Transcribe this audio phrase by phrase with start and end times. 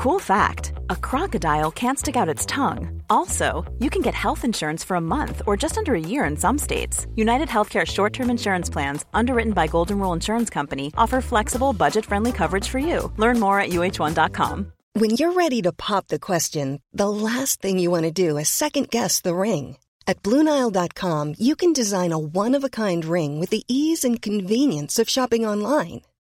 [0.00, 3.02] Cool fact a crocodile can't stick out its tongue.
[3.10, 6.38] Also, you can get health insurance for a month or just under a year in
[6.38, 7.06] some states.
[7.16, 12.06] United Healthcare short term insurance plans, underwritten by Golden Rule Insurance Company, offer flexible, budget
[12.06, 13.12] friendly coverage for you.
[13.18, 14.72] Learn more at uh1.com.
[14.94, 18.48] When you're ready to pop the question, the last thing you want to do is
[18.48, 19.76] second guess the ring.
[20.06, 24.22] At Bluenile.com, you can design a one of a kind ring with the ease and
[24.22, 26.00] convenience of shopping online.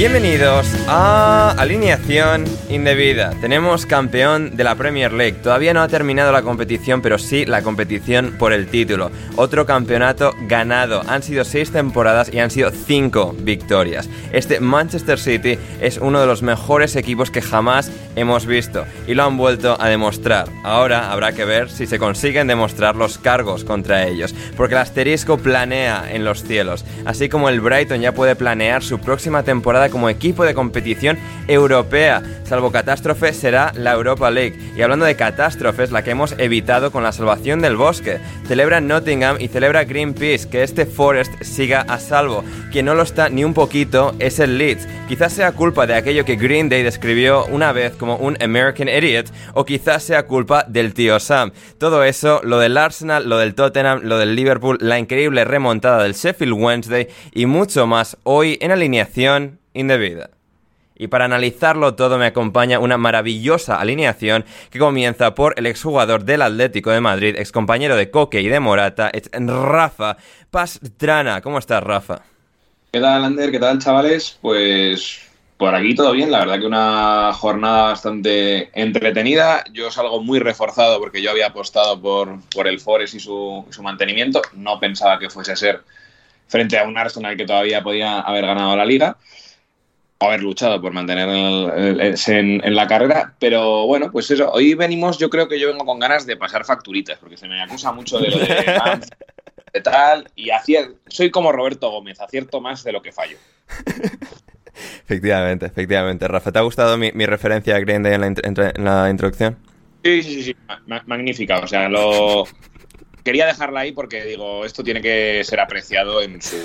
[0.00, 3.34] Bienvenidos a Alineación Indebida.
[3.42, 5.36] Tenemos campeón de la Premier League.
[5.42, 9.10] Todavía no ha terminado la competición, pero sí la competición por el título.
[9.36, 11.02] Otro campeonato ganado.
[11.06, 14.08] Han sido seis temporadas y han sido cinco victorias.
[14.32, 19.24] Este Manchester City es uno de los mejores equipos que jamás hemos visto y lo
[19.24, 20.48] han vuelto a demostrar.
[20.64, 25.36] Ahora habrá que ver si se consiguen demostrar los cargos contra ellos, porque el asterisco
[25.36, 30.08] planea en los cielos, así como el Brighton ya puede planear su próxima temporada como
[30.08, 31.18] equipo de competición
[31.48, 32.22] europea.
[32.44, 34.58] Salvo catástrofe será la Europa League.
[34.76, 38.18] Y hablando de catástrofes, la que hemos evitado con la salvación del bosque.
[38.46, 42.44] Celebra Nottingham y celebra Greenpeace que este Forest siga a salvo.
[42.72, 44.86] Quien no lo está ni un poquito es el Leeds.
[45.08, 49.32] Quizás sea culpa de aquello que Green Day describió una vez como un American Idiot,
[49.54, 51.52] o quizás sea culpa del tío Sam.
[51.78, 56.14] Todo eso, lo del Arsenal, lo del Tottenham, lo del Liverpool, la increíble remontada del
[56.14, 60.30] Sheffield Wednesday y mucho más hoy en alineación indebida.
[61.00, 66.42] Y para analizarlo todo me acompaña una maravillosa alineación que comienza por el exjugador del
[66.42, 70.18] Atlético de Madrid, excompañero de Coque y de Morata, es Rafa
[70.50, 71.40] Pastrana.
[71.40, 72.20] ¿Cómo estás, Rafa?
[72.92, 73.50] ¿Qué tal, Ander?
[73.50, 74.36] ¿Qué tal, chavales?
[74.42, 75.26] Pues
[75.56, 79.64] por aquí todo bien, la verdad que una jornada bastante entretenida.
[79.72, 83.82] Yo salgo muy reforzado porque yo había apostado por, por el Forest y su, su
[83.82, 84.42] mantenimiento.
[84.52, 85.80] No pensaba que fuese a ser
[86.46, 89.16] frente a un Arsenal que todavía podía haber ganado la liga
[90.20, 95.48] haber luchado por mantener en, la carrera, pero bueno, pues eso, hoy venimos, yo creo
[95.48, 98.38] que yo vengo con ganas de pasar facturitas, porque se me acusa mucho de lo
[98.38, 98.46] de,
[99.72, 100.50] de tal, y
[101.08, 103.38] soy como Roberto Gómez, acierto más de lo que fallo.
[105.04, 106.28] Efectivamente, efectivamente.
[106.28, 109.56] Rafa, ¿te ha gustado mi, referencia a Green Day en la, introducción?
[110.04, 110.56] Sí, sí, sí,
[111.06, 112.44] magnífica, o sea, lo...
[113.24, 116.56] Quería dejarla ahí porque digo, esto tiene que ser apreciado en su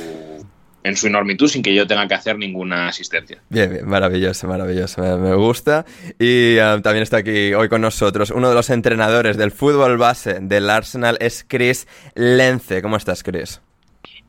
[0.86, 3.42] en su enormitud sin que yo tenga que hacer ninguna asistencia.
[3.50, 5.84] Bien, bien, maravilloso, maravilloso, me, gusta.
[6.20, 10.38] Y um, también está aquí hoy con nosotros uno de los entrenadores del fútbol base
[10.42, 12.84] del Arsenal, es Chris Lence.
[12.84, 13.62] ¿Cómo estás, Chris?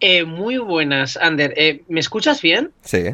[0.00, 1.52] Eh, muy buenas, Ander.
[1.58, 2.72] Eh, ¿Me escuchas bien?
[2.80, 3.04] Sí.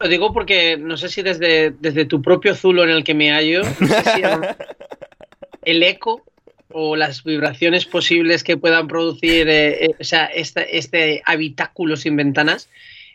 [0.00, 3.32] Lo digo porque no sé si desde, desde tu propio zulo en el que me
[3.32, 4.22] hallo, no sé si
[5.62, 6.24] el eco
[6.72, 12.16] o las vibraciones posibles que puedan producir eh, eh, o sea, este, este, habitáculo sin
[12.16, 12.68] ventanas,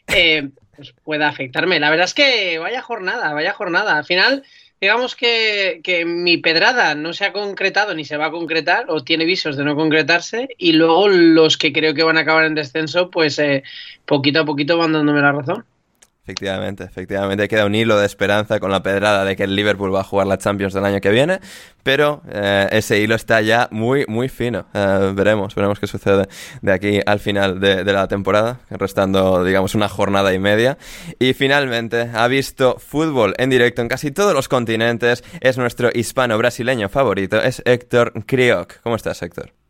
[0.08, 1.80] eh, pues pueda afectarme.
[1.80, 3.98] La verdad es que vaya jornada, vaya jornada.
[3.98, 4.44] Al final,
[4.80, 9.04] digamos que, que, mi pedrada no se ha concretado ni se va a concretar o
[9.04, 12.56] tiene visos de no concretarse y luego los que creo que van a acabar en
[12.56, 13.42] descenso, pues
[14.06, 15.66] poquito a poquito van dándome la razón.
[16.24, 20.02] Efectivamente, efectivamente queda un hilo de esperanza con la pedrada de que el Liverpool va
[20.02, 21.40] a jugar la Champions del año que viene,
[21.82, 24.68] pero eh, ese hilo está ya muy, muy fino.
[24.76, 26.28] Eh, veremos, veremos qué sucede
[26.62, 30.78] de aquí al final de, la temporada, restando, digamos, una jornada y media.
[31.18, 36.88] Y finalmente, ha visto fútbol en directo en casi todos los continentes, es nuestro hispano-brasileño
[36.88, 38.80] favorito, es Héctor Crioc.
[38.84, 39.61] ¿Cómo estás, Héctor?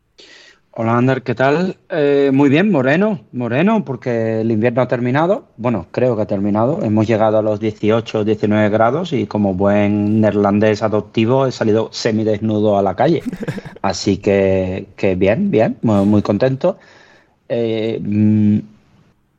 [0.74, 1.76] Hola Ander, ¿qué tal?
[1.90, 5.48] Eh, muy bien, moreno, moreno, porque el invierno ha terminado.
[5.58, 6.82] Bueno, creo que ha terminado.
[6.82, 12.78] Hemos llegado a los 18, 19 grados y como buen neerlandés adoptivo he salido semidesnudo
[12.78, 13.22] a la calle.
[13.82, 16.78] Así que, que bien, bien, muy, contento.
[17.50, 18.58] Eh, mm,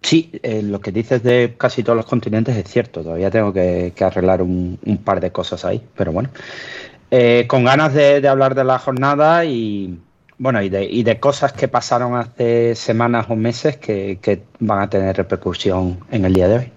[0.03, 3.01] sí, eh, lo que dices de casi todos los continentes es cierto.
[3.01, 6.29] Todavía tengo que, arreglar un, par de cosas ahí, pero bueno.
[7.47, 9.97] con ganas de hablar de la jornada y
[10.43, 14.81] bueno, y de, y de cosas que pasaron hace semanas o meses que, que van
[14.81, 16.71] a tener repercusión en el día de hoy.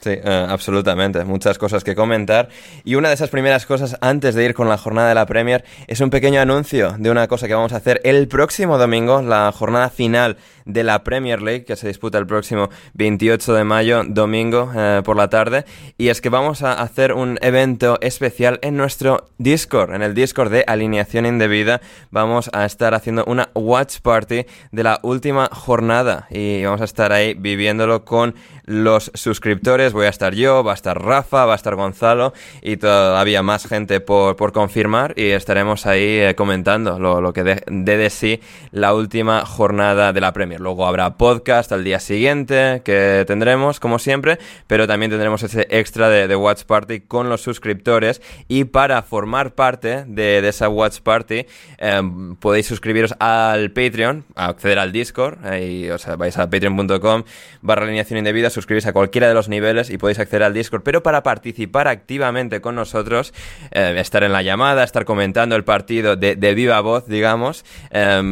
[0.00, 1.24] Sí, eh, absolutamente.
[1.24, 2.48] Muchas cosas que comentar.
[2.84, 5.64] Y una de esas primeras cosas antes de ir con la jornada de la Premier
[5.86, 9.52] es un pequeño anuncio de una cosa que vamos a hacer el próximo domingo, la
[9.52, 14.70] jornada final de la Premier League, que se disputa el próximo 28 de mayo, domingo
[14.74, 15.64] eh, por la tarde.
[15.98, 20.50] Y es que vamos a hacer un evento especial en nuestro Discord, en el Discord
[20.50, 21.80] de Alineación Indebida.
[22.10, 27.12] Vamos a estar haciendo una watch party de la última jornada y vamos a estar
[27.12, 28.34] ahí viviéndolo con
[28.70, 29.92] los suscriptores.
[29.92, 32.32] Voy a estar yo, va a estar Rafa, va a estar Gonzalo
[32.62, 38.10] y todavía más gente por, confirmar y estaremos ahí eh, comentando lo, que dé de,
[38.10, 38.40] sí
[38.70, 40.60] la última jornada de la Premier.
[40.60, 46.08] Luego habrá podcast al día siguiente que tendremos, como siempre, pero también tendremos ese extra
[46.08, 51.46] de, Watch Party con los suscriptores y para formar parte de, esa Watch Party
[51.78, 57.24] em, podéis suscribiros al Patreon, acceder al Discord, y, o sea, vais a patreon.com
[57.62, 61.02] barra alineación indebida, suscribís a cualquiera de los niveles y podéis acceder al Discord, pero
[61.02, 63.32] para participar activamente con nosotros,
[63.70, 68.22] eh, estar en la llamada, estar comentando el partido de, viva voz, digamos, eh,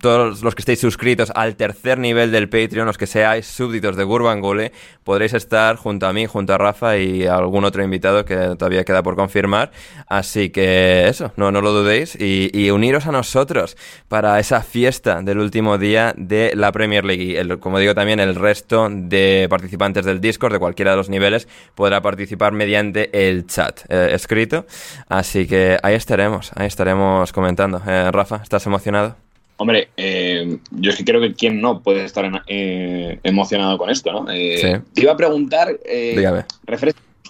[0.00, 4.04] todos los que estéis suscritos al tercer nivel del Patreon, los que seáis súbditos de
[4.04, 4.72] Gurban Gule,
[5.04, 9.02] podréis estar junto a mí, junto a Rafa y algún otro invitado que todavía queda
[9.02, 9.70] por confirmar.
[10.08, 13.76] Así que eso, no, no lo dudéis y, uniros a nosotros
[14.08, 17.40] para esa fiesta del último día de la Premier League.
[17.40, 21.48] Y como digo también, el resto de participantes del Discord de cualquiera de los niveles
[21.74, 24.66] podrá participar mediante el chat eh, escrito.
[25.08, 27.80] Así que ahí estaremos, ahí estaremos comentando.
[27.86, 29.16] Eh, Rafa, ¿estás emocionado?
[29.58, 34.26] Hombre, eh, yo es que creo que quien no puede estar emocionado con esto, ¿no?
[34.26, 36.44] Te iba a preguntar, Dígame.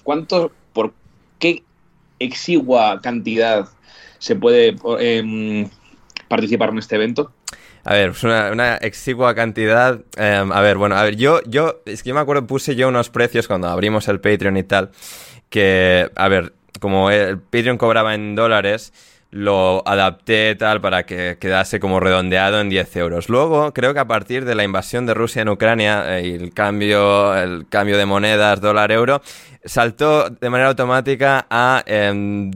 [0.02, 0.92] ¿cuánto, por
[1.38, 1.62] qué
[2.18, 3.68] exigua cantidad
[4.18, 4.74] se puede
[6.28, 7.30] participar en este evento?
[7.88, 10.00] A ver, pues una, exigua cantidad.
[10.16, 12.88] Em, a ver, bueno, a ver, yo, yo, es que yo me acuerdo, puse yo
[12.88, 14.90] unos precios cuando abrimos el Patreon y tal,
[15.50, 18.92] que, a ver, como el Patreon cobraba en dólares,
[19.30, 23.28] lo adapté tal para que quedase como redondeado en 10 euros.
[23.28, 26.52] Luego, creo que a partir de la invasión de Rusia en Ucrania eh, y el
[26.52, 29.22] cambio, el cambio de monedas dólar-euro,
[29.64, 31.84] saltó de manera automática a...
[31.86, 32.50] Em,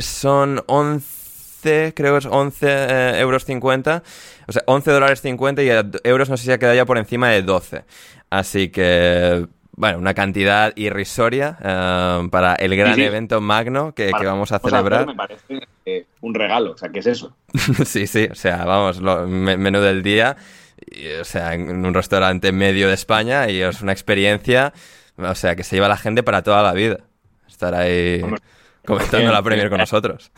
[0.00, 1.19] son 11,
[1.60, 4.02] creo que es 11 eh, euros 50
[4.46, 5.68] o sea, 11 dólares 50 y
[6.04, 7.84] euros no sé si ha quedado ya por encima de 12.
[8.30, 14.58] Así que, bueno, una cantidad irrisoria eh, para el gran evento magno que, vamos a
[14.58, 15.06] celebrar.
[15.06, 17.36] me parece eh, un regalo, o sea, ¿qué es eso?
[17.84, 20.36] sí, sí, o sea, vamos, menú del día,
[21.20, 24.72] o sea, en un restaurante medio de España y es una experiencia,
[25.16, 26.98] o sea, que se lleva la gente para toda la vida.
[27.48, 28.20] Estar ahí
[28.84, 30.32] comentando la Premier con nosotros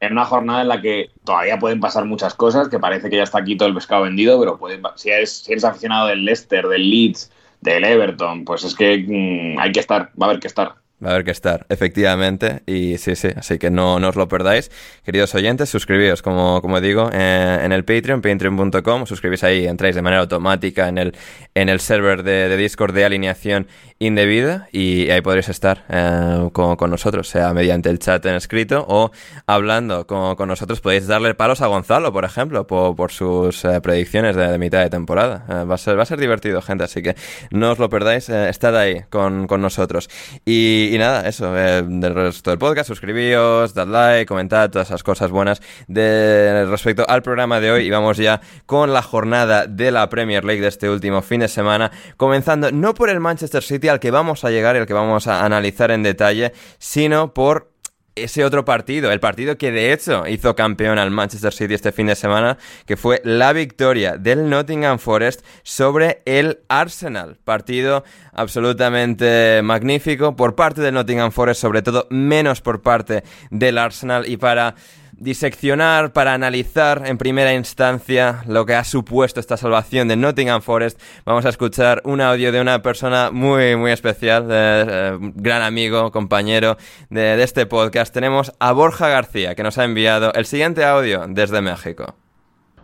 [0.00, 3.22] en una jornada en la que todavía pueden pasar muchas cosas, que parece que ya
[3.24, 6.66] está aquí todo el pescado vendido, pero pueden, si, eres, si eres aficionado del Leicester,
[6.68, 7.30] del Leeds,
[7.60, 10.76] del Everton, pues es que mm, hay que estar, va a haber que estar.
[11.02, 12.62] Va a haber que estar, efectivamente.
[12.66, 14.70] Y sí, sí, así que no, no os lo perdáis.
[15.04, 19.06] Queridos oyentes, suscribíos, como, como digo, eh, en el Patreon, patreon.com.
[19.06, 21.14] Suscribís ahí, entráis de manera automática en el,
[21.54, 23.68] en el server de, de Discord de alineación
[24.00, 29.10] indebida y ahí podréis estar eh, con, nosotros, sea mediante el chat en escrito o
[29.46, 30.80] hablando con, con nosotros.
[30.80, 34.90] Podéis darle palos a Gonzalo, por ejemplo, por, por sus eh, predicciones de, mitad de
[34.90, 35.44] temporada.
[35.64, 37.14] va, a ser, va a ser divertido, gente, así que
[37.50, 38.28] no os lo perdáis.
[38.28, 40.08] estad ahí con, con nosotros.
[40.44, 45.02] Y y, nada, eso, eh, del resto del podcast, suscribíos, dad like, comentad todas esas
[45.02, 47.86] cosas buenas respecto al programa de hoy.
[47.86, 51.48] Y vamos ya con la jornada de la Premier League de este último fin de
[51.48, 54.94] semana, comenzando no por el Manchester City al que vamos a llegar y al que
[54.94, 57.77] vamos a analizar en detalle, sino por
[58.22, 62.06] ese otro partido, el partido que de hecho hizo campeón al Manchester City este fin
[62.06, 67.36] de semana, que fue la victoria del Nottingham Forest sobre el Arsenal.
[67.44, 74.28] Partido absolutamente magnífico por parte del Nottingham Forest, sobre todo menos por parte del Arsenal
[74.28, 74.74] y para
[75.18, 81.00] diseccionar, para analizar en primera instancia lo que ha supuesto esta salvación de Nottingham Forest,
[81.24, 86.76] vamos a escuchar un audio de una persona muy, muy especial, eh, gran amigo, compañero
[87.10, 88.12] de, de este podcast.
[88.12, 92.17] Tenemos a Borja García, que nos ha enviado el siguiente audio desde México.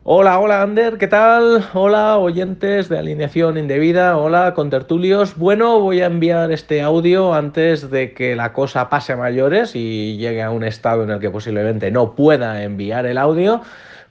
[0.07, 1.65] Hola, hola Ander, ¿qué tal?
[1.73, 5.35] Hola oyentes de alineación indebida, hola contertulios.
[5.39, 10.19] Bueno, voy a enviar este audio antes de que la cosa pase a mayores y
[10.19, 13.63] llegue a un estado en el que posiblemente no pueda enviar el audio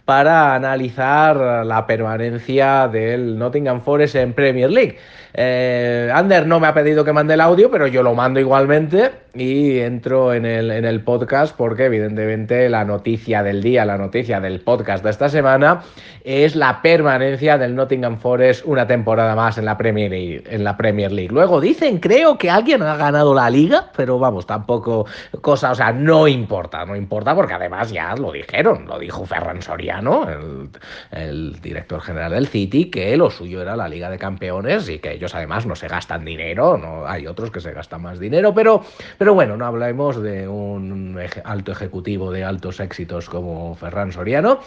[0.04, 4.98] para analizar la permanencia del Nottingham Forest en Premier League.
[5.36, 9.12] Eh, Ander no me ha pedido que mande el audio, pero yo lo mando igualmente
[9.34, 14.40] y entro en el, en el podcast porque evidentemente la noticia del día, la noticia
[14.40, 15.82] del podcast de esta semana
[16.24, 21.30] es la permanencia del Nottingham Forest una temporada más en la Premier League.
[21.32, 25.08] Luego dicen, creo que alguien ha ganado la liga, pero vamos, tampoco
[25.42, 29.64] cosa, o sea, no importa, no importa porque además ya lo dijeron, lo dijo Ferran
[29.64, 30.70] Soriano, el,
[31.12, 35.23] el director general del City, que lo suyo era la Liga de Campeones y que
[35.34, 38.84] además no se gastan dinero, no hay otros que se gastan más dinero, pero,
[39.18, 44.60] pero bueno, no hablemos de un alto ejecutivo de altos éxitos como Ferran Soriano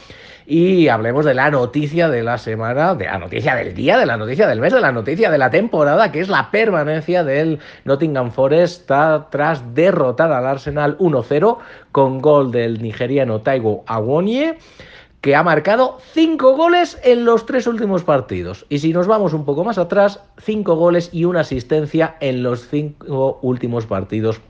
[0.46, 4.16] y hablemos de la noticia de la semana, de la noticia del día, de la
[4.16, 8.30] noticia del mes, de la noticia de la temporada, que es la permanencia del Nottingham
[8.30, 8.90] Forest
[9.30, 11.58] tras derrotar al Arsenal 1-0
[11.92, 14.58] con gol del nigeriano Taigo Awonye
[15.26, 18.64] que ha marcado cinco goles en los tres últimos partidos.
[18.68, 22.68] Y si nos vamos un poco más atrás, cinco goles y una asistencia en los
[22.68, 24.40] cinco últimos partidos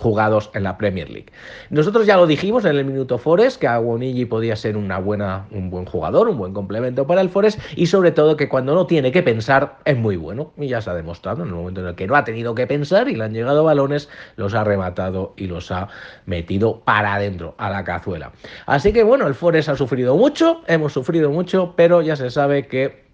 [0.00, 1.30] jugados en la Premier League.
[1.68, 5.70] Nosotros ya lo dijimos en el Minuto Forest que Aguonigi podía ser una buena, un
[5.70, 9.12] buen jugador, un buen complemento para el Forest y sobre todo que cuando no tiene
[9.12, 10.52] que pensar es muy bueno.
[10.56, 12.66] Y ya se ha demostrado en el momento en el que no ha tenido que
[12.66, 15.88] pensar y le han llegado balones, los ha rematado y los ha
[16.26, 18.32] metido para adentro a la cazuela.
[18.66, 22.66] Así que bueno, el Forest ha sufrido mucho, hemos sufrido mucho, pero ya se sabe
[22.66, 23.09] que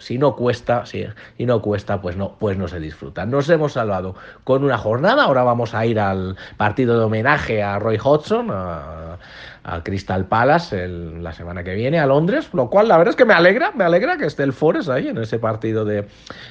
[0.00, 1.06] si no cuesta, si
[1.38, 3.26] y no cuesta, pues no, pues no se disfruta.
[3.26, 5.24] Nos hemos salvado con una jornada.
[5.24, 8.50] Ahora vamos a ir al partido de homenaje a Roy Hodgson,
[9.66, 13.24] a Crystal Palace la semana que viene a Londres, lo cual la verdad es que
[13.24, 16.06] me alegra, me alegra que esté el Forest ahí en ese partido de,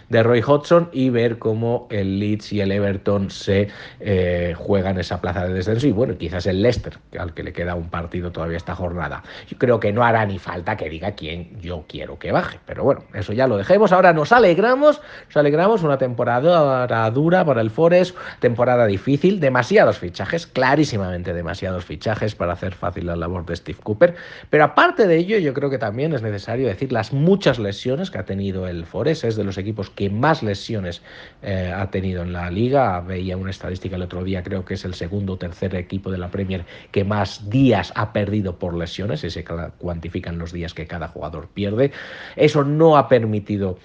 [0.09, 3.69] de Roy Hodgson y ver cómo el Leeds y el Everton se
[4.01, 7.75] eh, juegan esa plaza de descenso y bueno, quizás el Leicester, al que le queda
[7.75, 9.23] un partido todavía esta jornada.
[9.47, 12.83] Yo creo que no hará ni falta que diga quién yo quiero que baje, pero
[12.83, 13.93] bueno, eso ya lo dejemos.
[13.93, 20.45] Ahora nos alegramos, nos alegramos, una temporada dura para el Forest, temporada difícil, demasiados fichajes,
[20.47, 24.15] clarísimamente demasiados fichajes para hacer fácil la labor de Steve Cooper.
[24.49, 28.17] Pero aparte de ello, yo creo que también es necesario decir las muchas lesiones que
[28.17, 29.23] ha tenido el Forest.
[29.23, 31.01] Es de los equipos que más lesiones
[31.41, 32.99] eh, ha tenido en la liga.
[33.01, 36.17] Veía una estadística el otro día, creo que es el segundo o tercer equipo de
[36.17, 39.43] la Premier que más días ha perdido por lesiones y se
[39.77, 41.91] cuantifican los días que cada jugador pierde.
[42.35, 43.77] Eso no ha permitido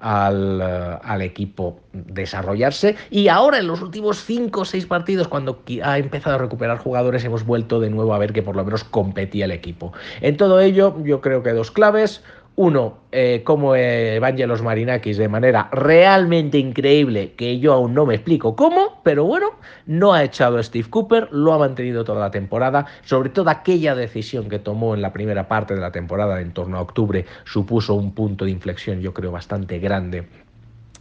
[0.00, 2.96] al, eh, al, equipo desarrollarse.
[3.10, 7.24] Y ahora en los últimos cinco o seis partidos, cuando ha empezado a recuperar jugadores,
[7.24, 9.92] hemos vuelto de nuevo a ver que por lo menos competía el equipo.
[10.20, 12.22] En todo ello, yo creo que dos claves.
[12.60, 18.56] Uno, eh, como Evangelos Marinakis de manera realmente increíble, que yo aún no me explico
[18.56, 19.50] cómo, pero bueno,
[19.86, 23.94] no ha echado a Steve Cooper, lo ha mantenido toda la temporada, sobre todo aquella
[23.94, 27.94] decisión que tomó en la primera parte de la temporada, en torno a octubre, supuso
[27.94, 30.26] un punto de inflexión, yo creo, bastante grande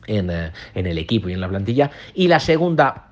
[0.08, 1.92] eh, en, el equipo y en la plantilla.
[2.14, 3.08] Y la segunda,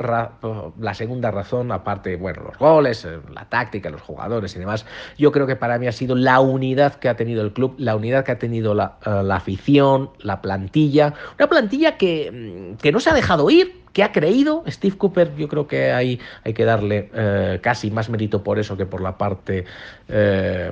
[0.79, 4.85] la segunda razón, aparte, bueno, los goles, eh, la táctica, los jugadores y demás,
[5.17, 7.95] yo creo que para mí ha sido la unidad que ha tenido el club, la
[7.95, 12.91] unidad que ha tenido la, eh, la afición, la plantilla, una plantilla que, mm, que
[12.91, 16.53] no se ha dejado ir, que ha creído Steve Cooper, yo creo que hay, hay
[16.53, 19.63] que darle eh, casi más mérito por eso que por la parte,
[20.09, 20.69] eh,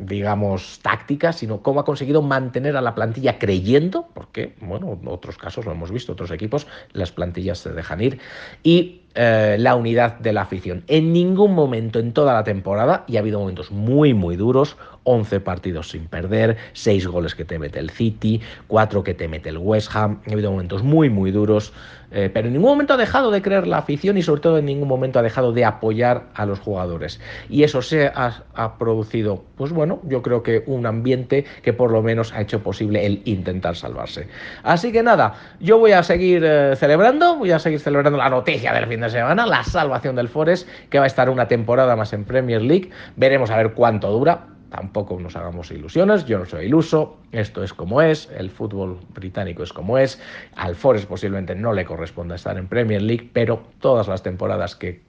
[0.00, 5.36] digamos, táctica, sino cómo ha conseguido mantener a la plantilla creyendo, porque, bueno, en otros
[5.36, 8.20] casos lo hemos visto, otros equipos, las plantillas se dejan ir,
[8.62, 10.82] y eh, la unidad de la afición.
[10.86, 15.40] En ningún momento en toda la temporada, y ha habido momentos muy, muy duros, 11
[15.40, 19.58] partidos sin perder, 6 goles que te mete el City, 4 que te mete el
[19.58, 21.72] West Ham, ha habido momentos muy, muy duros,
[22.14, 24.66] eh, pero en ningún momento ha dejado de creer la afición y sobre todo en
[24.66, 27.20] ningún momento ha dejado de apoyar a los jugadores.
[27.48, 28.42] Y eso se ha,
[28.78, 33.06] producido, pues bueno, yo creo que un ambiente que por lo menos ha hecho posible
[33.06, 34.28] el intentar salvarse.
[34.62, 38.72] Así que nada, yo voy a seguir eh, celebrando, voy a seguir celebrando la noticia
[38.72, 42.12] del fin de semana, la salvación del Forest, que va a estar una temporada más
[42.12, 42.90] en Premier League.
[43.16, 44.51] Veremos a ver cuánto dura.
[44.72, 49.62] Tampoco nos hagamos ilusiones, yo no soy iluso, esto es como es, el fútbol británico
[49.62, 50.18] es como es,
[50.56, 55.02] al Forest posiblemente no le corresponda estar en Premier League, pero todas las temporadas que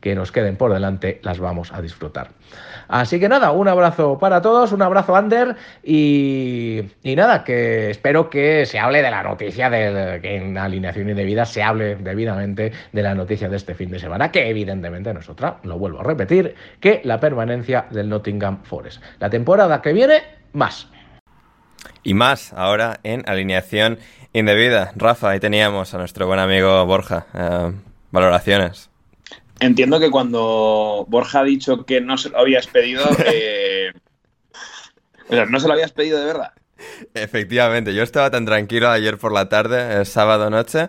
[0.00, 2.30] que nos queden por delante las vamos a disfrutar.
[2.88, 8.64] Así que nada, un abrazo para todos, un abrazo Ander y, nada, que espero que
[8.66, 13.14] se hable de la noticia, de, que en alineación indebida se hable debidamente de la
[13.14, 16.54] noticia de este fin de semana, que evidentemente no es otra, lo vuelvo a repetir,
[16.80, 19.02] que la permanencia del Nottingham Forest.
[19.18, 20.88] La temporada que viene más.
[22.02, 23.98] Y más ahora en alineación
[24.32, 24.92] indebida.
[24.94, 27.26] Rafa, ahí teníamos a nuestro buen amigo Borja.
[27.34, 27.72] Eh,
[28.12, 28.90] valoraciones.
[29.60, 33.92] Entiendo que cuando Borja ha dicho que no se lo habías pedido, eh,
[35.28, 36.52] o sea, no se lo habías pedido de verdad.
[37.14, 40.88] Efectivamente, yo estaba tan tranquilo ayer por la tarde, sábado noche,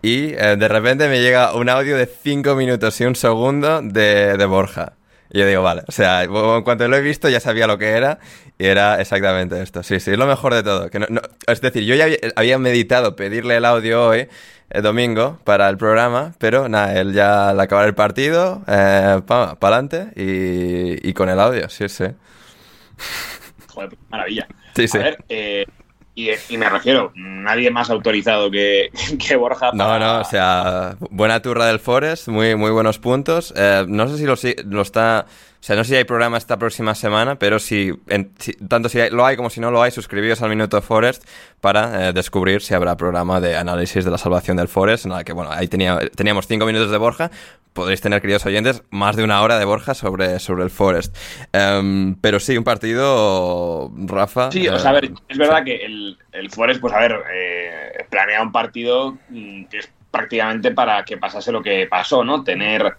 [0.00, 4.36] y eh, de repente me llega un audio de 5 minutos y un segundo de,
[4.36, 4.92] de Borja.
[5.30, 7.88] Y yo digo, vale, o sea, en cuanto lo he visto ya sabía lo que
[7.88, 8.20] era
[8.58, 9.82] y era exactamente esto.
[9.82, 10.90] Sí, sí, es lo mejor de todo.
[10.90, 11.06] Que no,
[11.46, 12.06] es decir, yo ya
[12.36, 14.28] había, meditado pedirle el audio hoy,
[14.70, 19.56] el domingo, para el programa, pero nada, él ya al acabar el partido, eh, para
[19.60, 22.06] adelante y, y, con el audio, sí, sí.
[23.68, 24.46] Joder, maravilla.
[24.74, 24.98] Sí, sí.
[24.98, 25.66] A ver, eh,
[26.16, 29.72] y, me refiero, nadie más autorizado que, que Borja.
[29.72, 33.52] No, no, o sea, buena turra del Forest, muy, muy buenos puntos.
[33.56, 34.34] Eh, no sé si lo,
[34.70, 35.26] lo, está.
[35.64, 37.90] O sea, no sé si hay programa esta próxima semana, pero si,
[38.68, 41.26] tanto si lo hay como si no lo hay, suscribíos al Minuto Forest
[41.62, 45.06] para eh, descubrir si habrá programa de análisis de la salvación del Forest.
[45.06, 47.30] Nada, que bueno, ahí tenía, teníamos cinco minutos de Borja.
[47.72, 51.16] Podréis tener, queridos oyentes, más de una hora de Borja sobre, sobre el Forest.
[51.54, 54.52] Em, pero sí, un partido, Rafa.
[54.52, 58.04] Sí, o sea, a ver, es verdad que el, el Forest, pues a ver, eh,
[58.10, 62.44] planea un partido mm, que es prácticamente para que pasase lo que pasó, ¿no?
[62.44, 62.98] Tener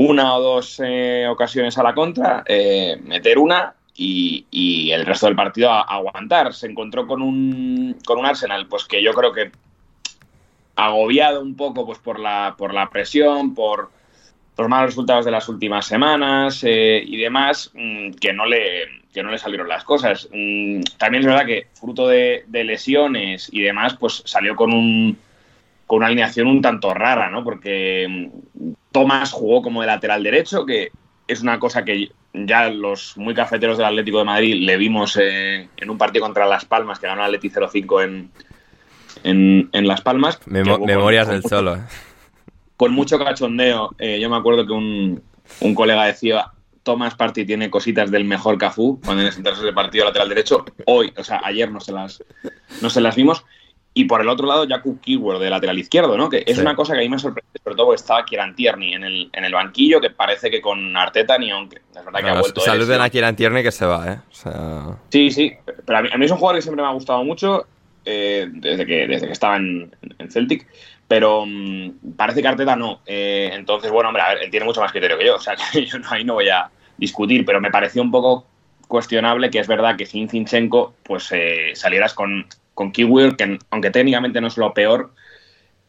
[0.00, 5.36] una o dos eh, ocasiones a la contra, eh, meter una y, el resto del
[5.36, 6.54] partido a, aguantar.
[6.54, 9.52] Se encontró con un, con un Arsenal, pues que yo creo que
[10.74, 13.90] agobiado un poco pues por la, por la presión, por
[14.56, 19.22] los malos resultados de las últimas semanas eh, y demás, mm, que, no le, que
[19.22, 20.28] no le salieron las cosas.
[20.32, 25.18] Mm, también es verdad que fruto de, de lesiones y demás, pues salió con un
[25.90, 27.42] con una alineación un tanto rara, ¿no?
[27.42, 28.30] Porque
[28.92, 30.92] Tomás jugó como de lateral derecho, que
[31.26, 35.68] es una cosa que ya los muy cafeteros del Atlético de Madrid le vimos eh,
[35.76, 38.04] en un partido contra Las Palmas, que ganó el Atleti 0-5
[39.24, 40.38] en, en, Las Palmas.
[40.46, 41.78] memorias del solo.
[42.76, 43.90] Con mucho cachondeo.
[43.98, 45.20] Eh, yo me acuerdo que un,
[45.58, 46.52] un colega decía,
[46.84, 50.64] Tomás Party tiene cositas del mejor Cafú cuando en ese partido lateral derecho.
[50.86, 52.22] Hoy, o sea, ayer no se las,
[52.80, 53.44] no se las vimos.
[53.92, 56.28] Y por el otro lado, Jakub Keyword de lateral izquierdo, ¿no?
[56.28, 58.94] Que es una cosa que a mí me sorprende, sobre todo porque estaba Kieran Tierney
[58.94, 61.78] en el, en el banquillo, que parece que con Arteta ni aunque.
[61.94, 62.60] Es verdad que ha vuelto.
[62.60, 64.18] Saluden a Kieran Tierney que se va, ¿eh?
[65.08, 65.52] Sí, sí.
[65.84, 67.66] Pero a mí, es un jugador que siempre me ha gustado mucho
[68.04, 69.90] eh, desde, que, desde que estaba en,
[70.30, 70.68] Celtic.
[71.08, 73.00] Pero mm, parece que Arteta no.
[73.06, 75.34] Eh, entonces, bueno, hombre, a ver, él tiene mucho más criterio que yo.
[75.34, 77.44] O sea, que yo ahí no voy a discutir.
[77.44, 78.46] Pero me pareció un poco
[78.86, 83.90] cuestionable que es verdad que sin Zinchenko pues eh, salieras con con Kiwi, que aunque
[83.90, 85.12] técnicamente no es lo peor,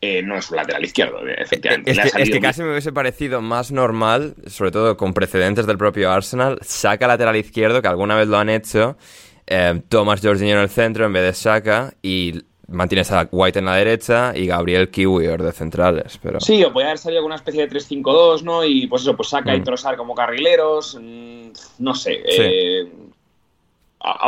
[0.02, 1.92] eh, no es un lateral izquierdo, efectivamente.
[1.92, 6.58] Es que, casi me hubiese parecido más normal, sobre todo con precedentes del propio Arsenal,
[6.62, 8.98] saca lateral izquierdo, que alguna vez lo han hecho,
[9.46, 12.42] eh, Thomas Jorginho en el centro en vez de saca, y
[12.72, 16.18] mantienes a White en la derecha y Gabriel Kiwi de centrales.
[16.22, 16.40] Pero...
[16.40, 18.66] Sí, o puede haber salido con una especie de 3-5-2, ¿no?
[18.66, 19.64] Y pues eso, pues saca y mm.
[19.64, 22.22] Trozar como carrileros, mm, no sé.
[22.26, 22.92] Eh,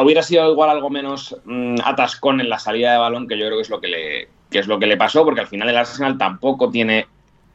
[0.02, 3.58] hubiera sido igual algo menos mm, atascón en la salida de balón, que yo creo
[3.58, 6.18] que es lo que le, es lo que le pasó, porque al final el Arsenal
[6.18, 7.08] tampoco tiene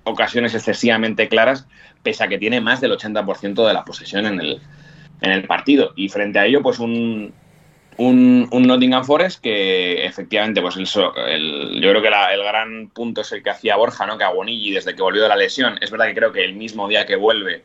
[0.04, 1.66] ocasiones excesivamente claras,
[2.02, 4.61] pese a que tiene más del 80% de la posesión en el,
[5.20, 5.92] en el partido.
[5.96, 7.33] Y frente a ello, pues un,
[7.98, 13.42] un, Nottingham Forest que efectivamente, pues el, yo creo que el gran punto es el
[13.42, 14.16] que hacía Borja, ¿no?
[14.16, 16.88] Que Aguonigi desde que volvió de la lesión, es verdad que creo que el mismo
[16.88, 17.64] día que vuelve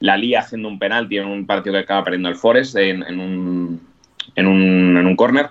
[0.00, 3.87] la lía haciendo un penalti en un partido que acaba perdiendo el Forest en, un,
[4.34, 5.50] en un, en un córner,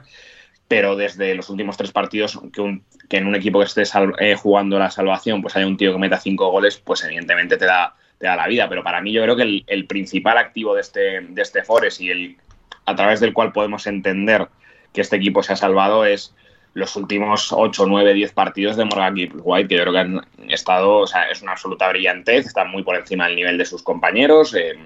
[0.67, 3.83] pero desde los últimos tres partidos que, que en un equipo que esté
[4.19, 7.65] eh, jugando la salvación pues haya un tío que meta cinco goles, pues evidentemente te
[7.65, 8.67] da, te da la vida.
[8.69, 12.09] Pero para mí yo creo que el, principal activo de este, de este Forest y
[12.09, 12.37] el
[12.85, 14.47] a través del cual podemos entender
[14.93, 16.33] que este equipo se ha salvado es
[16.73, 20.99] los últimos 8, 9, 10 partidos de Morgan White, que yo creo que han estado,
[20.99, 24.53] o sea, es una absoluta brillantez, están muy por encima del nivel de sus compañeros,
[24.53, 24.77] eh,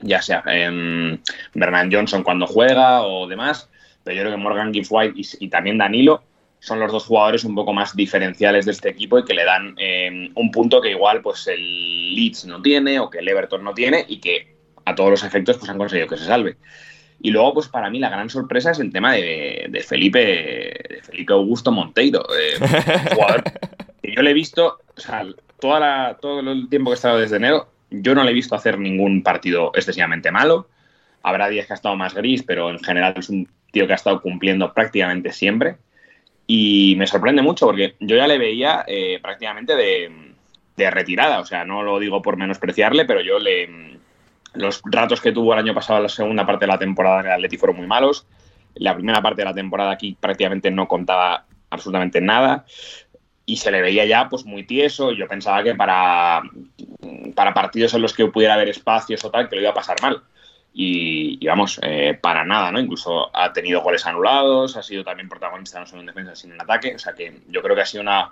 [0.00, 0.42] ya sea
[1.54, 3.68] Bernard Johnson cuando juega o demás,
[4.04, 6.22] pero yo creo que Morgan Gibbs White y, también Danilo
[6.58, 9.74] son los dos jugadores un poco más diferenciales de este equipo y que le dan
[9.78, 13.72] eh, un punto que igual pues el Leeds no tiene o que el Everton no
[13.72, 16.56] tiene y que a todos los efectos pues han conseguido que se salve.
[17.22, 21.32] Y luego, pues para mí la gran sorpresa es el tema de, Felipe de Felipe
[21.34, 22.54] Augusto Monteiro, eh,
[23.14, 23.44] jugador
[24.02, 25.26] que yo le he visto, o sea,
[25.60, 28.78] toda todo el tiempo que he estado desde enero, yo no le he visto hacer
[28.78, 30.68] ningún partido excesivamente malo.
[31.22, 33.96] Habrá días que ha estado más gris, pero en general es un tío que ha
[33.96, 35.76] estado cumpliendo prácticamente siempre.
[36.46, 40.32] Y me sorprende mucho porque yo ya le veía eh, prácticamente de,
[40.76, 41.40] de, retirada.
[41.40, 43.98] O sea, no lo digo por menospreciarle, pero yo le,
[44.54, 47.32] los ratos que tuvo el año pasado la segunda parte de la temporada en el
[47.32, 48.26] Atleti fueron muy malos.
[48.74, 52.64] La primera parte de la temporada aquí prácticamente no contaba absolutamente nada
[53.50, 55.10] y se le veía ya pues muy tieso.
[55.10, 56.40] Yo pensaba que para,
[57.34, 60.00] para partidos en los que pudiera haber espacios o tal, que lo iba a pasar
[60.00, 60.22] mal.
[60.72, 62.78] Y, vamos, eh, para nada, ¿no?
[62.78, 66.60] Incluso ha tenido goles anulados, ha sido también protagonista no solo en defensa, sino en
[66.60, 66.94] ataque.
[66.94, 68.30] O sea que yo creo que ha sido una,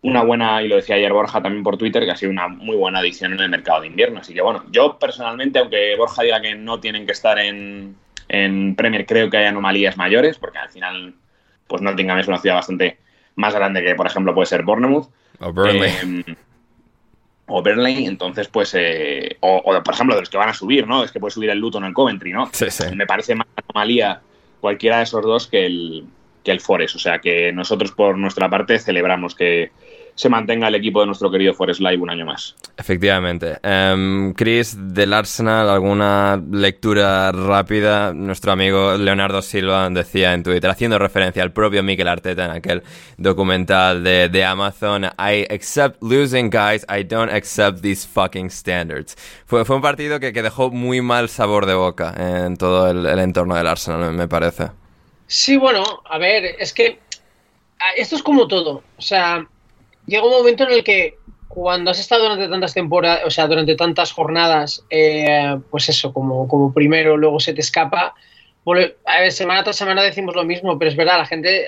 [0.00, 2.74] una buena, y lo decía ayer Borja también por Twitter, que ha sido una muy
[2.76, 4.20] buena adición en el mercado de invierno.
[4.20, 7.96] Así que bueno, yo personalmente, aunque Borja diga que no tienen que estar en,
[8.28, 11.12] en Premier, creo que hay anomalías mayores, porque al final,
[11.66, 13.03] pues Nottingham es una ciudad bastante
[13.36, 15.08] más grande que, por ejemplo, puede ser Bournemouth.
[15.40, 15.90] O Burnley.
[15.90, 16.36] Eh,
[17.46, 21.04] o Burnley, entonces, pues, eh, o, por ejemplo, de los que van a subir, ¿no?
[21.04, 22.48] Es que puede subir el Luton o el Coventry, ¿no?
[22.52, 22.84] Sí, sí.
[22.94, 24.22] Me parece más anomalía
[24.60, 26.06] cualquiera de esos dos que el,
[26.42, 26.96] que el Forest.
[26.96, 29.72] O sea que nosotros, por nuestra parte, celebramos que,
[30.14, 32.54] se mantenga el equipo de nuestro querido Forest Live un año más.
[32.76, 33.58] Efectivamente.
[33.64, 38.12] Um, Chris, del Arsenal, ¿alguna lectura rápida?
[38.12, 42.82] Nuestro amigo Leonardo Silva decía en Twitter, haciendo referencia al propio Mikel Arteta en aquel
[43.16, 49.16] documental de, de Amazon, I accept losing, guys, I don't accept these fucking standards.
[49.46, 53.04] Fue, fue un partido que, que dejó muy mal sabor de boca en todo el,
[53.04, 54.70] el entorno del Arsenal, me parece.
[55.26, 57.00] Sí, bueno, a ver, es que
[57.96, 58.82] esto es como todo.
[58.96, 59.46] O sea,
[60.06, 63.76] llega un momento en el que cuando has estado durante tantas temporadas, o sea, durante
[63.76, 68.14] tantas jornadas, eh, pues eso, como, como primero, luego se te escapa.
[69.04, 71.66] A ver, semana tras semana decimos lo mismo, pero es verdad, la gente,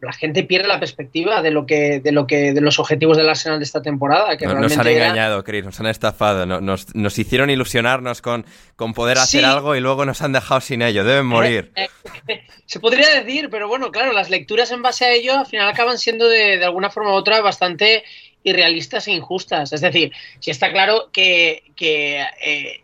[0.00, 3.28] la gente pierde la perspectiva de lo que, de lo que, de los objetivos del
[3.28, 4.36] Arsenal de esta temporada.
[4.36, 8.44] Que nos, han engañado, Chris, nos han estafado, nos, nos, hicieron ilusionarnos con,
[8.76, 11.72] con poder hacer algo y luego nos han dejado sin ello, deben eh, morir.
[11.74, 11.88] Eh,
[12.66, 15.98] se podría decir, pero bueno, claro, las lecturas en base a ello al final acaban
[15.98, 18.04] siendo de, de alguna forma u otra bastante
[18.42, 19.72] irrealistas e injustas.
[19.72, 22.82] Es decir, si está claro que, que eh,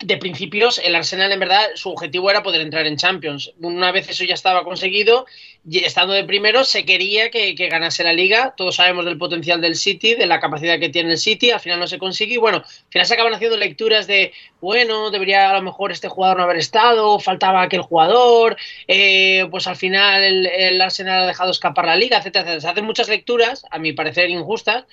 [0.00, 3.52] de principios, el Arsenal en verdad su objetivo era poder entrar en Champions.
[3.60, 5.26] Una vez eso ya estaba conseguido,
[5.68, 8.54] estando de primero, se quería que, ganase la liga.
[8.56, 11.50] Todos sabemos del potencial del City, de la capacidad que tiene el City.
[11.50, 12.34] Al final no se consigue.
[12.34, 16.08] Y bueno, al final se acaban haciendo lecturas de, bueno, debería a lo mejor este
[16.08, 18.56] jugador no haber estado, faltaba aquel jugador,
[18.86, 22.60] eh, pues al final el, Arsenal ha dejado escapar la liga, etcétera, etcétera.
[22.60, 24.84] Se hacen muchas lecturas, a mi parecer injustas,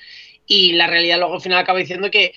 [0.48, 2.34] y la realidad luego al final acaba diciendo que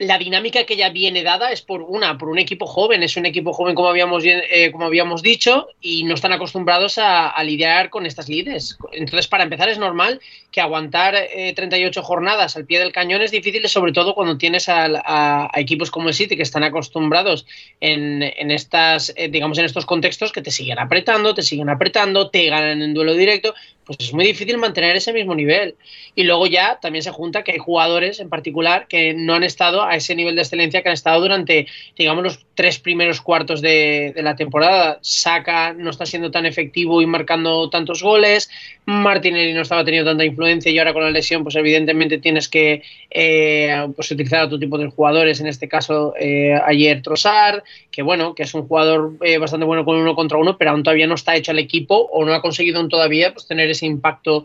[0.00, 3.26] la dinámica que ya viene dada es por una, por un equipo joven, es un
[3.26, 8.06] equipo joven como habíamos, eh, como habíamos dicho y no están acostumbrados a, lidiar con
[8.06, 8.78] estas lides.
[8.92, 11.16] Entonces, para empezar, es normal que aguantar
[11.54, 15.90] 38 eh, jornadas al pie del cañón es difícil, sobre todo cuando tienes a, equipos
[15.90, 17.44] como el City que están acostumbrados
[17.80, 22.46] en, estas, eh, digamos, en estos contextos que te siguen apretando, te siguen apretando, te
[22.46, 23.54] ganan en duelo directo
[23.96, 25.74] pues es muy difícil mantener ese mismo nivel.
[26.14, 29.82] Y luego ya también se junta que hay jugadores en particular que no han estado
[29.82, 34.12] a ese nivel de excelencia que han estado durante, digamos, los tres primeros cuartos de,
[34.16, 34.98] la temporada.
[35.00, 38.50] Saka no está siendo tan efectivo y marcando tantos goles.
[38.84, 42.82] Martinelli no estaba teniendo tanta influencia y ahora con la lesión, pues evidentemente tienes que
[43.10, 48.34] eh, pues utilizar otro tipo de jugadores, en este caso eh, ayer Trossard, que bueno,
[48.34, 51.14] que es un jugador eh, bastante bueno con uno contra uno, pero aún todavía no
[51.14, 54.44] está hecho al equipo o no ha conseguido aún todavía pues, tener ese impacto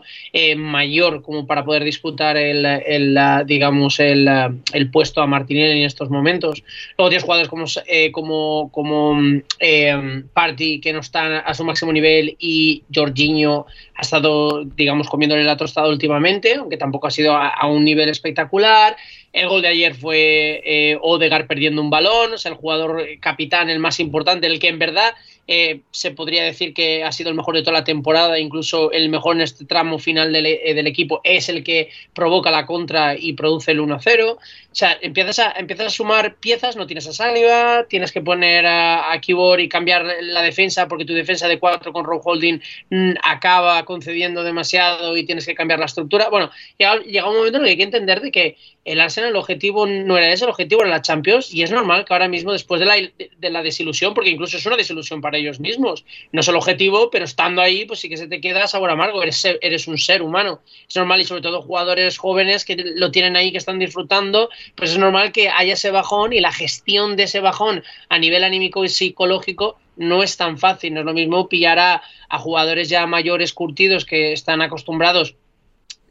[0.56, 6.62] mayor como para poder disputar el, digamos, el, puesto a Martinelli en estos momentos.
[6.96, 9.18] Luego tienes jugadores como, eh, como, como
[9.60, 15.44] eh, Party que no están a su máximo nivel y Jorginho ha estado, digamos, comiéndole
[15.44, 18.96] la tostada últimamente, aunque tampoco ha sido a, un nivel espectacular.
[19.32, 23.78] El gol de ayer fue eh, Odegar perdiendo un balón, sea, el jugador capitán, el
[23.78, 25.14] más importante, el que en verdad
[25.48, 29.08] eh, se podría decir que ha sido el mejor de toda la temporada, incluso el
[29.08, 33.16] mejor en este tramo final del, eh, del equipo, es el que provoca la contra
[33.16, 34.38] y produce el 1-0.
[34.76, 38.66] O sea, empiezas a, empiezas a sumar piezas, no tienes a Saliba, tienes que poner
[38.66, 42.60] a, a Kibor y cambiar la defensa porque tu defensa de 4 con Rob Holding
[42.90, 46.28] mm, acaba concediendo demasiado y tienes que cambiar la estructura.
[46.28, 49.34] Bueno, llega, llega un momento en el que hay que entender de que el Arsenal
[49.34, 52.52] objetivo no era ese, el objetivo era la Champions y es normal que ahora mismo
[52.52, 56.04] después de la, de la desilusión, porque incluso es una desilusión para ellos mismos.
[56.30, 59.22] No es el objetivo, pero estando ahí, pues sí que se te queda sabor amargo.
[59.22, 60.60] Eres, eres un ser humano.
[60.88, 64.90] Es normal y sobre todo jugadores jóvenes que lo tienen ahí, que están disfrutando, pues
[64.90, 68.84] es normal que haya ese bajón y la gestión de ese bajón a nivel anímico
[68.84, 70.94] y psicológico no es tan fácil.
[70.94, 75.36] No es lo mismo pillar a, a jugadores ya mayores, curtidos, que están acostumbrados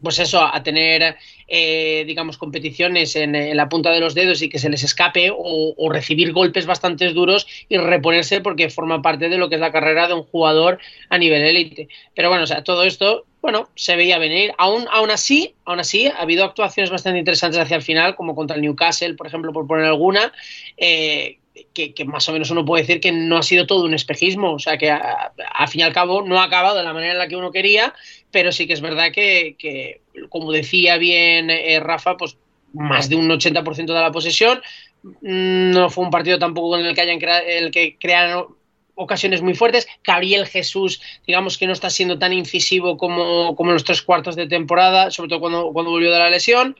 [0.01, 1.15] pues eso, a tener,
[1.47, 5.89] eh, digamos, competiciones en, la punta de los dedos y que se les escape o,
[5.89, 10.08] recibir golpes bastante duros y reponerse porque forma parte de lo que es la carrera
[10.08, 10.79] de un jugador
[11.10, 11.88] a nivel élite.
[12.13, 14.53] Pero bueno, o sea, todo esto, bueno, se veía venir.
[14.58, 18.55] Aún, aún así, aún así, ha habido actuaciones bastante interesantes hacia el final, como contra
[18.55, 20.34] el Newcastle, por ejemplo, por poner alguna,
[20.77, 21.38] eh,
[21.73, 24.60] que, más o menos uno puede decir que no ha sido todo un espejismo, o
[24.60, 27.27] sea que al fin y al cabo no ha acabado de la manera en la
[27.27, 27.93] que uno quería,
[28.36, 32.38] pero sí que es verdad que, como decía bien eh, Rafa, pues
[32.74, 34.62] más de un 80% de la posesión,
[35.04, 38.48] mm, no fue un partido tampoco en el que hayan el que crearon
[38.95, 39.88] ocasiones muy fuertes.
[40.04, 44.36] Gabriel Jesús, digamos que no está siendo tan incisivo como, como en los tres cuartos
[44.36, 46.76] de temporada, sobre todo cuando, cuando volvió de la lesión.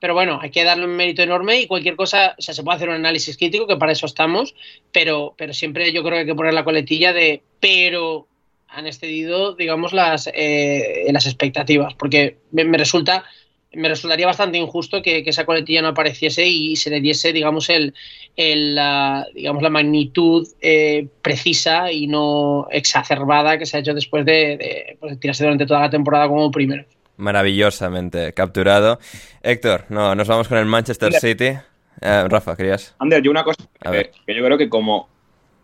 [0.00, 2.76] Pero bueno, hay que darle un mérito enorme y cualquier cosa, o sea, se puede
[2.76, 4.54] hacer un análisis crítico, que para eso estamos,
[4.92, 8.26] pero, pero siempre yo creo que hay que poner la coletilla de pero
[8.68, 13.24] han excedido, digamos, las, eh, las expectativas, porque me, resulta
[13.72, 17.94] me resultaría bastante injusto que, esa coletilla no apareciese y se le diese, digamos, el,
[18.36, 24.56] la, digamos, la magnitud eh, precisa y no exacerbada que se ha hecho después de,
[24.56, 26.84] de pues, tirarse durante toda la temporada como primero
[27.16, 28.98] maravillosamente capturado.
[29.42, 31.56] Héctor, no, nos vamos con el Manchester City.
[32.00, 32.94] Eh, Rafa, ¿querías?
[32.98, 35.08] Ander, yo una cosa que, yo creo que como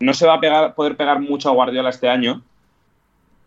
[0.01, 2.43] no se va a pegar, poder pegar mucho a Guardiola este año,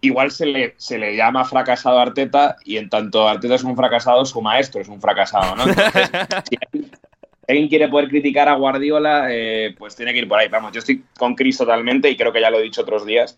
[0.02, 3.76] igual se le, se le llama fracasado a Arteta y en tanto Arteta es un
[3.76, 5.66] fracasado, su maestro es un fracasado, ¿no?
[6.50, 6.58] si
[7.48, 10.48] alguien quiere poder criticar a Guardiola, eh, pues tiene que ir por ahí.
[10.48, 13.38] Vamos, yo estoy con Chris totalmente y creo que ya lo he dicho otros días,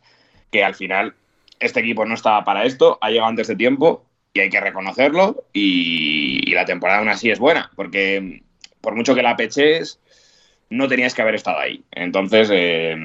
[0.51, 1.13] que al final
[1.59, 5.45] este equipo no estaba para esto, ha llegado antes de tiempo y hay que reconocerlo
[5.53, 8.41] y, la temporada aún así es buena, porque
[8.81, 9.99] por mucho que la peches,
[10.69, 11.83] no tenías que haber estado ahí.
[11.91, 12.95] Entonces, eh,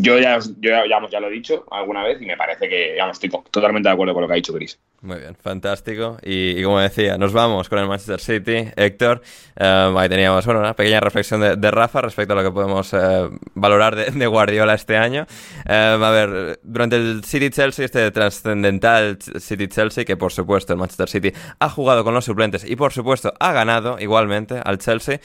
[0.00, 3.92] yo, ya, ya, lo he dicho alguna vez y me parece que estoy totalmente de
[3.92, 4.78] acuerdo con lo que ha dicho Chris.
[5.02, 6.16] Muy bien, fantástico.
[6.22, 8.70] Y, como decía, nos vamos con el Manchester City.
[8.76, 9.20] Héctor,
[9.56, 13.28] eh, ahí teníamos bueno, una pequeña reflexión de, Rafa respecto a lo que podemos eh,
[13.54, 15.26] valorar de, Guardiola este año.
[15.68, 21.32] Eh, a ver, durante el City-Chelsea, este trascendental City-Chelsea, que por supuesto el Manchester City
[21.58, 25.20] ha jugado con los suplentes y por supuesto ha ganado igualmente al Chelsea.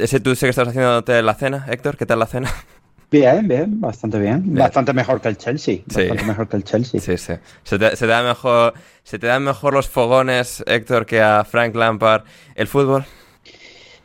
[0.00, 2.50] ese tú sé que estás haciéndote la cena, Héctor, ¿qué tal la cena?
[3.14, 4.42] Bien, bien, bastante bien.
[4.56, 5.78] Bastante mejor que el Chelsea.
[5.86, 7.00] Bastante mejor que el Chelsea.
[7.00, 7.34] Sí, sí.
[7.62, 8.74] Se te, da mejor,
[9.04, 12.24] ¿Se te dan mejor los fogones, Héctor, que a Frank Lampard
[12.56, 13.04] el fútbol?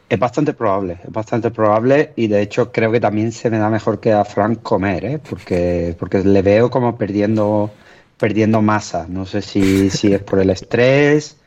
[0.07, 3.71] Es bastante probable, es bastante probable y de hecho creo que también se me da
[3.71, 5.19] mejor que a Frank comer, ¿eh?
[5.27, 7.71] porque, porque le veo como perdiendo,
[8.19, 9.07] perdiendo masa.
[9.09, 11.37] No sé si, si es por el estrés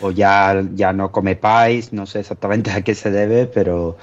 [0.00, 3.98] o ya, ya no come pais, no sé exactamente a qué se debe, pero,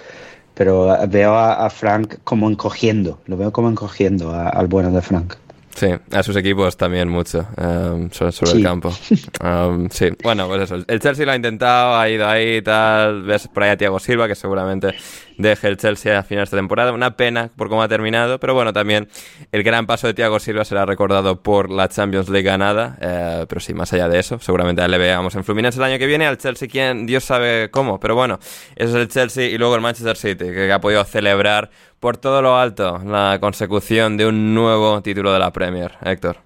[0.58, 5.36] pero veo a, Frank como encogiendo, lo veo como encogiendo al bueno de Frank.
[5.78, 8.92] Sí, a sus equipos también mucho um, sobre, el campo.
[9.44, 10.84] Um, sí, bueno, pues eso.
[10.88, 13.22] El Chelsea lo ha intentado, ha ido ahí y tal.
[13.22, 14.96] Ves por ahí a Thiago Silva, que seguramente
[15.38, 16.92] deje el Chelsea a final de esta temporada.
[16.94, 19.08] Una pena por cómo ha terminado, pero bueno, también
[19.52, 22.98] el gran paso de Thiago Silva será recordado por la Champions League ganada.
[23.00, 26.08] Eh, pero sí, más allá de eso, seguramente le veamos en Fluminense el año que
[26.08, 26.26] viene.
[26.26, 28.40] Al Chelsea, quien Dios sabe cómo, pero bueno,
[28.76, 32.42] eso es el Chelsea y luego el Manchester City, que ha podido celebrar por todo
[32.42, 36.38] lo alto la consecución de un nuevo título de la Premier, Héctor.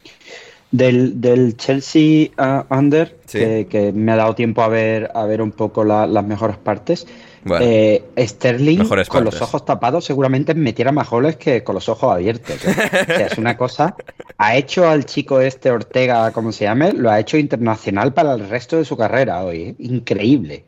[0.72, 5.84] Del, Chelsea uh, Under, que, me ha dado tiempo a ver, a ver un poco
[5.84, 7.06] las mejores partes.
[7.60, 12.64] Eh, Sterling con los ojos tapados seguramente metiera más goles que con los ojos abiertos.
[12.64, 12.70] ¿eh?
[12.70, 13.96] o sea, es una cosa.
[14.38, 18.48] Ha hecho al chico este Ortega, como se llame, lo ha hecho internacional para el
[18.48, 19.62] resto de su carrera hoy.
[19.62, 19.76] ¿eh?
[19.80, 20.66] Increíble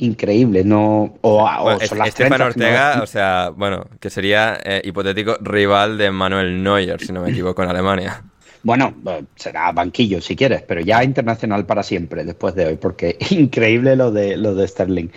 [0.00, 6.62] increíble, no o, Estefan Ortega, o sea, bueno, que sería eh, hipotético rival de Manuel
[6.62, 8.22] Neuer, si no me equivoco, en Alemania.
[8.62, 13.16] Bueno, eh, será banquillo si quieres, pero ya internacional para siempre después de hoy, porque
[13.30, 15.08] increíble lo de lo de Sterling.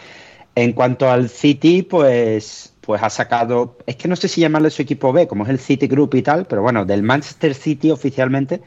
[0.56, 4.82] En cuanto al City, pues pues ha sacado, es que no sé si llamarle su
[4.82, 8.62] equipo B, como es el City Group y tal, pero bueno, del Manchester City oficialmente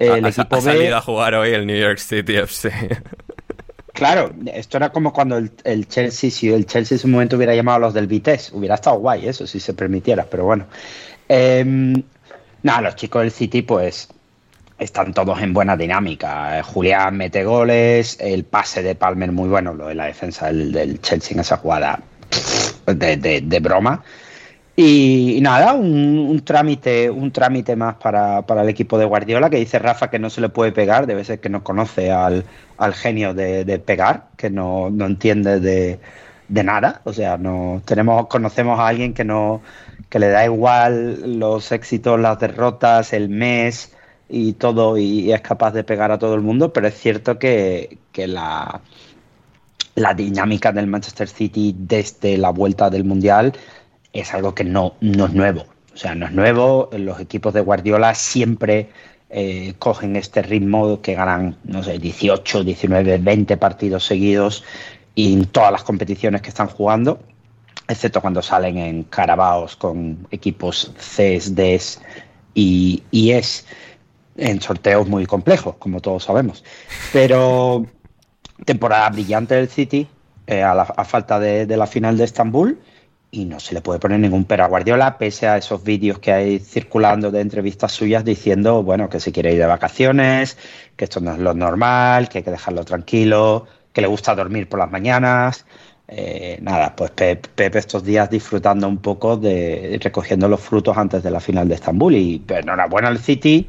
[0.00, 2.72] el equipo ha, salido a jugar hoy el New York City FC.
[4.00, 7.76] Claro, esto era como cuando el, Chelsea, si el Chelsea en su momento hubiera llamado
[7.76, 10.64] a los del Vitesse, hubiera estado guay eso, si se permitiera, pero bueno.
[11.28, 12.02] Eh,
[12.62, 14.08] nada, los chicos del City, pues
[14.78, 16.58] están todos en buena dinámica.
[16.58, 20.98] Eh, Julián mete goles, el pase de Palmer muy bueno, lo de la defensa del,
[21.02, 22.00] Chelsea en esa jugada
[22.86, 24.02] de broma.
[24.82, 30.08] Y, nada, un, trámite, un trámite más para, el equipo de Guardiola, que dice Rafa
[30.08, 32.46] que no se le puede pegar, debe ser que no conoce al,
[32.94, 36.00] genio de, pegar, que no, entiende de,
[36.64, 37.02] nada.
[37.04, 39.60] O sea, no tenemos, conocemos a alguien que no,
[40.08, 43.92] que le da igual los éxitos, las derrotas, el mes,
[44.30, 47.98] y todo y es capaz de pegar a todo el mundo, pero es cierto que,
[48.16, 48.80] la,
[49.94, 53.52] la dinámica del Manchester City desde la vuelta del Mundial
[54.12, 55.66] es algo que no, no es nuevo.
[55.94, 56.88] O sea, no es nuevo.
[56.92, 58.88] Los equipos de Guardiola siempre
[59.28, 64.64] eh, cogen este ritmo que ganan, no sé, 18, 19, 20 partidos seguidos
[65.14, 67.20] en todas las competiciones que están jugando,
[67.88, 72.00] excepto cuando salen en carabaos con equipos Cs, Ds
[72.54, 73.66] y, y es
[74.36, 76.64] en sorteos muy complejos, como todos sabemos.
[77.12, 77.86] Pero
[78.64, 80.08] temporada brillante del City,
[80.46, 82.80] eh, a, falta de, de, la final de Estambul,
[83.30, 86.32] y no se le puede poner ningún pero a Guardiola, pese a esos vídeos que
[86.32, 90.58] hay circulando de entrevistas suyas diciendo, bueno, que se quiere ir de vacaciones,
[90.96, 94.68] que esto no es lo normal, que hay que dejarlo tranquilo, que le gusta dormir
[94.68, 95.64] por las mañanas.
[96.08, 101.30] Eh, nada, pues Pepe estos días disfrutando un poco de recogiendo los frutos antes de
[101.30, 102.16] la final de Estambul.
[102.16, 103.68] Y enhorabuena al City.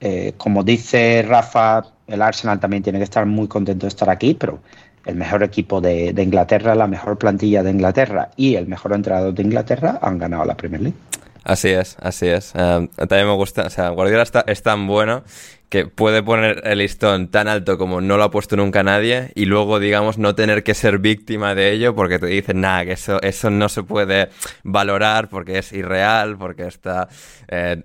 [0.00, 4.34] Eh, como dice Rafa, el Arsenal también tiene que estar muy contento de estar aquí,
[4.34, 4.60] pero
[5.06, 9.42] el mejor equipo de, Inglaterra, la mejor plantilla de Inglaterra y el mejor entrenador de
[9.42, 10.98] Inglaterra han ganado la Premier League.
[11.44, 12.52] Así es, así es.
[12.56, 15.22] Eh, también me gusta, o sea, Guardiola está, es tan bueno
[15.68, 19.46] que puede poner el listón tan alto como no lo ha puesto nunca nadie y
[19.46, 23.20] luego, digamos, no tener que ser víctima de ello porque te dicen, nada, que eso,
[23.22, 24.28] eso no se puede
[24.62, 27.08] valorar porque es irreal, porque está
[27.48, 27.82] eh,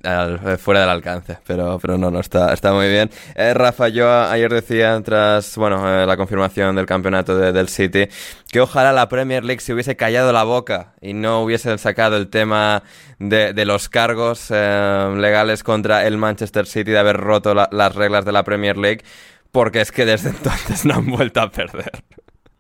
[0.60, 1.39] fuera del alcance.
[1.48, 3.10] Pero, pero no, no, está, está muy bien.
[3.36, 8.08] Eh, Rafa, yo ayer decía, tras, bueno, eh, la confirmación del campeonato del City,
[8.52, 12.30] que ojalá la Premier League se hubiese callado la boca y no hubiesen sacado el
[12.30, 12.84] tema
[13.17, 18.25] de, de los cargos legales contra el Manchester City de haber roto la, las reglas
[18.25, 19.03] de la Premier League,
[19.51, 21.91] porque es que desde entonces no han vuelto a perder.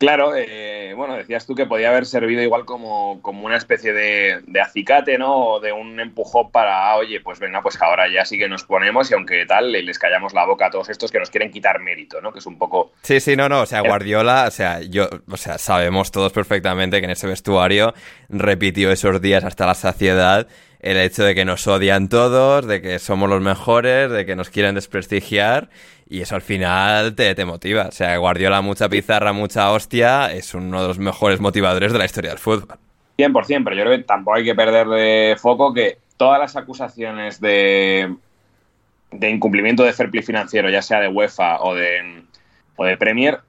[0.01, 4.41] Claro, eh, bueno, decías tú que podía haber servido igual como, como una especie de,
[4.59, 5.37] acicate, ¿no?
[5.37, 8.63] O de un empujón para, ah, oye, pues venga, pues ahora ya sí que nos
[8.63, 11.79] ponemos y aunque tal, les callamos la boca a todos estos que nos quieren quitar
[11.79, 12.33] mérito, ¿no?
[12.33, 12.93] Que es un poco...
[13.03, 16.99] Sí, sí, no, no, o sea, Guardiola, o sea, yo, o sea, sabemos todos perfectamente
[16.99, 17.93] que en ese vestuario
[18.27, 20.47] repitió esos días hasta la saciedad
[20.81, 24.49] el hecho de que nos odian todos, de que somos los mejores, de que nos
[24.49, 25.69] quieren desprestigiar.
[26.09, 27.87] Y eso al final te, te motiva.
[27.87, 32.05] O sea, Guardiola, mucha pizarra, mucha hostia, es uno de los mejores motivadores de la
[32.05, 32.77] historia del fútbol.
[33.17, 37.39] 100%, pero yo creo que tampoco hay que perder de foco que todas las acusaciones
[37.39, 38.15] de,
[39.11, 42.23] de incumplimiento de fair play financiero, ya sea de UEFA o de,
[42.75, 43.39] o de Premier,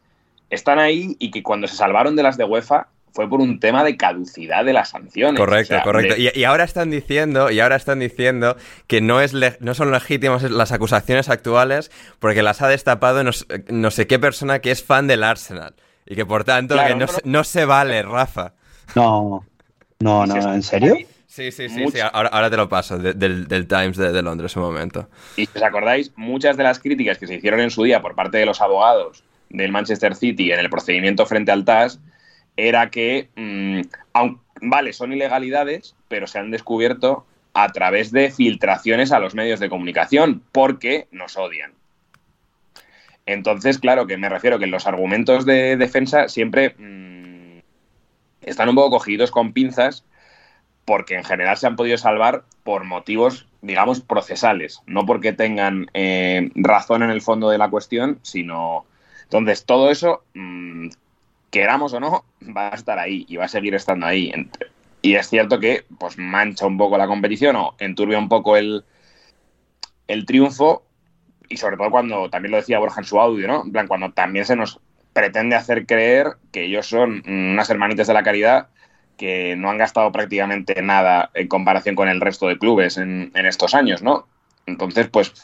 [0.51, 3.85] están ahí y que cuando se salvaron de las de UEFA fue por un tema
[3.85, 5.38] de caducidad de las sanciones.
[5.38, 6.14] Correcto, correcto.
[6.16, 10.72] Y, ahora están diciendo, y ahora están diciendo que no es no son legítimas las
[10.72, 15.75] acusaciones actuales porque las ha destapado no, sé qué persona que es fan del Arsenal.
[16.07, 16.77] Y que por tanto
[17.25, 18.55] no, se vale, Rafa.
[18.96, 19.44] No,
[20.01, 20.96] no, no, ¿en serio?
[21.27, 21.98] Sí, sí, sí, sí.
[22.12, 25.09] Ahora, te lo paso del, Times de, de, Londres un momento.
[25.37, 28.14] Y si os acordáis, muchas de las críticas que se hicieron en su día por
[28.14, 32.01] parte de los abogados del Manchester City en el procedimiento frente al TAS
[32.57, 33.81] era que, mm,
[34.62, 39.69] vale, son ilegalidades, pero se han descubierto a través de filtraciones a los medios de
[39.69, 41.73] comunicación, porque nos odian.
[43.27, 47.59] Entonces, claro, que me refiero que los argumentos de defensa siempre mm,
[48.43, 50.05] están un poco cogidos con pinzas,
[50.85, 56.51] porque en general se han podido salvar por motivos, digamos, procesales, no porque tengan eh,
[56.55, 58.85] razón en el fondo de la cuestión, sino...
[59.25, 60.88] Entonces, todo eso mm,
[61.53, 62.25] queramos o no,
[62.57, 64.33] va a estar ahí y va a seguir estando ahí.
[65.03, 68.85] Y es cierto que pues mancha un poco la competición o enturbia un poco el,
[70.09, 70.85] el triunfo
[71.49, 73.65] y sobre todo cuando, también lo decía Borja en su audio, ¿no?
[73.65, 74.81] En plan, cuando también se nos
[75.12, 78.69] pretende hacer creer que ellos son unas hermanitas de la caridad
[79.19, 83.45] que no han gastado prácticamente nada en comparación con el resto de clubes en, en
[83.45, 84.27] estos años, ¿no?
[84.65, 85.35] Entonces, pues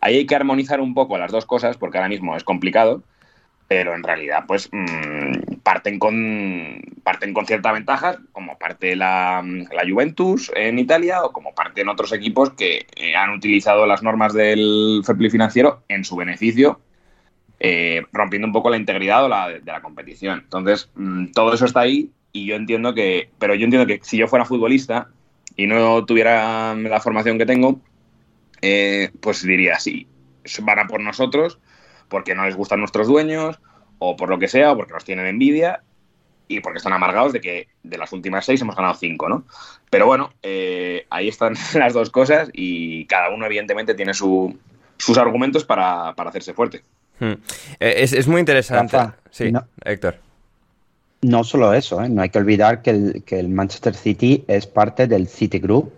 [0.00, 3.02] ahí hay que armonizar un poco las dos cosas porque ahora mismo es complicado
[3.70, 9.88] pero en realidad pues mm, parten con parten con cierta ventaja como parte la, la,
[9.88, 14.34] Juventus en Italia o como parte en otros equipos que eh, han utilizado las normas
[14.34, 16.80] del fair financiero en su beneficio
[17.60, 20.40] eh, rompiendo un poco la integridad la, de, la competición.
[20.40, 24.16] Entonces mm, todo eso está ahí y yo entiendo que pero yo entiendo que si
[24.16, 25.10] yo fuera futbolista
[25.54, 27.80] y no tuviera la formación que tengo
[28.62, 30.08] eh, pues diría sí
[30.60, 31.60] van a por nosotros
[32.10, 33.58] porque no les gustan nuestros dueños
[33.98, 35.82] o por lo que sea, o porque nos tienen envidia
[36.48, 39.44] y porque están amargados de que de las últimas seis hemos ganado cinco, ¿no?
[39.88, 44.58] Pero bueno, eh, ahí están las dos cosas y cada uno evidentemente tiene sus
[45.16, 46.82] argumentos para, hacerse fuerte.
[47.20, 47.34] Hmm.
[47.78, 48.98] Eh, es, muy interesante.
[49.30, 49.52] sí,
[49.84, 50.16] Héctor.
[51.22, 52.08] No solo eso, ¿eh?
[52.08, 55.92] no hay que olvidar que el, que el Manchester City es parte del City Group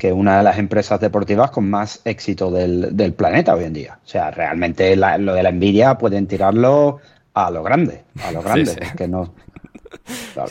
[0.00, 3.98] que es una de las empresas deportivas con más éxito del, planeta hoy en día.
[4.02, 7.00] O sea, realmente lo de la envidia pueden tirarlo
[7.34, 9.34] a lo grande, a lo grande, que no.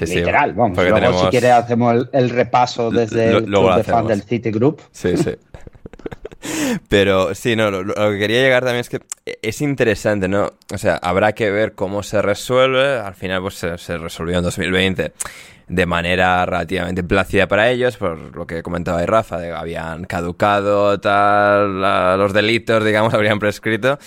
[0.02, 0.78] literal, vamos.
[0.78, 4.84] Luego, si quieres, hacemos el, repaso desde el de fan del City Group.
[4.92, 5.32] Sí, sí.
[6.88, 9.02] Pero sí, no, lo, que quería llegar también es que
[9.42, 10.54] es interesante, ¿no?
[10.72, 13.00] O sea, habrá que ver cómo se resuelve.
[13.00, 15.12] Al final, pues se, se resolvió en 2020
[15.70, 21.00] de manera relativamente plácida para ellos, por lo que comentaba ahí Rafa, de habían caducado
[21.00, 21.80] tal,
[22.18, 24.00] los delitos, digamos, habrían prescrito.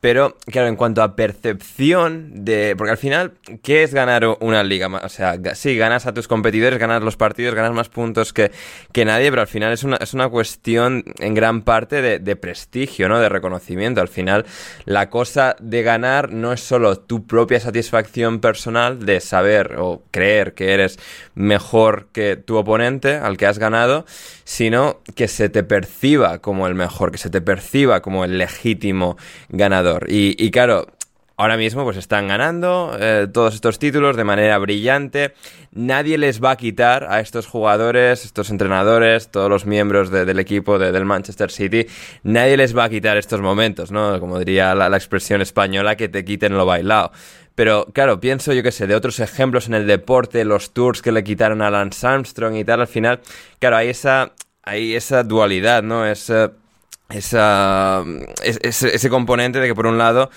[0.00, 2.74] Pero, claro, en cuanto a percepción de...
[2.76, 4.88] Porque al final, ¿qué es ganar una liga?
[5.02, 8.50] O sea, sí, ganas a tus competidores, ganas los partidos, ganas más puntos que,
[8.92, 12.36] que nadie, pero al final es una, es una cuestión en gran parte de, de
[12.36, 13.18] prestigio, ¿no?
[13.18, 14.02] De reconocimiento.
[14.02, 14.44] Al final,
[14.84, 20.52] la cosa de ganar no es solo tu propia satisfacción personal de saber o creer
[20.52, 20.98] que eres
[21.34, 24.04] mejor que tu oponente, al que has ganado,
[24.44, 29.16] sino que se te perciba como el mejor, que se te perciba como el legítimo
[29.48, 30.06] ganador.
[30.08, 30.86] Y, claro,
[31.36, 35.34] ahora mismo pues están ganando eh, todos estos títulos de manera brillante.
[35.72, 40.78] Nadie les va a quitar a estos jugadores, estos entrenadores, todos los miembros del equipo
[40.78, 41.86] del Manchester City,
[42.22, 44.20] nadie les va a quitar estos momentos, ¿no?
[44.20, 47.10] Como diría la, la expresión española, que te quiten lo bailado.
[47.54, 51.12] Pero claro, pienso yo que sé, de otros ejemplos en el deporte, los tours que
[51.12, 53.20] le quitaron a Lance Armstrong y tal, al final,
[53.60, 54.32] claro, hay esa,
[54.62, 56.04] hay esa dualidad, ¿no?
[56.06, 56.52] Esa,
[57.10, 58.02] esa,
[58.42, 60.30] ese, ese componente de que por un lado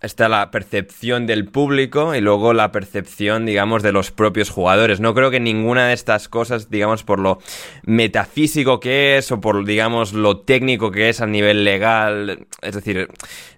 [0.00, 5.00] está la percepción del público y luego la percepción, digamos, de los propios jugadores.
[5.00, 7.38] No creo que ninguna de estas cosas, digamos, por lo
[7.84, 13.08] metafísico que es o por, digamos, lo técnico que es a nivel legal, es decir,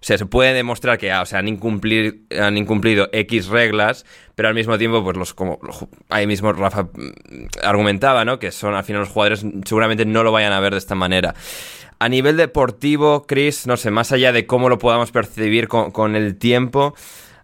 [0.00, 4.54] se puede demostrar que ah, o sea, han, incumplido, han incumplido X reglas, pero al
[4.54, 5.58] mismo tiempo, pues los como
[6.08, 6.88] ahí mismo Rafa mm,
[7.62, 8.38] argumentaba, ¿no?
[8.38, 11.34] Que son al final los jugadores seguramente no lo vayan a ver de esta manera.
[12.02, 16.38] A nivel deportivo, Chris, no sé, más allá de cómo lo podamos percibir con, el
[16.38, 16.94] tiempo,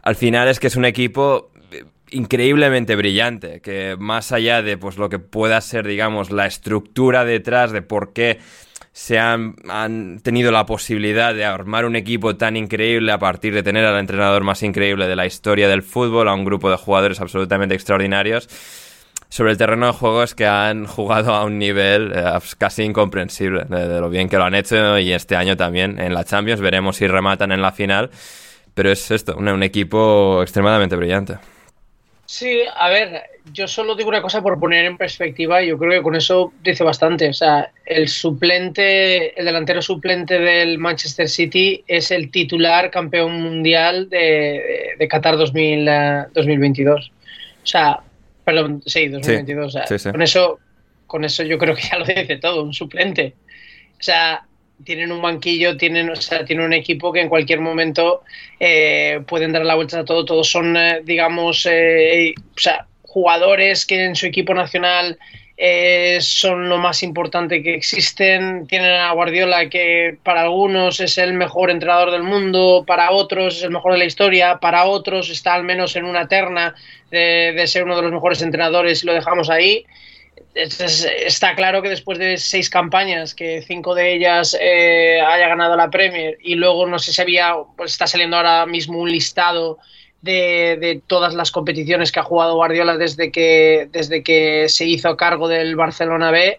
[0.03, 4.97] al final es que es un equipo eh, increíblemente brillante, que más allá de pues
[4.97, 8.39] lo que pueda ser, digamos, la estructura detrás de por qué
[8.93, 13.63] se han, han, tenido la posibilidad de armar un equipo tan increíble a partir de
[13.63, 17.21] tener al entrenador más increíble de la historia del fútbol, a un grupo de jugadores
[17.21, 18.49] absolutamente extraordinarios
[19.29, 22.25] sobre el terreno de juego es que han jugado a un nivel eh,
[22.59, 26.25] casi incomprensible de, lo bien que lo han hecho y este año también en la
[26.25, 28.11] Champions veremos si rematan en la final,
[28.75, 31.39] pero es esto, un, equipo extremadamente brillante.
[32.29, 33.23] Sí, a ver,
[33.53, 36.83] yo solo digo una cosa por poner en perspectiva yo creo que con eso dice
[36.83, 37.29] bastante.
[37.29, 44.09] O sea, el suplente, el delantero suplente del Manchester City es el titular campeón mundial
[44.09, 45.89] de, de Qatar 2000,
[46.35, 47.13] 2022.
[47.63, 48.01] O sea,
[48.47, 49.77] Perdón, sí, 2022.
[50.13, 50.61] Con, eso,
[51.09, 53.35] con eso yo creo que ya lo dice todo, un suplente.
[53.99, 54.45] O sea,
[54.85, 58.23] tienen un banquillo, tienen, o sea, tienen un equipo que en cualquier momento
[58.61, 60.25] eh, pueden dar la vuelta a todo.
[60.25, 65.19] Todos son, eh, digamos, eh, o sea, jugadores que en su equipo nacional
[65.59, 68.67] eh, son lo más importante que existen.
[68.67, 73.63] Tienen a Guardiola, que para algunos es el mejor entrenador del mundo, para otros es
[73.63, 76.75] el mejor de la historia, para otros está al menos en una terna
[77.11, 79.87] de, ser uno de los mejores entrenadores y lo dejamos ahí.
[80.55, 85.89] está claro que después de seis campañas, que cinco de ellas eh, haya ganado la
[85.89, 89.79] Premier y luego no sé si había, pues está saliendo ahora mismo un listado
[90.27, 95.49] de, todas las competiciones que ha jugado Guardiola desde que, desde que se hizo cargo
[95.49, 96.59] del Barcelona B.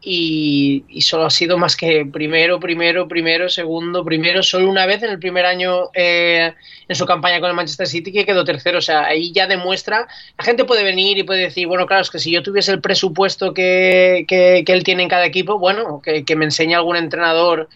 [0.00, 5.10] Y, solo ha sido más que primero, primero, primero, segundo, primero, solo una vez en
[5.10, 6.54] el primer año eh,
[6.86, 8.78] en su campaña con el Manchester City que quedó tercero.
[8.78, 10.06] O sea, ahí ya demuestra,
[10.38, 12.80] la gente puede venir y puede decir, bueno, claro, es que si yo tuviese el
[12.80, 17.68] presupuesto que, que, él tiene en cada equipo, bueno, que, que me enseñe algún entrenador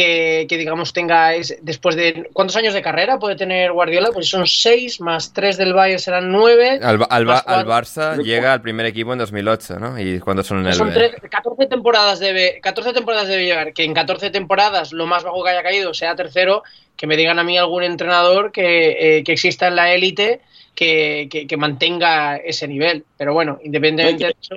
[0.00, 1.32] que, digamos tenga
[1.62, 5.74] después de cuántos años de carrera puede tener Guardiola pues son seis más tres del
[5.74, 6.80] Bayern serán nueve.
[6.82, 9.98] Al, al, Barça llega al primer equipo en 2008 ¿no?
[9.98, 13.92] y cuando son en el son 14 temporadas debe 14 temporadas debe llegar que en
[13.92, 16.62] 14 temporadas lo más bajo que haya caído sea tercero
[16.96, 20.40] que me digan a mí algún entrenador que, eh, exista en la élite
[20.74, 23.04] que, que, mantenga ese nivel.
[23.18, 24.54] Pero bueno independientemente de eso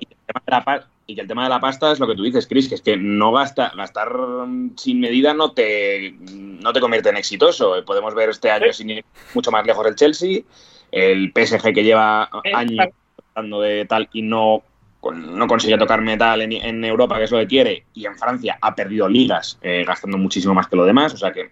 [1.05, 2.81] y que el tema de la pasta es lo que tú dices, Chris, que es
[2.81, 4.09] que no gasta, gastar
[4.77, 7.75] sin medida no te, no te convierte en exitoso.
[7.85, 10.41] Podemos ver este año sin ir mucho más lejos el Chelsea,
[10.91, 14.63] el PSG que lleva años tratando de tal y no,
[15.13, 18.73] no consigue tocar metal en, Europa, que es lo que quiere, y en Francia ha
[18.73, 21.13] perdido ligas eh, gastando muchísimo más que lo demás.
[21.13, 21.51] O sea que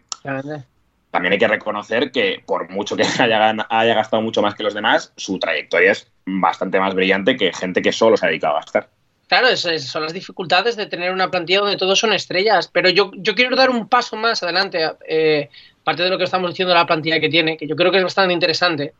[1.12, 4.74] también hay que reconocer que por mucho que haya, haya gastado mucho más que los
[4.74, 8.60] demás, su trayectoria es bastante más brillante que gente que solo se ha dedicado a
[8.62, 9.01] gastar.
[9.32, 13.34] Claro, son las dificultades de tener una plantilla donde todos son estrellas, pero yo, yo
[13.34, 15.48] quiero dar un paso más adelante, eh,
[15.86, 18.00] parte de lo que estamos diciendo de la plantilla que tiene, que yo creo que
[18.00, 18.94] es bastante interesante,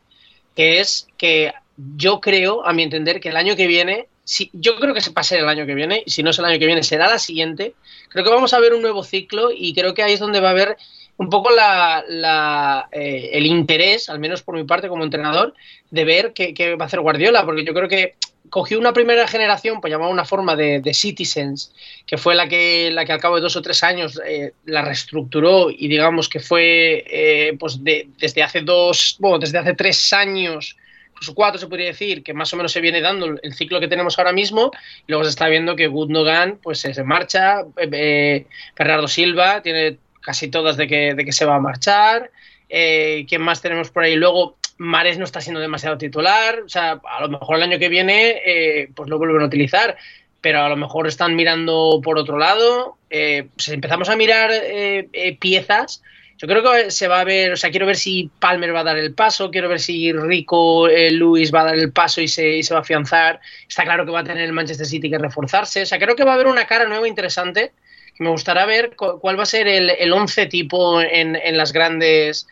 [0.56, 4.76] que es que yo creo, a mi entender, que el año que viene, si, yo
[4.76, 6.64] creo que se pase el año que viene, y si no es el año que
[6.64, 7.74] viene, será la siguiente,
[8.08, 10.48] creo que vamos a ver un nuevo ciclo y creo que ahí es donde va
[10.48, 10.78] a haber
[11.18, 15.52] un poco la, eh, el interés, al menos por mi parte como entrenador,
[15.90, 18.14] de ver qué, qué, va a hacer Guardiola, porque yo creo que
[18.50, 21.72] cogió una primera generación, pues llamar una forma de, Citizens,
[22.06, 24.82] que fue la que, la que al cabo de dos o tres años eh, la
[24.82, 30.76] reestructuró y digamos que fue eh, pues desde hace dos, bueno, desde hace tres años,
[31.10, 33.88] incluso cuatro se podría decir, que más o menos se viene dando el ciclo que
[33.88, 34.70] tenemos ahora mismo,
[35.06, 40.48] y luego se está viendo que Gundogan pues se marcha, eh, Bernardo Silva tiene casi
[40.48, 42.30] todas de que, de que se va a marchar,
[42.68, 44.14] ¿quién más tenemos por ahí?
[44.14, 47.88] Luego Mares no está siendo demasiado titular, o sea, a lo mejor el año que
[47.88, 49.96] viene eh, pues lo vuelven a utilizar,
[50.40, 52.96] pero a lo mejor están mirando por otro lado.
[53.08, 56.02] Eh, si empezamos a mirar eh, piezas,
[56.36, 58.84] yo creo que se va a ver, o sea, quiero ver si Palmer va a
[58.84, 62.60] dar el paso, quiero ver si Rico Luis va a dar el paso y se,
[62.72, 63.38] va a afianzar.
[63.68, 66.24] Está claro que va a tener el Manchester City que reforzarse, o sea, creo que
[66.24, 67.70] va a haber una cara nueva interesante.
[68.16, 71.72] Que me gustará ver cuál va a ser el, el once tipo en, en las
[71.72, 72.46] grandes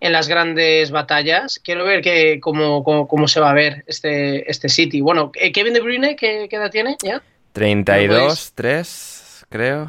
[0.00, 1.60] en las grandes batallas.
[1.62, 5.00] Quiero ver que, cómo, cómo, se va a ver este, este City.
[5.00, 7.22] Bueno, eh, Kevin De Bruyne, ¿qué, edad tiene ya?
[7.52, 9.88] 32, 3, creo.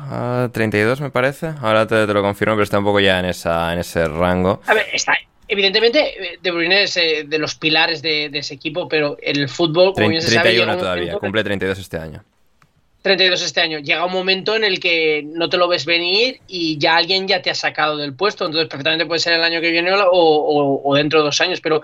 [0.51, 1.51] 32 ah, me parece.
[1.61, 4.61] Ahora te, lo confirmo, pero está un poco ya en, esa, en ese rango.
[4.67, 5.13] A ver, está.
[5.47, 10.09] Evidentemente, De Bruyne es eh, de los pilares de, ese equipo, pero el fútbol, como
[10.09, 10.49] bien se sabe...
[10.49, 12.23] 31 todavía, cumple 32 este año.
[13.05, 13.77] 32 este año.
[13.77, 17.39] Llega un momento en el que no te lo ves venir y ya alguien ya
[17.39, 18.47] te ha sacado del puesto.
[18.47, 21.61] Entonces, perfectamente puede ser el año que viene o, dentro de dos años.
[21.61, 21.83] Pero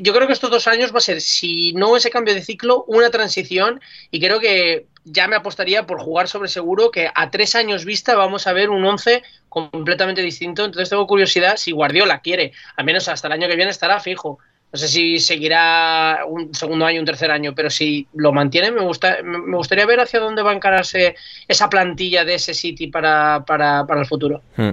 [0.00, 2.84] yo creo que estos dos años va a ser, si no ese cambio de ciclo,
[2.88, 3.80] una transición.
[4.10, 8.16] Y creo que ya me apostaría por jugar sobre seguro que a tres años vista
[8.16, 10.64] vamos a ver un 11 completamente distinto.
[10.64, 14.40] Entonces, tengo curiosidad si Guardiola quiere, al menos hasta el año que viene estará fijo
[14.70, 18.82] no sé si seguirá un segundo año, un tercer año, pero si lo mantiene, me,
[18.82, 21.14] gusta, me gustaría ver hacia dónde va a encararse
[21.46, 24.42] esa plantilla de ese City para, para, para el futuro.
[24.56, 24.70] Hmm.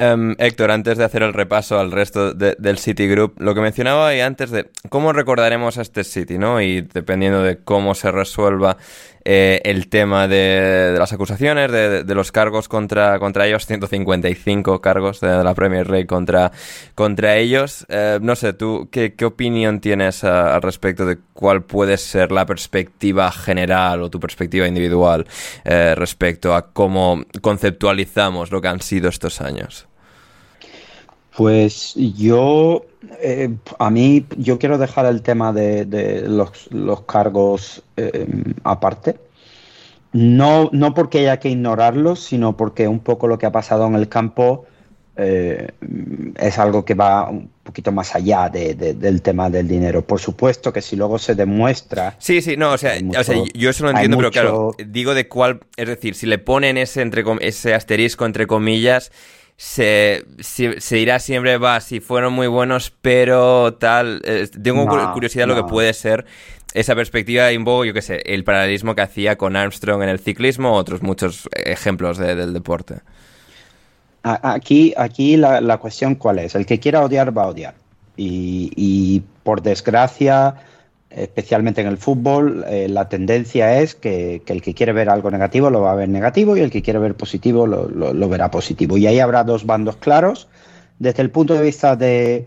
[0.00, 4.08] Em, Héctor, antes de hacer el repaso al resto del City Group, lo que mencionaba
[4.08, 6.60] ahí antes de cómo recordaremos a este City, ¿no?
[6.60, 8.76] Y dependiendo de cómo se resuelva
[9.30, 15.44] eh, el tema de, las acusaciones, de, los cargos contra, contra ellos, 155 cargos de,
[15.44, 16.50] la Premier League contra,
[16.94, 17.84] contra ellos.
[17.90, 23.30] Eh, no sé, ¿tú qué, opinión tienes al respecto de cuál puede ser la perspectiva
[23.30, 25.26] general o tu perspectiva individual
[25.62, 29.88] eh, respecto a cómo conceptualizamos lo que han sido estos años?
[31.38, 32.84] Pues yo,
[33.78, 37.80] a mí, yo quiero dejar el tema de, los, cargos
[38.64, 39.20] aparte.
[40.12, 43.94] No, no porque haya que ignorarlos, sino porque un poco lo que ha pasado en
[43.94, 44.66] el campo
[45.16, 45.68] eh,
[46.40, 50.02] es algo que va un poquito más allá del tema del dinero.
[50.04, 52.16] Por supuesto que si luego se demuestra...
[52.18, 52.94] Sí, sí, no, o sea,
[53.54, 57.00] yo eso lo entiendo, pero claro, digo de cuál, es decir, si le ponen ese,
[57.00, 59.12] entre, ese asterisco entre comillas,
[59.60, 65.54] se, se, irá siempre, va, si fueron muy buenos, pero tal, eh, tengo curiosidad de
[65.54, 66.26] lo que puede ser
[66.74, 70.10] esa perspectiva y un poco, yo qué sé, el paralelismo que hacía con Armstrong en
[70.10, 73.00] el ciclismo, otros muchos ejemplos del deporte.
[74.22, 77.74] Aquí, aquí la, cuestión cuál es, el que quiera odiar va a odiar.
[78.16, 80.54] Y, por desgracia,
[81.10, 85.70] especialmente en el fútbol, eh, la tendencia es que, el que quiere ver algo negativo
[85.70, 88.96] lo va a ver negativo y el que quiere ver positivo lo verá positivo.
[88.96, 90.48] Y ahí habrá dos bandos claros.
[90.98, 92.46] Desde el punto de vista de,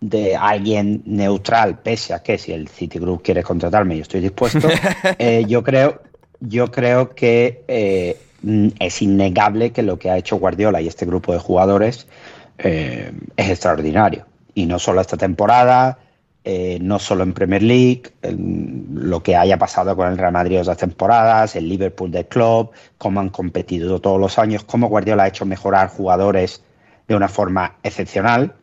[0.00, 4.68] de alguien neutral, pese a que si el Citigroup quiere contratarme, yo estoy dispuesto.
[5.18, 6.02] Eh, yo creo,
[6.40, 8.18] yo creo que eh,
[8.78, 12.06] es innegable que lo que ha hecho Guardiola y este grupo de jugadores
[12.58, 14.26] es extraordinario.
[14.54, 15.98] Y no solo esta temporada,
[16.44, 21.54] no solo en Premier League, lo que haya pasado con el Real Madrid otras temporadas,
[21.54, 25.88] el Liverpool del club, cómo han competido todos los años, cómo Guardiola ha hecho mejorar
[25.88, 26.62] jugadores
[27.06, 28.54] de una forma excepcional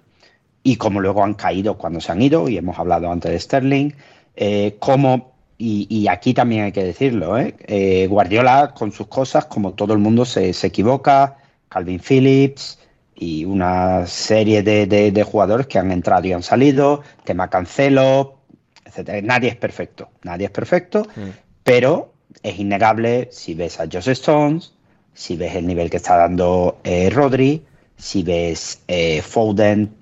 [0.63, 3.91] y cómo luego han caído cuando se han ido, y hemos hablado antes de Sterling,
[4.35, 7.55] eh, cómo, y, aquí también hay que decirlo, ¿eh?
[7.67, 8.07] ¿eh?
[8.07, 11.37] Guardiola con sus cosas, como todo el mundo se, equivoca,
[11.69, 12.78] Calvin Phillips
[13.21, 18.37] y una serie de, jugadores que han entrado y han salido, tema Cancelo,
[18.85, 19.21] etc.
[19.23, 21.29] Nadie es perfecto, nadie es perfecto, mm.
[21.63, 24.71] pero es innegable si ves a Joseph Stones,
[25.13, 27.61] si ves el nivel que está dando eh, Rodri,
[27.97, 28.79] si ves
[29.23, 29.93] Foden,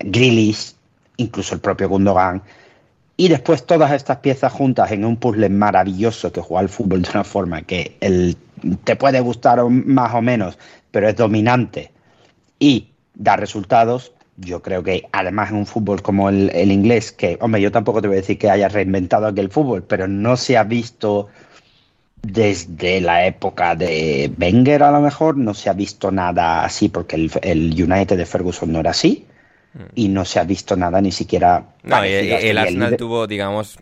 [0.00, 0.74] Grealish,
[1.16, 2.42] incluso el propio Gundogan.
[3.16, 7.10] y después todas estas piezas juntas en un puzzle maravilloso que juega al fútbol de
[7.14, 8.36] una forma que el,
[8.84, 10.58] te puede gustar más o menos,
[10.90, 11.92] pero es dominante
[12.60, 17.36] y da resultados, yo creo que además en un fútbol como el, el, inglés, que,
[17.40, 20.56] hombre, yo tampoco te voy a decir que haya reinventado aquel fútbol, pero no se
[20.56, 21.28] ha visto
[22.22, 27.16] desde la época de Wenger a lo mejor, no se ha visto nada así, porque
[27.16, 29.26] el, el United de Ferguson no era así,
[29.94, 31.64] y no se ha visto nada ni siquiera...
[31.82, 33.78] No, y, el Arsenal tuvo, digamos,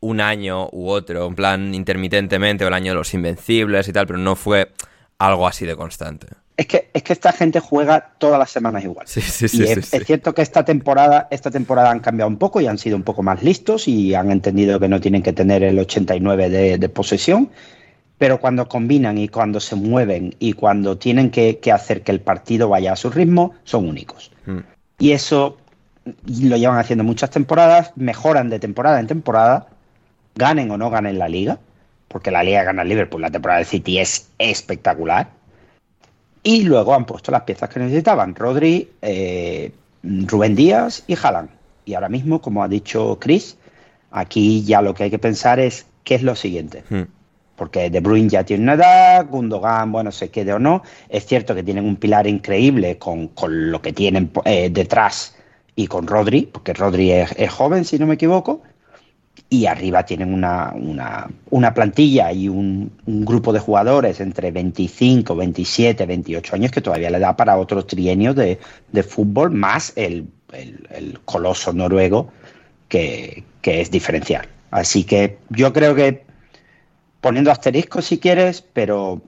[0.00, 4.06] un año u otro, en plan intermitentemente, o el año de los Invencibles y tal,
[4.06, 4.72] pero no fue
[5.18, 6.26] algo así de constante.
[6.56, 9.08] Es que, es que esta gente juega todas las semanas igual.
[9.08, 12.36] Sí, sí, sí, y es, es, cierto que esta temporada, esta temporada han cambiado un
[12.36, 15.32] poco y han sido un poco más listos y han entendido que no tienen que
[15.32, 17.50] tener el 89 de, de posesión.
[18.18, 22.20] Pero cuando combinan y cuando se mueven y cuando tienen que, que hacer que el
[22.20, 24.30] partido vaya a su ritmo, son únicos.
[24.46, 24.58] Mm.
[25.00, 25.58] Y eso
[26.04, 29.66] lo llevan haciendo muchas temporadas, mejoran de temporada en temporada,
[30.36, 31.58] ganen o no ganen la liga,
[32.06, 35.28] porque la liga gana el Liverpool, la temporada del City es espectacular
[36.44, 39.72] y luego han puesto las piezas que necesitaban, Rodri, eh,
[40.02, 41.48] Rubén Díaz y Haaland.
[41.86, 43.56] Y ahora mismo, como ha dicho Chris,
[44.10, 46.84] aquí ya lo que hay que pensar es qué es lo siguiente.
[46.88, 47.04] Hmm.
[47.56, 50.82] Porque De Bruyne ya tiene una edad, Gundogan, bueno, se quede o no.
[51.08, 55.36] Es cierto que tienen un pilar increíble con, con lo que tienen eh, detrás
[55.76, 58.62] y con Rodri, porque Rodri es, es joven, si no me equivoco
[59.54, 66.06] y arriba tienen una, una, una plantilla y un, grupo de jugadores entre 25, 27,
[66.06, 68.58] 28 años que todavía le da para otro trienio de,
[68.90, 72.32] de fútbol, más el, el, el coloso noruego
[72.88, 74.48] que, que, es diferencial.
[74.70, 76.24] Así que yo creo que
[77.20, 79.22] poniendo asteriscos si quieres, pero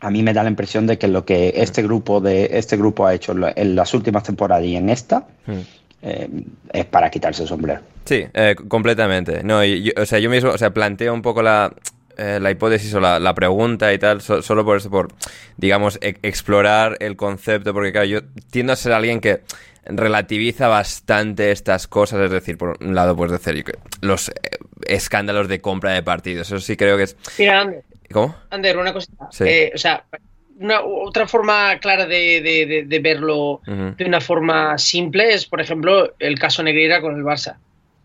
[0.00, 3.06] a mí me da la impresión de que lo que este grupo de este grupo
[3.06, 6.28] ha hecho en las últimas temporadas y en esta mm eh,
[6.72, 7.80] es para quitarse el sombrero.
[8.04, 9.42] Sí, eh, completamente.
[9.42, 11.72] No, y yo, o sea, yo mismo, o sea, planteo un poco la,
[12.16, 15.08] eh, la hipótesis o la, la, pregunta y tal, so, solo por eso, por,
[15.56, 18.20] digamos, e explorar el concepto, porque claro, yo
[18.50, 19.42] tiendo a ser alguien que
[19.84, 23.64] relativiza bastante estas cosas, es decir, por un lado, pues decir
[24.00, 24.30] los
[24.86, 27.16] escándalos de compra de partidos, eso sí creo que es...
[27.38, 28.34] Mira, Ander, ¿Cómo?
[28.50, 29.12] Ander, una cosa.
[29.30, 29.44] Sí.
[29.46, 30.04] Eh, o sea,
[30.58, 33.96] una, otra forma clara de, de, de verlo uh -huh.
[33.96, 37.56] de una forma simple es, por ejemplo, el caso Negreira con el Barça.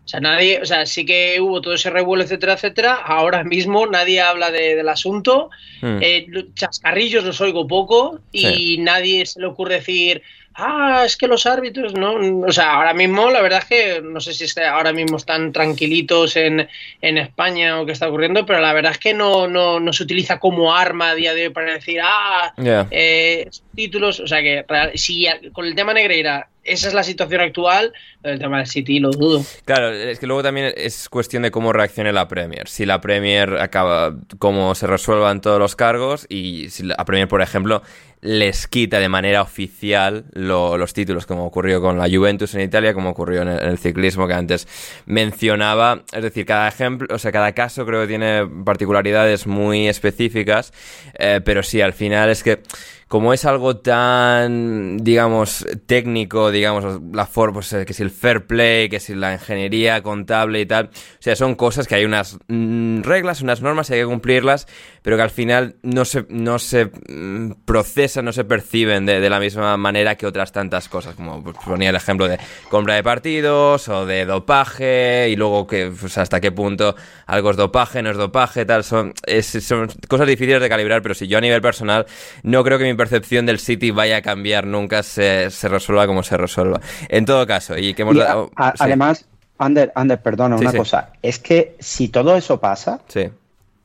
[0.04, 2.94] O sea, nadie, o sea, sí que hubo todo ese revuelo, etcétera, etcétera.
[2.94, 5.48] Ahora mismo nadie habla de, del asunto.
[5.80, 5.98] Mm.
[6.02, 8.78] Eh, chascarrillos los oigo poco y sí.
[8.78, 10.22] nadie se le ocurre decir,
[10.54, 12.14] ah, es que los árbitros, no,
[12.46, 16.36] o sea, ahora mismo la verdad es que no sé si ahora mismo están tranquilitos
[16.36, 16.68] en,
[17.00, 20.02] en España o qué está ocurriendo, pero la verdad es que no, no, no se
[20.02, 22.86] utiliza como arma a día de hoy para decir, ah, yeah.
[22.90, 27.92] eh, títulos, o sea que si con el tema Negreira esa es la situación actual,
[28.22, 29.44] el tema del City lo dudo.
[29.64, 32.68] Claro, es que luego también es cuestión de cómo reaccione la Premier.
[32.68, 37.42] Si la Premier acaba, cómo se resuelvan todos los cargos y si la Premier, por
[37.42, 37.82] ejemplo,
[38.24, 42.94] les quita de manera oficial lo, los títulos, como ocurrió con la Juventus en Italia,
[42.94, 44.66] como ocurrió en el, en el, ciclismo que antes
[45.04, 46.04] mencionaba.
[46.10, 50.72] Es decir, cada ejemplo, o sea, cada caso creo que tiene particularidades muy específicas,
[51.18, 52.62] eh, pero sí, al final es que
[53.08, 58.88] como es algo tan, digamos, técnico, digamos, la forma, pues, que si el fair play,
[58.88, 63.02] que si la ingeniería contable y tal, o sea, son cosas que hay unas mm,
[63.02, 64.66] reglas, unas normas, hay que cumplirlas,
[65.02, 69.30] pero que al final no se, no se mm, procesan, no se perciben de, de,
[69.30, 72.38] la misma manera que otras tantas cosas, como pues, ponía el ejemplo de
[72.70, 76.96] compra de partidos o de dopaje y luego que pues, hasta qué punto
[77.26, 81.14] algo es dopaje, no es dopaje, tal, son, es, son cosas difíciles de calibrar, pero
[81.14, 82.06] si yo a nivel personal
[82.42, 86.22] no creo que mi percepción del City vaya a cambiar nunca, se, se resuelva como
[86.22, 86.80] se resuelva.
[87.08, 88.78] En todo caso, y que hemos y a, a, sí.
[88.80, 89.26] Además,
[89.58, 90.78] Ander, Ander, perdona, sí, una sí.
[90.78, 93.00] cosa, es que si todo eso pasa,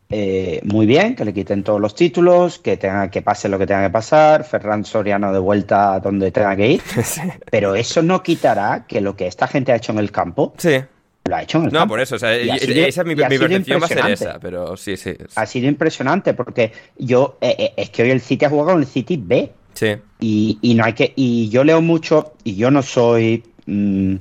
[0.09, 3.67] eh, muy bien, que le quiten todos los títulos, que tenga que pase lo que
[3.67, 6.81] tenga que pasar, Ferran Soriano de vuelta donde tenga que ir,
[7.51, 10.81] pero eso no quitará que lo que esta gente ha hecho en el campo Sí.
[11.29, 11.93] Lo ha hecho en el no, campo.
[11.93, 14.75] por eso, o sea, sido, esa es mi, mi percepción va a ser esa, pero
[14.75, 15.15] sí, sí.
[15.35, 18.81] Ha sido impresionante porque yo, eh, eh, es que hoy el City ha jugado con
[18.81, 19.51] el City B.
[19.73, 19.95] Sí.
[20.19, 24.15] Y, y, no hay que, y yo leo mucho, y yo no soy mmm,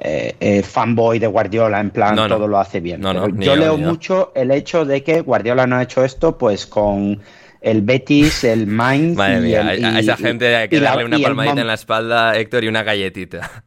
[0.00, 2.36] eh, eh, fanboy de Guardiola, en plan, no, no.
[2.36, 3.00] todo lo hace bien.
[3.00, 6.66] No, no, yo, leo mucho el hecho de que Guardiola no ha hecho esto, pues
[6.66, 7.20] con
[7.60, 9.16] el Betis, el Mainz.
[9.16, 11.74] Madre mía, el, y, a esa gente hay que darle la, una palmadita en la
[11.74, 13.64] espalda, Héctor, y una galletita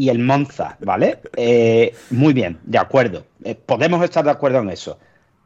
[0.00, 1.18] y el Monza, ¿vale?
[1.36, 3.26] Eh, muy bien, de acuerdo.
[3.44, 4.98] Eh, podemos estar de acuerdo en eso.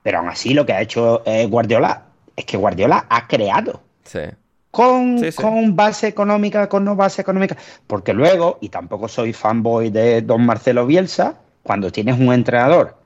[0.04, 2.04] Pero aún así lo que ha hecho eh, Guardiola
[2.36, 3.82] es que Guardiola ha creado.
[4.04, 4.20] Sí.
[4.70, 5.42] Con, sí, sí.
[5.42, 7.56] con, base económica, con no base económica.
[7.88, 11.34] Porque luego, y tampoco soy fanboy de don Marcelo Bielsa,
[11.64, 12.96] cuando tienes un entrenador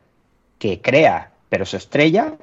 [0.59, 2.35] que crea, pero se estrella,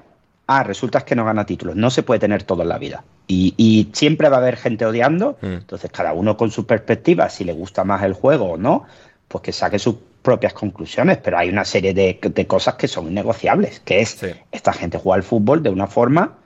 [0.48, 1.76] ah, resulta que no gana títulos.
[1.76, 3.04] No se puede tener todo en la vida.
[3.28, 5.38] Y, siempre va a haber gente odiando.
[5.41, 5.46] Mm.
[5.46, 8.86] Entonces, cada uno con su perspectiva, si le gusta más el juego o no,
[9.28, 11.18] pues que saque sus propias conclusiones.
[11.18, 14.20] Pero hay una serie de, cosas que son innegociables, que es
[14.52, 16.38] esta gente juega al fútbol de una forma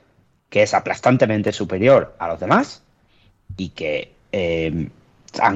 [0.50, 2.82] que es aplastantemente superior a los demás
[3.56, 4.89] y que eh,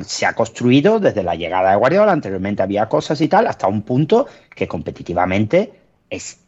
[0.05, 2.11] se ha construido desde la llegada de Guardiola.
[2.11, 5.73] Anteriormente había cosas y tal, hasta un punto que competitivamente
[6.09, 6.39] es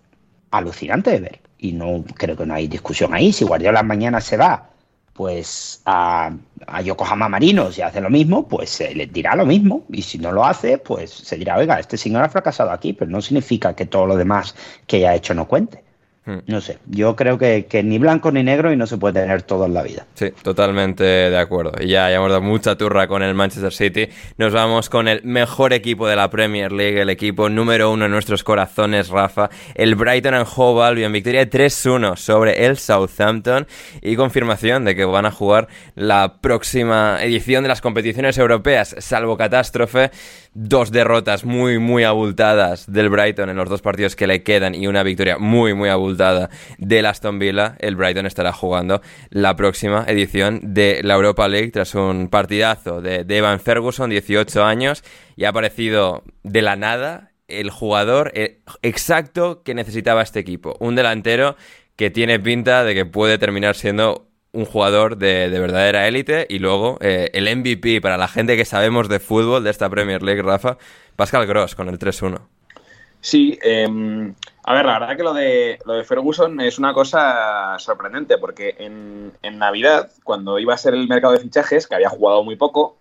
[0.51, 1.39] alucinante de ver.
[1.65, 3.33] Y no creo que no hay discusión ahí.
[3.33, 4.69] Si Guardiola mañana se va
[5.13, 6.31] pues a,
[6.83, 9.85] Yokohama Marinos y hace lo mismo, pues se le dirá lo mismo.
[9.89, 13.09] Y si no lo hace, pues se dirá, oiga, este señor ha fracasado aquí, pero
[13.09, 14.55] no significa que todo lo demás
[14.85, 15.83] que haya hecho no cuente.
[16.25, 16.39] Hmm.
[16.47, 19.67] No sé, yo creo que, ni blanco ni negro y no se puede tener todo
[19.67, 20.07] en la vida.
[20.15, 21.73] Sí, totalmente de acuerdo.
[21.79, 24.09] Y ya, ya hemos dado mucha turra con el Manchester City.
[24.37, 28.11] Nos vamos con el mejor equipo de la Premier League, el equipo número uno en
[28.11, 29.51] nuestros corazones, Rafa.
[29.75, 33.67] El Brighton and Hove Albion, victoria 3-1 sobre el Southampton
[34.01, 39.37] y confirmación de que van a jugar la próxima edición de las competiciones europeas, salvo
[39.37, 40.09] catástrofe
[40.55, 44.87] dos derrotas muy, muy abultadas del Brighton en los dos partidos que le quedan y
[44.87, 46.14] una victoria muy, muy abultada
[46.77, 51.95] del Aston Villa, el Brighton estará jugando la próxima edición de la Europa League tras
[51.95, 55.03] un partidazo de, Evan Ferguson, 18 años,
[55.35, 60.75] y ha aparecido de la nada el jugador eh, exacto que necesitaba este equipo.
[60.79, 61.55] Un delantero
[61.95, 66.97] que tiene pinta de que puede terminar siendo un jugador de, verdadera élite y luego
[67.01, 70.77] eh, el MVP para la gente que sabemos de fútbol de esta Premier League, Rafa,
[71.15, 72.54] Pascal Gross con el 3-1.
[73.25, 77.75] Sí, em, a ver, la verdad que lo de, lo de Ferguson es una cosa
[77.79, 82.09] sorprendente porque en, en Navidad, cuando iba a ser el mercado de fichajes, que había
[82.09, 82.99] jugado muy poco,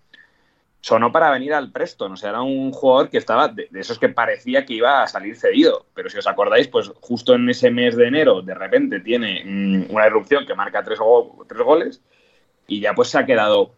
[0.81, 2.13] sonó para venir al Preston.
[2.13, 5.37] O sea, era un jugador que estaba de, esos que parecía que iba a salir
[5.37, 5.85] cedido.
[5.93, 9.93] Pero si os acordáis, pues justo en ese mes de enero, de repente tiene mm,
[9.93, 10.97] una erupción que marca tres,
[11.47, 12.01] tres, goles
[12.65, 13.75] y ya pues se ha quedado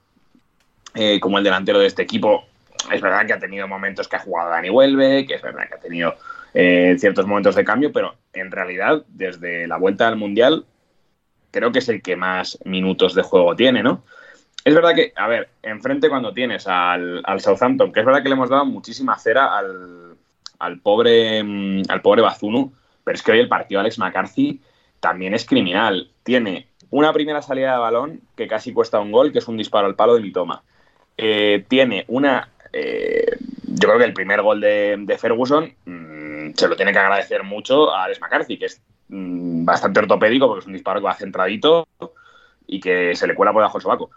[0.95, 2.45] eh, como el delantero de este equipo.
[2.89, 5.75] Es verdad que ha tenido momentos que ha jugado Dani Huelve, que es verdad que
[5.75, 6.15] ha tenido
[6.53, 10.65] eh, ciertos momentos de cambio, pero en realidad, desde la vuelta al Mundial,
[11.51, 14.03] creo que es el que más minutos de juego tiene, ¿no?
[14.63, 18.35] Es verdad que, a ver, enfrente cuando tienes al, Southampton, que es verdad que le
[18.35, 22.73] hemos dado muchísima cera al, pobre mm, al pobre Bazunu,
[23.03, 24.59] pero es que hoy el partido Alex McCarthy
[24.99, 26.11] también es criminal.
[26.23, 29.87] Tiene una primera salida de balón que casi cuesta un gol, que es un disparo
[29.87, 30.63] al palo de Mitoma.
[31.17, 32.49] Eh, tiene una.
[32.73, 36.06] Eh, yo creo que el primer gol de, Ferguson mm,
[36.55, 40.61] se lo tiene que agradecer mucho a Alex McCarthy, que es mm, bastante ortopédico porque
[40.61, 41.87] es un disparo que va centradito
[42.67, 44.09] y que se le cuela por debajo el sobaco.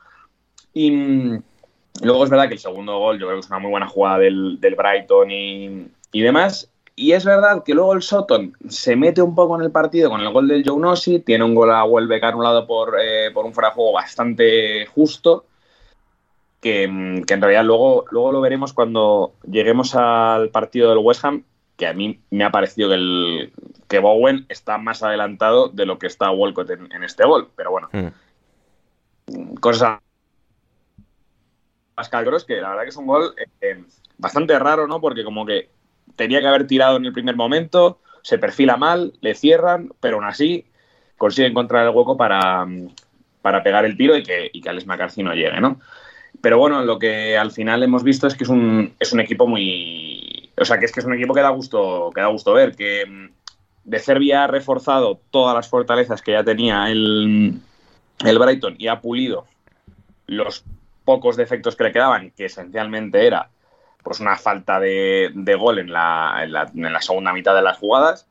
[0.72, 1.42] Y mm,
[2.02, 4.18] luego es verdad que el segundo gol yo creo que es una muy buena jugada
[4.18, 6.70] del, Brighton y, demás.
[6.96, 10.20] Y es verdad que luego el Soton se mete un poco en el partido con
[10.20, 13.70] el gol del Joe tiene un gol a Welbeck anulado por, eh, por un fuera
[13.70, 15.46] juego bastante justo,
[16.60, 21.24] que, mm, que, en realidad luego, luego lo veremos cuando lleguemos al partido del West
[21.24, 21.44] Ham,
[21.80, 23.52] que a mí me ha parecido que, el,
[23.88, 27.48] que Bowen está más adelantado de lo que está Walcott en, este gol.
[27.56, 29.54] Pero bueno, mm.
[29.54, 29.98] cosas
[31.94, 33.82] Pascal Gross, que la verdad que es un gol eh,
[34.18, 35.00] bastante raro, ¿no?
[35.00, 35.70] Porque como que
[36.16, 40.26] tenía que haber tirado en el primer momento, se perfila mal, le cierran, pero aún
[40.26, 40.66] así
[41.16, 42.66] consigue encontrar el hueco para,
[43.40, 45.80] para pegar el tiro y que, y que Alex McCarthy no llegue, ¿no?
[46.42, 49.46] Pero bueno, lo que al final hemos visto es que es un, es un equipo
[49.46, 50.29] muy...
[50.60, 52.76] O sea, que es que es un equipo que da gusto, que da gusto ver,
[52.76, 53.28] que mm,
[53.84, 57.58] de Serbia ha reforzado todas las fortalezas que ya tenía el,
[58.24, 59.46] el Brighton y ha pulido
[60.26, 60.64] los
[61.04, 63.48] pocos defectos que le quedaban, que esencialmente era
[64.02, 66.52] pues una falta de, gol en la, en,
[66.92, 68.26] la, segunda mitad de las jugadas.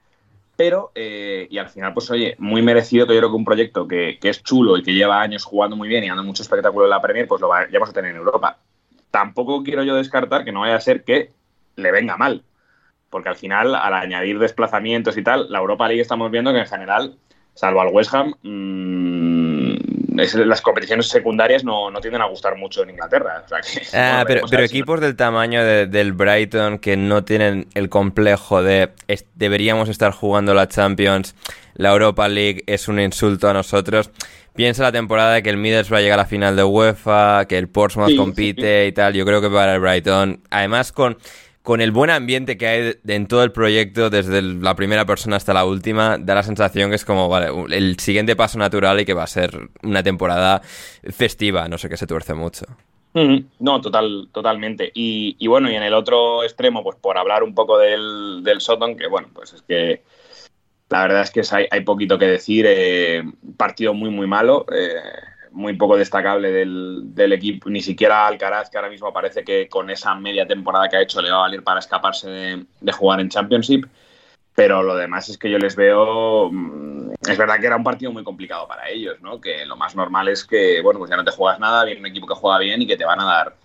[0.56, 3.88] Pero, eh, y al final, pues oye, muy merecido que yo creo que un proyecto
[3.88, 6.92] que, es chulo y que lleva años jugando muy bien y dando mucho espectáculo en
[6.92, 8.58] la Premier, pues lo ya vamos a tener en Europa.
[9.10, 11.32] Tampoco quiero yo descartar que no vaya a ser que
[11.80, 12.44] le venga mal.
[13.10, 16.68] Porque al final, al añadir desplazamientos y tal, la Europa League estamos viendo que en
[16.68, 17.18] general,
[17.56, 19.50] salvo al West Ham, mmm,
[20.46, 23.46] las competiciones secundarias no, tienden a gustar mucho en Inglaterra.
[23.94, 28.92] Ah, pero, equipos del tamaño del Brighton que no tienen el complejo de
[29.36, 31.36] deberíamos estar jugando la Champions,
[31.76, 34.12] la Europa League es un insulto a nosotros.
[34.54, 38.16] Piensa la temporada que el Middlesbrough llega a la final de UEFA, que el Portsmouth
[38.18, 39.14] compite y tal.
[39.14, 41.18] Yo creo que para el Brighton, además con
[41.70, 45.54] con el buen ambiente que hay en todo el proyecto, desde la primera persona hasta
[45.54, 49.14] la última, da la sensación que es como, vale, el siguiente paso natural y que
[49.14, 50.64] va a ser una temporada
[51.12, 52.66] festiva, no sé qué se tuerce mucho.
[53.60, 54.90] No, total, totalmente.
[54.96, 58.98] Y, bueno, y en el otro extremo, pues por hablar un poco del, del Soton,
[58.98, 60.02] que bueno, pues es que
[60.90, 62.66] la verdad es que hay, hay poquito que decir.
[62.68, 63.22] Eh,
[63.58, 64.66] partido muy, muy malo.
[64.76, 64.96] Eh,
[65.52, 70.16] muy poco destacable del, equipo, ni siquiera Alcaraz, que ahora mismo parece que con esa
[70.16, 73.86] media temporada que ha hecho le va a valer para escaparse de, jugar en Championship.
[74.56, 76.50] Pero lo demás es que yo les veo.
[76.52, 79.40] Mm, es verdad que era un partido muy complicado para ellos, ¿no?
[79.40, 82.08] Que lo más normal es que, bueno, pues ya no te juegas nada, viene un
[82.08, 83.56] equipo que juega bien y que te van a dar.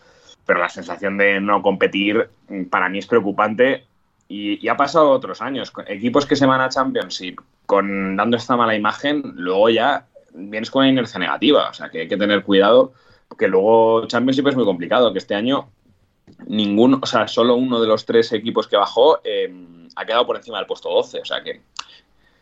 [0.46, 3.84] Pero la sensación de no competir mm, para mí es preocupante
[4.28, 5.72] y, ha pasado otros años.
[5.86, 10.80] Equipos que se van a Championship con dando esta mala imagen, luego ya vienes con
[10.80, 11.70] una inercia negativa.
[11.70, 12.92] O sea, que hay que tener cuidado,
[13.28, 15.70] porque luego Championship es muy complicado, que este año
[16.46, 19.52] ninguno, o sea, solo uno de los tres equipos que bajó eh,
[19.94, 21.20] ha quedado por encima del puesto 12.
[21.20, 21.62] O sea que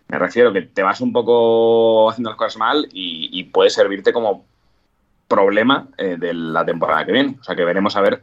[0.08, 4.44] me refiero que te vas un poco haciendo las cosas mal y, puede servirte como
[5.28, 7.36] problema eh, de la temporada que viene.
[7.40, 8.22] O sea que veremos a ver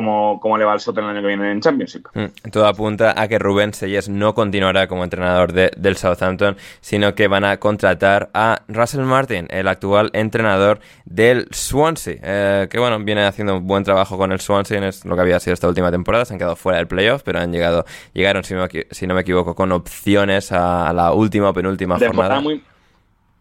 [0.00, 2.06] cómo, le va el Soto el año que viene en Championship.
[2.14, 7.28] Mm, todo apunta a que Rubén Selles no continuará como entrenador del Southampton, sino que
[7.28, 13.24] van a contratar a Russell Martin, el actual entrenador del Swansea, eh, que bueno, viene
[13.24, 16.24] haciendo un buen trabajo con el Swansea, es lo que había sido esta última temporada,
[16.24, 19.70] se han quedado fuera del playoff, pero han llegado, llegaron, si no, me equivoco, con
[19.70, 22.42] opciones a, la última o penúltima jornada.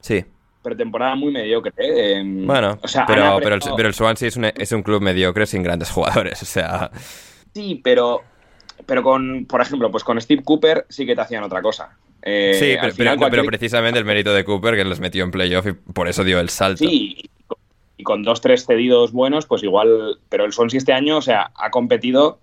[0.02, 0.26] Sí
[0.64, 1.74] pero temporada muy mediocre.
[1.78, 2.20] ¿eh?
[2.20, 5.62] Em, bueno, pero, pero, el, pero, el, Swansea es un, es un club mediocre sin
[5.62, 6.90] grandes jugadores, o sea...
[7.54, 8.22] Sí, pero,
[8.86, 11.98] pero con, por ejemplo, pues con Steve Cooper sí que te hacían otra cosa.
[12.24, 15.74] Eh, sí, pero, pero, precisamente el mérito de Cooper que los metió en playoff y
[15.74, 16.86] por eso dio el salto.
[16.86, 17.30] Sí,
[17.98, 20.18] y con dos, tres cedidos buenos, pues igual...
[20.30, 22.40] Pero el Swansea este año, o sea, ha competido...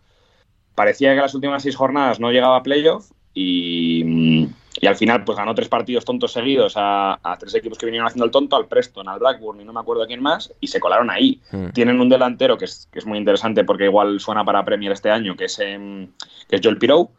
[0.74, 4.48] Parecía que las últimas seis jornadas no llegaba a playoff y
[4.80, 8.24] y al final, pues ganó tres partidos tontos seguidos a, tres equipos que vinieron haciendo
[8.24, 11.10] el tonto, al Preston, al Blackburn y no me acuerdo quién más, y se colaron
[11.10, 11.40] ahí.
[11.52, 11.68] Hmm.
[11.68, 15.10] Tienen un delantero que es, que es muy interesante porque igual suena para Premier este
[15.10, 16.08] año, que es, eh,
[16.48, 17.10] que es Joel Pirou,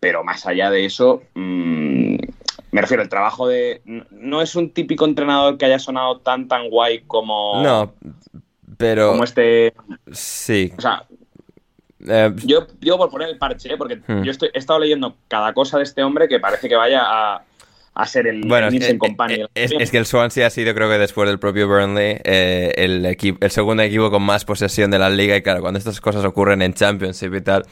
[0.00, 2.16] pero más allá de eso, mm,
[2.72, 3.82] me refiero, el trabajo de...
[4.10, 7.62] No es un típico entrenador que haya sonado tan, tan guay como...
[7.62, 7.92] No,
[8.78, 9.10] pero...
[9.10, 9.74] Como este...
[10.10, 10.72] Sí.
[10.78, 11.04] O sea,
[12.08, 13.76] eh, yo, yo por poner el parche, ¿eh?
[13.76, 14.22] porque hmm.
[14.22, 17.42] yo estoy, he estado leyendo cada cosa de este hombre que parece que vaya a,
[17.94, 21.38] a ser el bueno, es, es, que el Swansea ha sido, creo que después del
[21.38, 25.36] propio Burnley, eh, el, el segundo equipo con más posesión de la liga.
[25.36, 27.64] Y claro, cuando estas cosas ocurren en Championship y tal,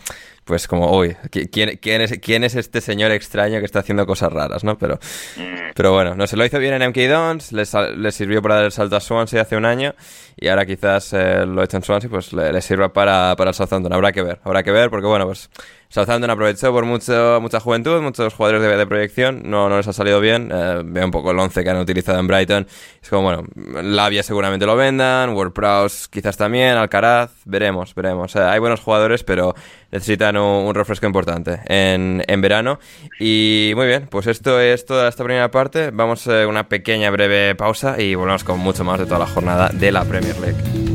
[0.50, 4.32] pues como, uy, ¿quién, quién, es, ¿quién es este señor extraño que está haciendo cosas
[4.32, 4.76] raras, no?
[4.76, 4.98] Pero,
[5.36, 5.70] mm.
[5.76, 8.72] pero bueno, no se lo hizo bien en MK Dons, le, sirvió para dar el
[8.72, 9.94] salto a Swansea hace un año
[10.36, 13.92] y ahora quizás eh, lo hecho en Swansea, pues le, sirva para, para el Southampton.
[13.92, 15.48] Habrá que ver, habrá que ver, porque bueno, pues
[15.90, 19.92] Southampton aprovechó por mucho, mucha juventud, muchos jugadores de, de proyección, no, no les ha
[19.92, 20.48] salido bien.
[20.54, 22.66] Eh, veo un poco el 11 que han utilizado en Brighton.
[23.02, 23.44] Es como, bueno,
[23.82, 28.36] Labia seguramente lo vendan, Ward Prowse quizás también, Alcaraz, veremos, veremos.
[28.36, 29.56] hay buenos jugadores, pero
[29.90, 32.78] necesitan un, refresco importante en, en, verano.
[33.18, 35.90] Y muy bien, pues esto es toda esta primera parte.
[35.90, 39.70] Vamos a una pequeña breve pausa y volvemos con mucho más de toda la jornada
[39.72, 40.90] de la Premier League.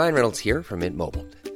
[0.00, 1.26] Ryan Reynolds here from Mint Mobile.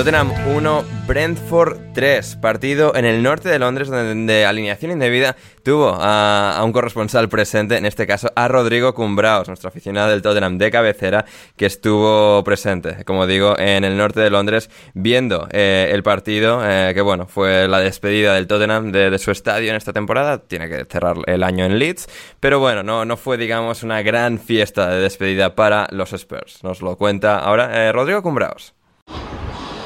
[0.00, 2.36] Tottenham 1, Brentford 3.
[2.36, 7.84] Partido en el norte de Londres donde alineación indebida tuvo a, un corresponsal presente, en
[7.84, 13.26] este caso a Rodrigo Cumbraos, nuestro aficionado del Tottenham de cabecera, que estuvo presente, como
[13.26, 17.80] digo, en el norte de Londres viendo eh, el partido, eh, que bueno, fue la
[17.80, 20.38] despedida del Tottenham de, su estadio en esta temporada.
[20.38, 22.08] Tiene que cerrar el año en Leeds,
[22.40, 26.64] pero bueno, no, no fue, digamos, una gran fiesta de despedida para los Spurs.
[26.64, 28.79] Nos lo cuenta ahora eh, Rodrigo Cumbraos.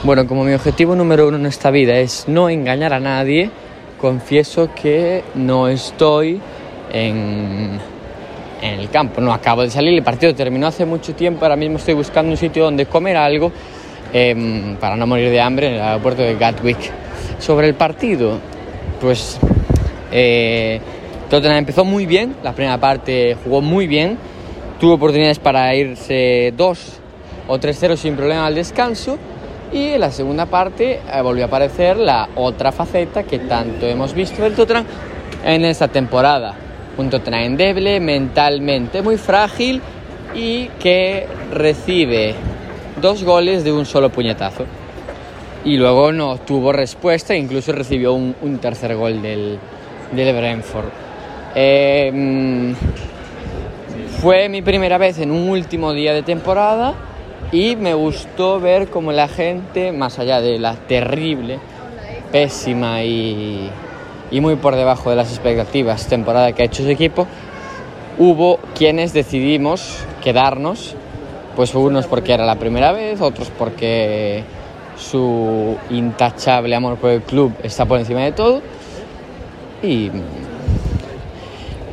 [0.05, 3.51] Bueno, como mi objetivo número uno en esta vida es no engañar a nadie,
[3.99, 6.43] confieso que no estoy
[6.93, 7.79] en,
[8.61, 9.23] el campo.
[9.23, 12.37] No acabo de salir, el partido terminó hace mucho tiempo, ahora mismo estoy buscando un
[12.37, 13.51] sitio donde comer algo
[14.13, 16.79] em, para no morir de hambre en el aeropuerto de Gatwick.
[17.39, 18.39] Sobre el partido,
[19.01, 19.39] pues
[20.13, 20.83] eh,
[21.31, 24.19] Tottenham empezó muy bien, la primera parte jugó muy bien,
[24.79, 27.01] tuvo oportunidades para irse 2
[27.49, 29.19] o 3-0 sin problema al descanso
[29.73, 34.15] y en la segunda parte eh, volvió a aparecer la otra faceta que tanto hemos
[34.15, 34.85] visto del Tottenham
[35.45, 36.55] en esta temporada.
[36.97, 39.81] Un Tottenham endeble, mentalmente muy frágil
[40.35, 42.35] y que recibe
[43.01, 44.65] dos goles de un solo puñetazo.
[45.65, 49.59] Y luego no tuvo respuesta, incluso recibió un, tercer gol del,
[50.12, 50.89] del Brentford.
[51.55, 52.73] Eh, mm,
[54.21, 56.95] fue mi primera vez en un último día de temporada
[57.55, 61.61] y me gustó ver cómo la gente, más allá de la terrible,
[62.33, 63.71] pésima y,
[64.33, 67.29] muy por debajo de las expectativas temporada que ha hecho su equipo,
[68.19, 70.97] hubo quienes decidimos quedarnos,
[71.55, 74.43] pues unos porque era la primera vez, otros porque
[74.99, 78.63] su intachable amor por el club está por encima de todo.
[79.81, 80.11] Y,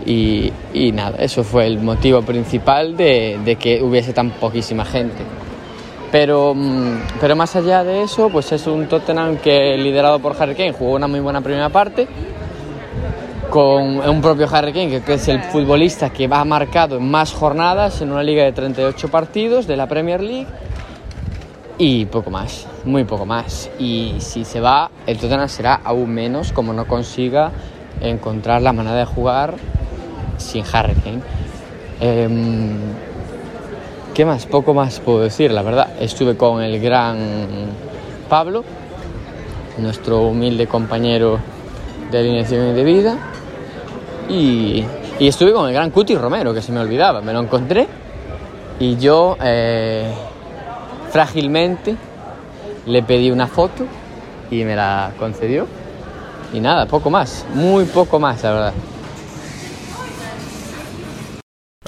[0.07, 5.21] y, nada, eso fue el motivo principal de, de que hubiese tan poquísima gente.
[6.11, 10.55] Pero, mm, pero más allá de eso, pues es un Tottenham que liderado por Harry
[10.55, 12.07] Kane jugó una muy buena primera parte
[13.49, 18.01] con un propio Harry Kane que es el futbolista que va marcado en más jornadas
[18.01, 20.47] en una liga de 38 partidos de la Premier League
[21.77, 23.69] y poco más, muy poco más.
[23.79, 27.51] Y si se va, el Tottenham será aún menos como no consiga
[28.01, 29.55] encontrar la manera de jugar
[30.37, 31.21] sin Harry Kane.
[31.99, 32.77] Em,
[34.13, 34.45] ¿Qué más?
[34.45, 35.93] Poco más puedo decir, la verdad.
[36.01, 37.67] Estuve con el gran
[38.27, 38.65] Pablo,
[39.77, 41.39] nuestro humilde compañero
[42.11, 43.17] de alineación y de vida.
[44.27, 44.85] Y,
[45.17, 47.87] estuve con el gran Cuti Romero, que se me olvidaba, me lo encontré.
[48.81, 50.11] Y yo, eh,
[51.09, 51.95] frágilmente,
[52.87, 53.85] le pedí una foto
[54.49, 55.67] y me la concedió.
[56.53, 58.73] Y nada, poco más, muy poco más, la verdad.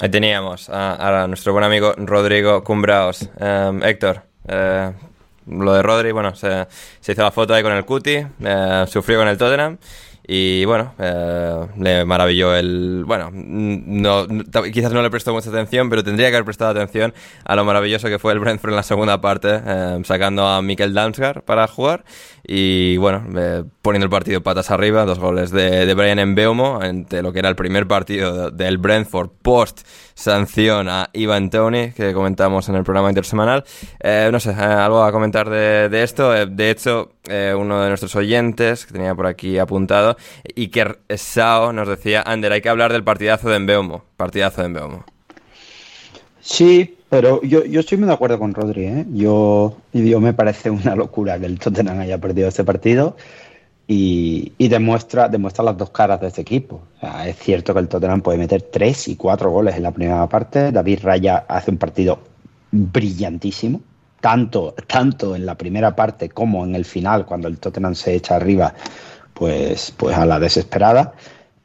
[0.04, 3.26] Ahí teníamos a, nuestro buen amigo Rodrigo Cumbraos.
[3.40, 4.92] Em, Héctor, eh,
[5.46, 6.66] lo de Rodri, bueno, se,
[7.08, 9.78] hizo la foto ahí con el Cuti, eh, sufrió con el Tottenham
[10.26, 13.04] y bueno, eh, le maravilló el...
[13.06, 14.26] Bueno, no,
[14.72, 17.12] quizás no le prestó mucha atención, pero tendría que haber prestado atención
[17.44, 20.92] a lo maravilloso que fue el Brentford en la segunda parte, eh, sacando a Mikel
[20.92, 22.04] Damsgaard para jugar
[22.46, 27.22] y bueno, eh, poniendo el partido patas arriba, dos goles de, de Brian Mbeumo, entre
[27.22, 29.80] lo que era el primer partido del Brentford post
[30.14, 33.64] sanción a Ivan Tony, que comentamos en el programa intersemanal.
[34.30, 36.30] no sé, algo a comentar de, esto.
[36.46, 40.16] de hecho, uno de nuestros oyentes, que tenía por aquí apuntado,
[40.54, 44.04] que Sao nos decía, Ander, hay que hablar del partidazo de Embeumo.
[44.16, 45.04] Partidazo de Embeumo.
[46.40, 48.86] Sí, pero yo, yo estoy muy de acuerdo con Rodri.
[48.86, 49.06] ¿eh?
[49.12, 53.16] Yo, yo me parece una locura que el Tottenham haya perdido este partido
[53.86, 56.82] y, demuestra, demuestra las dos caras de este equipo.
[57.24, 60.72] es cierto que el Tottenham puede meter tres y cuatro goles en la primera parte.
[60.72, 62.18] David Raya hace un partido
[62.72, 63.80] brillantísimo.
[64.20, 68.34] Tanto, tanto en la primera parte como en el final, cuando el Tottenham se echa
[68.34, 68.74] arriba
[69.34, 71.12] pues, pues a la desesperada.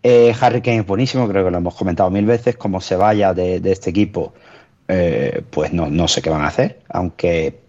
[0.03, 2.55] Eh, Harry Kane es buenísimo, creo que lo hemos comentado mil veces.
[2.55, 4.33] Como se vaya de, este equipo,
[4.91, 7.59] eh, pues no, no, sé qué van a hacer, aunque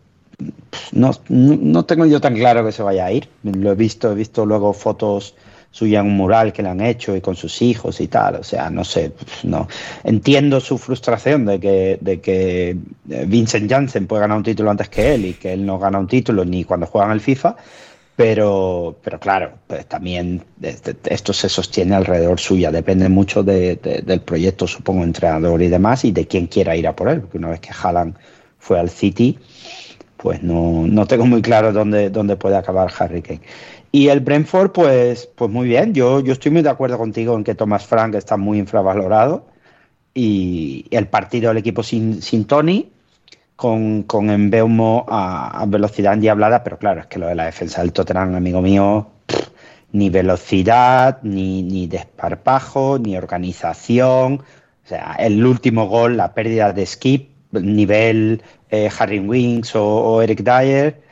[0.93, 3.29] no, no, tengo yo tan claro que se vaya a ir.
[3.43, 5.35] Lo he visto, he visto luego fotos
[5.71, 8.37] suyas en un mural que le han hecho y con sus hijos y tal.
[8.37, 9.13] O sea, no sé,
[9.43, 9.69] no.
[10.03, 14.89] Entiendo su frustración de que, de que eh, Vincent Janssen puede ganar un título antes
[14.89, 17.55] que él y que él no gana un título ni cuando juegan el FIFA.
[18.21, 22.71] Pero, pero claro, pues también esto se sostiene alrededor suya.
[22.71, 27.09] Depende mucho del proyecto, supongo, entrenador y demás, y de quién quiera ir a por
[27.09, 27.23] él.
[27.23, 28.17] Porque una vez que Haaland
[28.59, 29.39] fue al City,
[30.19, 33.41] pues no, no tengo muy claro dónde, dónde puede acabar Harry Kane.
[33.91, 35.95] Y el Brentford, pues, pues muy bien.
[35.95, 39.47] Yo, yo estoy muy de acuerdo contigo en que Thomas Frank está muy infravalorado.
[40.13, 42.93] Y el partido del equipo sin, sin Tony,
[43.61, 47.93] con, con Embeumo a, velocidad endiablada, pero claro, es que lo de la defensa del
[47.93, 49.09] Tottenham, amigo mío,
[49.93, 54.43] ni velocidad, ni, ni desparpajo, ni organización.
[54.83, 60.41] O sea, el último gol, la pérdida de skip, nivel eh, Harry Winks o, Eric
[60.41, 61.03] Dyer,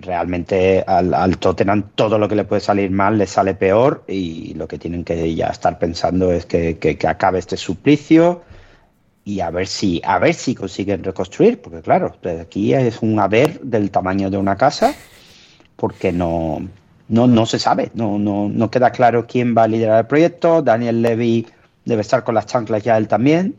[0.00, 4.54] realmente al, al, Tottenham todo lo que le puede salir mal le sale peor y
[4.54, 8.40] lo que tienen que ya estar pensando es que, que acabe este suplicio
[9.26, 13.60] y a ver si a ver si consiguen reconstruir porque claro aquí es un haber
[13.60, 14.94] del tamaño de una casa
[15.74, 16.60] porque no
[17.08, 20.62] no, no se sabe no, no, no queda claro quién va a liderar el proyecto
[20.62, 21.44] Daniel Levy
[21.84, 23.56] debe estar con las chanclas ya él también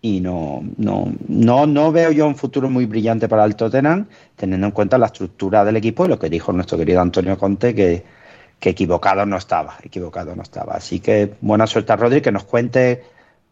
[0.00, 4.66] y no, no, no, no veo yo un futuro muy brillante para el Tottenham, teniendo
[4.66, 8.02] en cuenta la estructura del equipo y lo que dijo nuestro querido Antonio Conte, que,
[8.58, 10.74] que equivocado no estaba, equivocado no estaba.
[10.74, 13.04] Así que buena suerte a Rodri, que nos cuente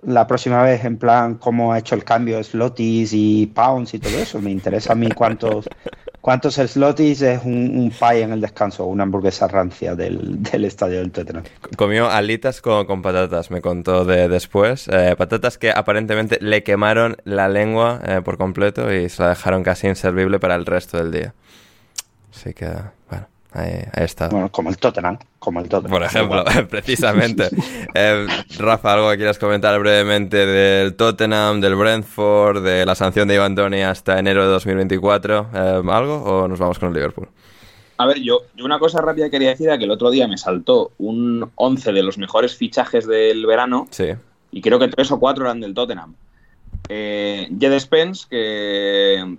[0.03, 3.98] la próxima vez en plan cómo ha hecho el cambio de Slotis y Pounds y
[3.98, 4.40] todo eso.
[4.40, 5.68] Me interesa a mí cuántos,
[6.20, 10.98] cuántos Slotis es un, un pie en el descanso, una hamburguesa rancia del, del estadio
[10.98, 11.44] del Tottenham.
[11.76, 14.88] Comió alitas con, con patatas, me contó de después.
[14.88, 19.62] Eh, patatas que aparentemente le quemaron la lengua eh, por completo y se la dejaron
[19.62, 21.34] casi inservible para el resto del día.
[22.32, 22.70] Así que,
[23.11, 23.26] bueno.
[23.53, 24.28] Ahí, ahí, está.
[24.28, 25.90] Bueno, como el Tottenham, como el Tottenham.
[25.90, 27.48] Por ejemplo, precisamente.
[27.94, 28.26] eh,
[28.59, 33.57] Rafa, ¿algo que quieras comentar brevemente del Tottenham, del Brentford, de la sanción de Iván
[33.57, 35.51] Toni hasta enero de 2024?
[35.53, 37.28] Eh, ¿Algo o nos vamos con el Liverpool?
[38.01, 40.38] A ver, yo, yo, una cosa rápida quería decir era que el otro día me
[40.38, 44.07] saltó un 11 de los mejores fichajes del verano sí.
[44.53, 46.14] y creo que tres o cuatro eran del Tottenham.
[46.88, 49.36] Eh, Jed Spence, que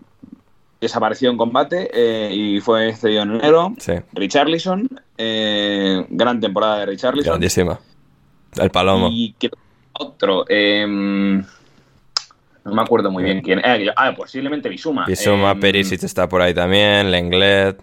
[0.82, 3.74] desapareció en combate eh, y fue cedido en enero.
[3.78, 3.94] Sí.
[4.14, 7.34] Richarlison, eh, gran temporada de Richarlison.
[7.34, 7.80] Grandísima.
[8.58, 9.08] El Palomo.
[9.10, 9.36] Y
[9.94, 13.60] otro, eh, no me acuerdo muy bien quién.
[13.60, 15.06] Eh, ah, posiblemente Bisuma.
[15.06, 17.80] Bisuma, Eh, Perisic está por ahí también, Lenglet.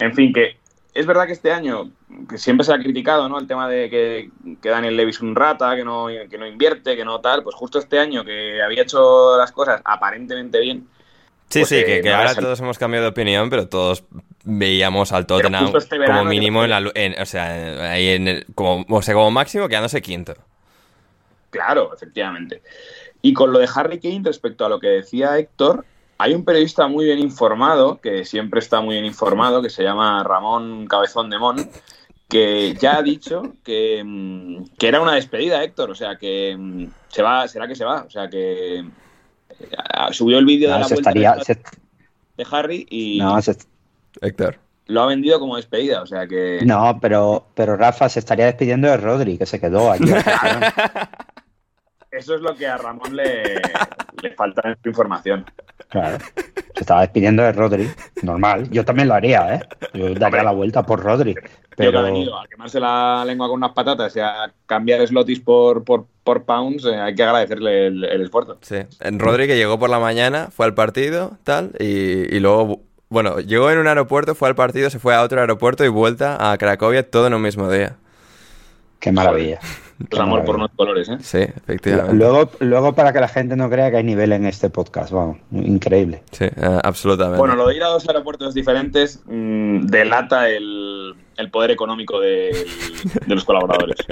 [0.00, 0.56] En fin, que
[0.94, 1.90] es verdad que este año,
[2.28, 3.38] que siempre se ha criticado, ¿no?
[3.38, 4.30] El tema de que,
[4.60, 7.44] que Daniel Levy es un rata, que no, que no invierte, que no tal.
[7.44, 10.88] Pues justo este año que había hecho las cosas aparentemente bien.
[11.50, 14.04] Sí, pues, sí, que, eh, que no ahora todos hemos cambiado de opinión, pero todos
[14.44, 18.86] veíamos al Tottenham este como mínimo en la, en- o sea, ahí en el- como,
[18.88, 20.34] o sea, como máximo quedándose quinto.
[21.50, 22.62] Claro, efectivamente.
[23.22, 25.84] Y con lo de Harry Kane, respecto a lo que decía Héctor,
[26.18, 30.22] hay un periodista muy bien informado, que siempre está muy bien informado, que se llama
[30.22, 31.68] Ramón Cabezón de Mon,
[32.28, 35.90] que ya ha dicho que, mm, que era una despedida, Héctor.
[35.90, 38.02] O sea, que mm, se va, será que se va.
[38.06, 38.84] O sea, que
[40.12, 41.54] subió el vídeo de No, la se vuelta estaría, de- se-
[42.36, 43.56] de Harry y no, se-
[44.20, 44.58] Héctor.
[44.86, 46.02] lo ha vendido como despedida.
[46.02, 46.60] O sea, que...
[46.64, 50.10] no, pero, pero Rafa se estaría despidiendo de Rodri, que se quedó allí.
[52.20, 53.60] Eso es lo que a Ramón le,
[54.22, 55.44] le falta en su información.
[55.88, 56.18] Claro.
[56.74, 57.90] Se estaba despidiendo de Rodri.
[58.22, 58.68] Normal.
[58.70, 59.60] Yo también lo haría, ¿eh?
[59.94, 61.34] Yo daría la vuelta por Rodri.
[61.34, 65.06] Tío que Pero ha venido a quemarse la lengua con unas patatas y a cambiar
[65.06, 68.58] slotis por, por, por pounds, eh, hay que agradecerle el, el esfuerzo.
[68.60, 68.76] Sí.
[69.00, 73.40] En Rodri que llegó por la mañana, fue al partido, tal, y, y luego, bueno,
[73.40, 76.58] llegó en un aeropuerto, fue al partido, se fue a otro aeropuerto y vuelta a
[76.58, 77.96] Cracovia todo en un mismo día.
[78.98, 79.58] qué maravilla.
[80.08, 81.18] Pues amor por unos colores, ¿eh?
[81.20, 82.14] Sí, efectivamente.
[82.14, 85.38] Luego, luego, para que la gente no crea que hay nivel en este podcast, vamos,
[85.52, 86.22] increíble.
[86.32, 87.38] Sí, eh, absolutamente.
[87.38, 90.79] Bueno, lo de ir a dos aeropuertos diferentes mm, delata el,
[91.40, 92.66] el poder económico de
[93.26, 93.96] los colaboradores.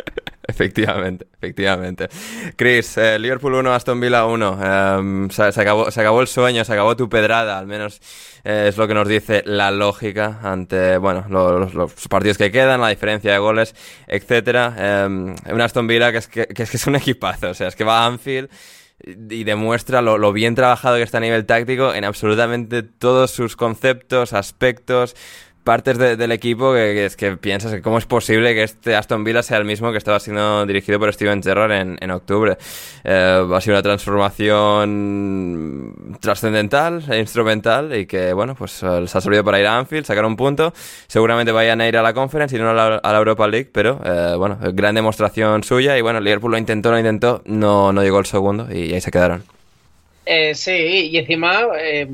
[0.51, 2.09] Efectivamente, efectivamente.
[2.57, 4.99] Chris, eh, Liverpool 1, Aston Villa 1.
[4.99, 8.01] Em, se, acabó, se acabó el sueño, se acabó tu pedrada, al menos
[8.45, 12.89] eh, es lo que nos dice la lógica ante bueno los, partidos que quedan, la
[12.89, 13.75] diferencia de goles,
[14.07, 15.05] etcétera.
[15.05, 17.77] Em, un Aston Villa que es que, es que es un equipazo, o sea, es
[17.77, 18.49] que va a Anfield
[19.05, 24.33] y demuestra lo bien trabajado que está a nivel táctico en absolutamente todos sus conceptos,
[24.33, 25.15] aspectos,
[25.65, 29.23] partes de- del equipo que, es que piensas que cómo es posible que este Aston
[29.25, 32.57] Villa sea el mismo que estaba siendo dirigido por Steven Gerrard en, en octubre.
[33.05, 33.83] Eh, ha sido una
[34.79, 39.77] transformación trascendental e instrumental y que, bueno, pues eh, les ha servido para ir a
[39.79, 40.73] Anfield, sacar un punto.
[41.07, 43.69] Seguramente vayan a ir a la Conference y no a la, a la Europa League,
[43.73, 48.03] pero, eh, bueno, gran demostración suya y, bueno, Liverpool lo intentó, lo intentó, no, no
[48.03, 49.45] llegó el segundo y ahí se quedaron.
[50.25, 52.07] Eh, sí, y encima, eh,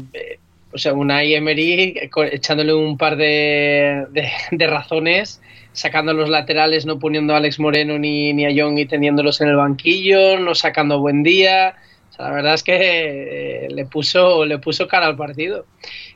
[0.75, 1.95] o sea, una Emery
[2.33, 5.41] echándole un par de, de- de razones,
[5.73, 9.49] sacando los laterales, no poniendo a Alex Moreno ni, ni a Young y teniéndolos en
[9.49, 11.75] el banquillo, no sacando buen día.
[12.11, 15.67] O sea, la verdad es que eh, le puso, le puso cara al partido.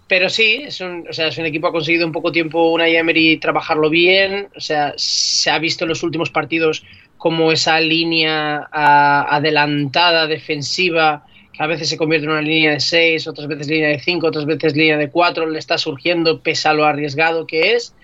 [0.07, 2.71] Pero sí, es un, o sea, es un equipo que ha conseguido en poco tiempo
[2.71, 4.49] una Emery trabajarlo bien.
[4.57, 6.85] O sea, se ha visto en los últimos partidos
[7.17, 11.25] como esa línea ah, adelantada, defensiva,
[11.59, 14.47] A veces se convierte en una línea de 6, otras veces línea de 5, otras
[14.47, 15.47] veces línea de 4.
[15.51, 17.95] Le está surgiendo pese a lo arriesgado que es.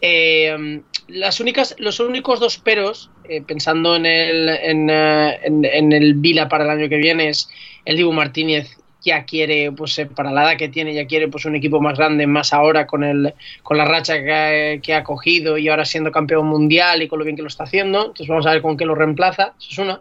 [0.00, 6.14] Eh, las únicas, los únicos dos peros, eh, pensando en el, eh, en, en, el
[6.14, 7.48] Vila para el año que viene, es
[7.84, 11.54] el Dibu Martínez ya quiere, pues para la edad que tiene, ya quiere pues un
[11.54, 15.56] equipo más grande, más ahora con, el, con la racha que ha, que ha cogido
[15.56, 18.00] y ahora siendo campeón mundial y con lo bien que lo está haciendo.
[18.00, 20.00] Entonces vamos a ver con qué lo reemplaza, eso es una.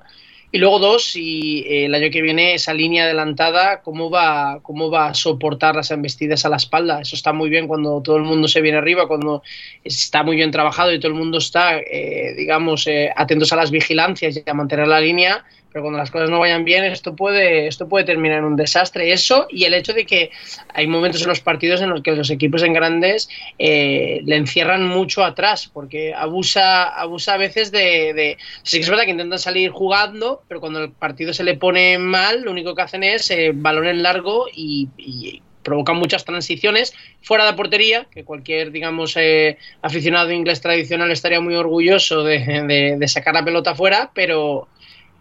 [0.52, 4.90] Y luego dos, y eh, el año que viene esa línea adelantada, ¿cómo va, ¿cómo
[4.90, 7.02] va a soportar las embestidas a la espalda?
[7.02, 9.44] Eso está muy bien cuando todo el mundo se viene arriba, cuando
[9.84, 13.72] está muy bien trabajado y todo el mundo está, eh, digamos, eh, atentos a las
[13.72, 15.44] vigilancias y a mantener la línea,
[15.76, 19.12] pero cuando las cosas no vayan bien, esto puede, esto puede terminar en un desastre.
[19.12, 20.32] Eso y el hecho de que
[20.74, 23.28] hay momentos en los partidos en los que los equipos en grandes
[23.60, 28.90] eh, le encierran mucho atrás, porque abusa, abusa a veces de, de, Sí que es
[28.90, 32.74] verdad que intentan salir jugando, pero cuando el partido se le pone mal, lo único
[32.74, 38.06] que hacen es eh, balón en largo y, provocan muchas transiciones fuera de la portería,
[38.12, 43.74] que cualquier, digamos, eh, aficionado inglés tradicional estaría muy orgulloso de, de sacar la pelota
[43.74, 44.70] fuera, pero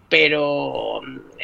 [0.08, 1.00] pero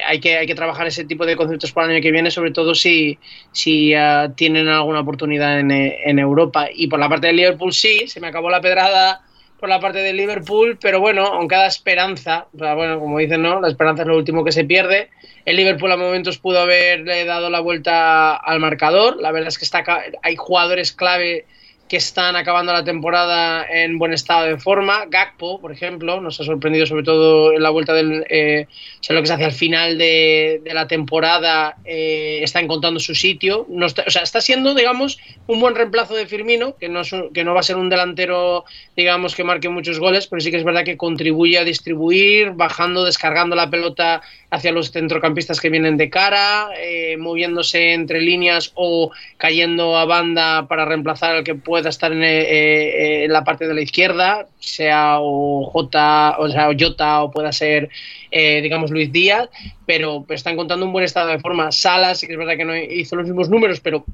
[0.06, 2.52] hay que, hay que trabajar ese tipo de conceptos para el año que viene, sobre
[2.52, 3.18] todo si,
[3.52, 6.68] si uh, tienen alguna oportunidad en, en, Europa.
[6.72, 9.22] Y por la parte del Liverpool sí, se me acabó la pedrada
[9.58, 13.60] por la parte del Liverpool, pero bueno, aunque da esperanza, bueno, como dicen, ¿no?
[13.60, 15.10] La esperanza es lo último que se pierde.
[15.44, 19.18] El Liverpool a momentos pudo haberle dado la vuelta al marcador.
[19.20, 19.84] La verdad es que está,
[20.22, 21.44] hay jugadores clave
[21.90, 25.06] que están acabando la temporada en buen estado de forma.
[25.08, 28.24] Gakpo, por ejemplo, nos ha sorprendido sobre todo en la vuelta del.
[28.30, 32.60] Eh, o sea, lo que se hace al final de, de la temporada, eh, está
[32.60, 33.66] encontrando su sitio.
[33.68, 35.18] No está, o sea, está siendo, digamos,
[35.48, 37.88] un buen reemplazo de Firmino, que no, es un, que no va a ser un
[37.88, 38.64] delantero,
[38.96, 43.04] digamos, que marque muchos goles, pero sí que es verdad que contribuye a distribuir, bajando,
[43.04, 49.10] descargando la pelota hacia los centrocampistas que vienen de cara, eh, moviéndose entre líneas o
[49.38, 53.72] cayendo a banda para reemplazar al que pueda estar en, eh, en, la parte de
[53.72, 57.88] la izquierda, sea o J, o sea, o Jota o pueda ser,
[58.30, 59.48] eh, digamos, Luis Díaz,
[59.86, 61.72] pero está encontrando un buen estado de forma.
[61.72, 64.04] Salas, sí que es verdad que no hizo los mismos números, pero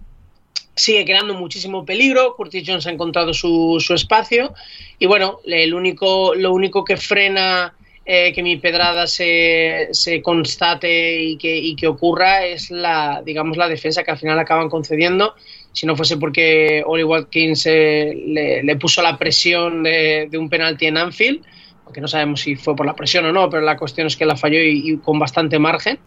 [0.77, 2.37] sigue creando muchísimo peligro.
[2.37, 4.55] Curtis Jones ha encontrado su, su espacio
[5.01, 7.75] y bueno, el único, lo único que frena
[8.09, 13.57] eh, que mi pedrada se, se constate y que, y que, ocurra es la, digamos,
[13.57, 15.35] la defensa que al final acaban concediendo.
[15.77, 20.49] Si no fuese porque Oli Watkins eh, le, le, puso la presión de, de, un
[20.49, 21.43] penalti en Anfield,
[21.85, 24.25] aunque no sabemos si fue por la presión o no, pero la cuestión es que
[24.25, 25.99] la falló y, y con bastante margen.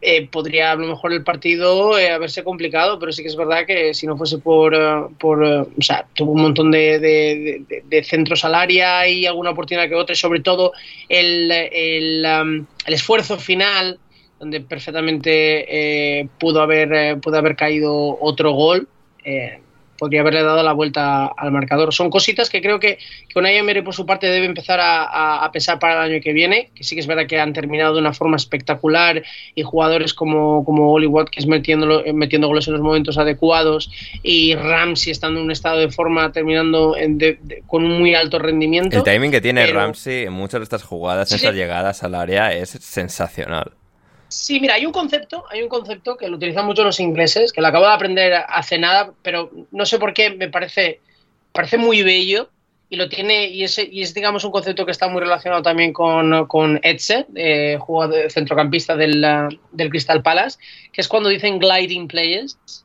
[0.00, 3.66] Eh, podría a lo mejor el partido eh, haberse complicado, pero sí que es verdad
[3.66, 7.64] que si no fuese por, uh, por uh, o sea, tuvo un montón de, de,
[7.68, 10.72] de, de, centros al área y alguna oportunidad que otra, y sobre todo
[11.08, 13.98] el, el, um, el esfuerzo final,
[14.42, 18.88] donde perfectamente eh, pudo, haber, pudo haber caído otro gol
[20.02, 21.94] podría haberle dado la vuelta al marcador.
[21.94, 22.98] Son cositas que creo que,
[23.28, 26.20] que Unai Emery por su parte debe empezar a, a, a, pesar para el año
[26.20, 29.22] que viene, que sí que es verdad que han terminado de una forma espectacular
[29.54, 33.92] y jugadores como, como Oli Watkins metiendo, metiendo goles en los momentos adecuados
[34.24, 38.16] y Ramsey estando en un estado de forma terminando en de, de, con un muy
[38.16, 38.96] alto rendimiento.
[38.96, 39.78] El timing que tiene pero...
[39.78, 41.52] Ramsey en muchas de estas jugadas, en sí, sí.
[41.52, 43.74] llegadas al área es sensacional.
[44.32, 47.60] Sí, mira, hay un concepto, hay un concepto que lo utilizan mucho los ingleses, que
[47.60, 51.00] lo acabo de aprender hace nada, pero no sé por qué me parece,
[51.52, 52.48] parece muy bello
[52.88, 55.92] y lo tiene y es, y es digamos un concepto que está muy relacionado también
[55.92, 59.20] con, con Etze, eh, jugador centrocampista del,
[59.70, 60.58] del Crystal Palace,
[60.94, 62.81] que es cuando dicen gliding players,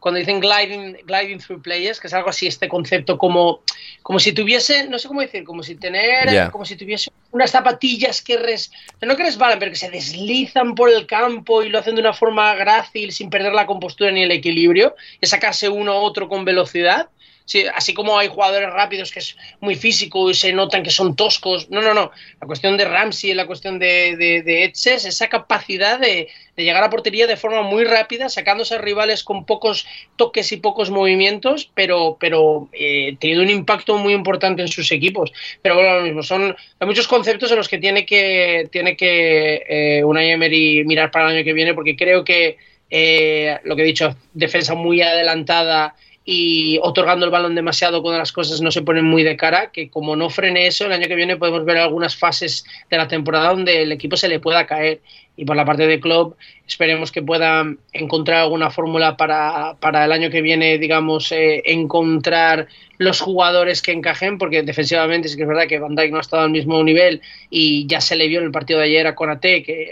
[0.00, 3.62] cuando dicen gliding, gliding through players, que es algo así, este concepto como,
[4.02, 6.50] como si tuviese, no sé cómo decir, como si tener, yeah.
[6.50, 8.70] como si tuviese unas zapatillas que res,
[9.00, 12.12] no que resbalan, pero que se deslizan por el campo y lo hacen de una
[12.12, 16.44] forma grácil, sin perder la compostura ni el equilibrio, y sacarse uno a otro con
[16.44, 17.08] velocidad.
[17.44, 21.16] Sí, así como hay jugadores rápidos que es muy físico y se notan que son
[21.16, 21.70] toscos.
[21.70, 22.10] No, no, no.
[22.42, 26.28] La cuestión de Ramsey, la cuestión de, de, de Etze es esa capacidad de,
[26.58, 29.86] de, llegar a portería de forma muy rápida, sacándose a rivales con pocos
[30.16, 35.32] toques y pocos movimientos, pero, pero eh, teniendo un impacto muy importante en sus equipos.
[35.62, 39.62] Pero bueno, lo mismo, son hay muchos conceptos en los que tiene que, tiene que
[39.68, 42.56] eh, Unai Emery mirar para el año que viene, porque creo que
[42.90, 45.94] eh, lo que he dicho, defensa muy adelantada
[46.30, 49.88] y otorgando el balón demasiado cuando las cosas no se ponen muy de cara, que
[49.88, 53.48] como no frene eso, el año que viene podemos ver algunas fases de la temporada
[53.48, 55.00] donde el equipo se le pueda caer.
[55.38, 56.36] Y por la parte de club,
[56.66, 57.64] esperemos que pueda
[57.94, 62.68] encontrar alguna fórmula para, para, el año que viene, digamos, eh, encontrar
[62.98, 66.20] los jugadores que encajen, porque defensivamente sí que es verdad que Van Dijk no ha
[66.20, 69.14] estado al mismo nivel y ya se le vio en el partido de ayer a
[69.14, 69.82] Conate que,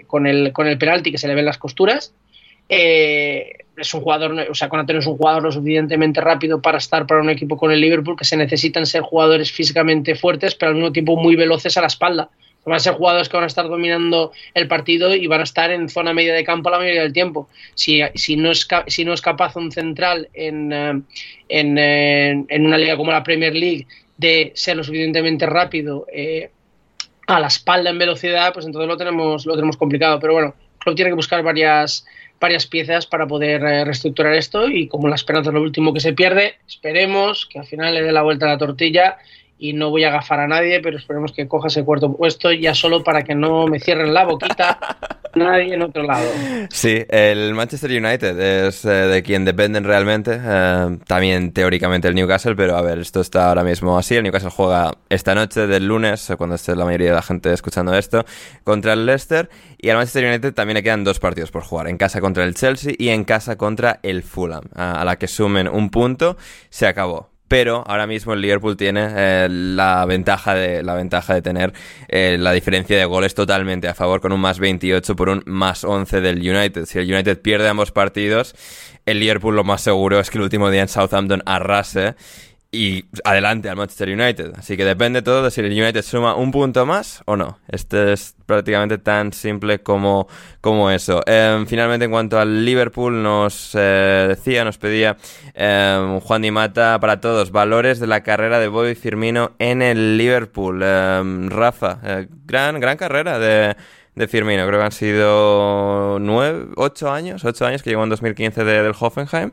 [0.00, 2.12] eh, con, el, con el penalti que se le ven las costuras.
[2.68, 6.78] Eh, es un jugador, o sea, Konate no es un jugador lo suficientemente rápido para
[6.78, 10.70] estar para un equipo con el Liverpool, que se necesitan ser jugadores físicamente fuertes, pero
[10.70, 12.30] al mismo tiempo muy veloces a la espalda.
[12.64, 15.70] Van a ser jugadores que van a estar dominando el partido y van a estar
[15.70, 17.48] en zona media de campo la mayoría del tiempo.
[17.74, 21.00] Si, si, no, es, si no es capaz un central en, eh,
[21.48, 23.86] en, eh, en, una liga como la Premier League
[24.16, 26.50] de ser lo suficientemente rápido eh,
[27.28, 30.18] a la espalda en velocidad, pues entonces lo tenemos, lo tenemos complicado.
[30.18, 32.04] Pero bueno, Klopp tiene que buscar varias
[32.40, 36.00] varias piezas para poder eh, reestructurar esto y como la esperanza es lo último que
[36.00, 39.18] se pierde, esperemos que al final le dé la vuelta a la tortilla
[39.58, 42.74] y no voy a agafar a nadie, pero esperemos que coja ese cuarto puesto ya
[42.74, 44.78] solo para que no me cierren la boquita
[45.36, 46.26] nadie en otro lado.
[46.70, 52.56] Sí, el Manchester United es eh, de quien dependen realmente, eh, también teóricamente el Newcastle,
[52.56, 56.32] pero a ver, esto está ahora mismo así, el Newcastle juega esta noche del lunes,
[56.36, 58.24] cuando esté la mayoría de la gente escuchando esto,
[58.64, 59.48] contra el Leicester,
[59.78, 62.54] y al Manchester United también le quedan dos partidos por jugar, en casa contra el
[62.54, 66.36] Chelsea y en casa contra el Fulham, a la que sumen un punto,
[66.70, 71.42] se acabó pero ahora mismo el Liverpool tiene eh, la ventaja de la ventaja de
[71.42, 71.72] tener
[72.08, 75.84] eh, la diferencia de goles totalmente a favor con un más 28 por un más
[75.84, 76.86] 11 del United.
[76.86, 78.54] Si el United pierde ambos partidos,
[79.06, 82.16] el Liverpool lo más seguro es que el último día en Southampton arrase
[82.72, 84.52] y adelante al Manchester United.
[84.56, 87.58] Así que depende todo de si el United suma un punto más o no.
[87.68, 90.28] Este es prácticamente tan simple como,
[90.60, 91.22] como eso.
[91.26, 95.16] Em, finalmente, en cuanto al Liverpool, nos eh, decía, nos pedía
[95.54, 100.18] em, Juan Di Mata para todos, valores de la carrera de Bobby Firmino en el
[100.18, 100.82] Liverpool.
[100.82, 103.76] Em, Rafa, eh, gran, gran carrera de
[104.16, 104.66] de Firmino.
[104.66, 109.52] Creo que han sido nueve, ocho años, ocho años que llegó en 2015 del Hoffenheim.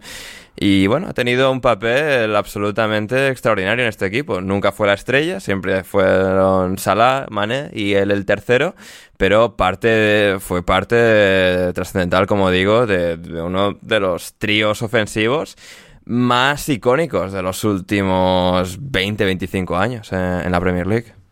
[0.56, 4.40] Y bueno, ha tenido un papel absolutamente extraordinario en este equipo.
[4.40, 8.76] Nunca fue la estrella, siempre fueron Salah, Mané y él el tercero,
[9.18, 15.58] pero parte fue parte trascendental, como digo, de, uno de los tríos ofensivos
[16.06, 21.23] más icónicos de los últimos 20-25 años en la Premier League.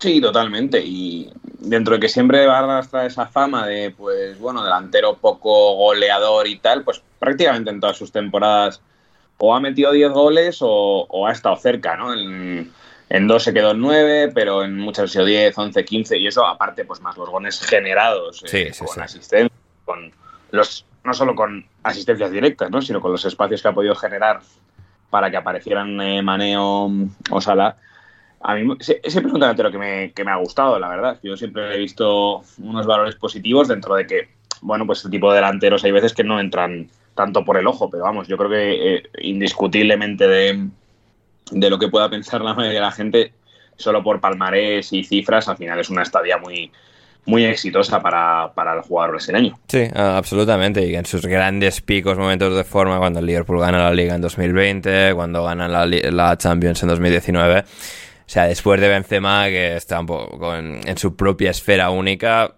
[0.00, 0.80] Sí, totalmente.
[0.82, 5.74] Y dentro de que siempre va a arrastrar esa fama de, pues, bueno, delantero poco
[5.76, 8.80] goleador y tal, pues prácticamente en todas sus temporadas
[9.36, 12.14] o ha metido 10 goles o, ha estado cerca, ¿no?
[12.14, 16.26] En, dos se quedó en 9, pero en muchas ha sido 10, 11, 15, y
[16.26, 20.12] eso aparte, pues más los goles generados eh, con asistencia, con
[20.50, 22.80] los, no solo con asistencias directas, ¿no?
[22.80, 24.40] Sino con los espacios que ha podido generar
[25.10, 26.90] para que aparecieran eh, Maneo
[27.30, 27.76] o Sala
[28.40, 31.18] a mí siempre es un delantero que me, que me ha gustado, la verdad.
[31.22, 34.28] Yo siempre he visto unos valores positivos dentro de que,
[34.62, 37.90] bueno, pues este tipo de delanteros hay veces que no entran tanto por el ojo,
[37.90, 40.68] pero vamos, yo creo que eh, indiscutiblemente de,
[41.50, 43.32] de, lo que pueda pensar la mayoría de la gente,
[43.76, 46.72] solo por palmarés y cifras, al final es una estadía muy,
[47.26, 49.58] muy exitosa para, para el jugador brasileño.
[49.68, 50.86] Sí, absolutamente.
[50.86, 54.22] Y en sus grandes picos, momentos de forma, cuando el Liverpool gana la Liga en
[54.22, 57.64] 2020, cuando gana la, la Champions en 2019 o
[58.32, 62.54] sea, después de Benzema, que está un poco en, su propia esfera única,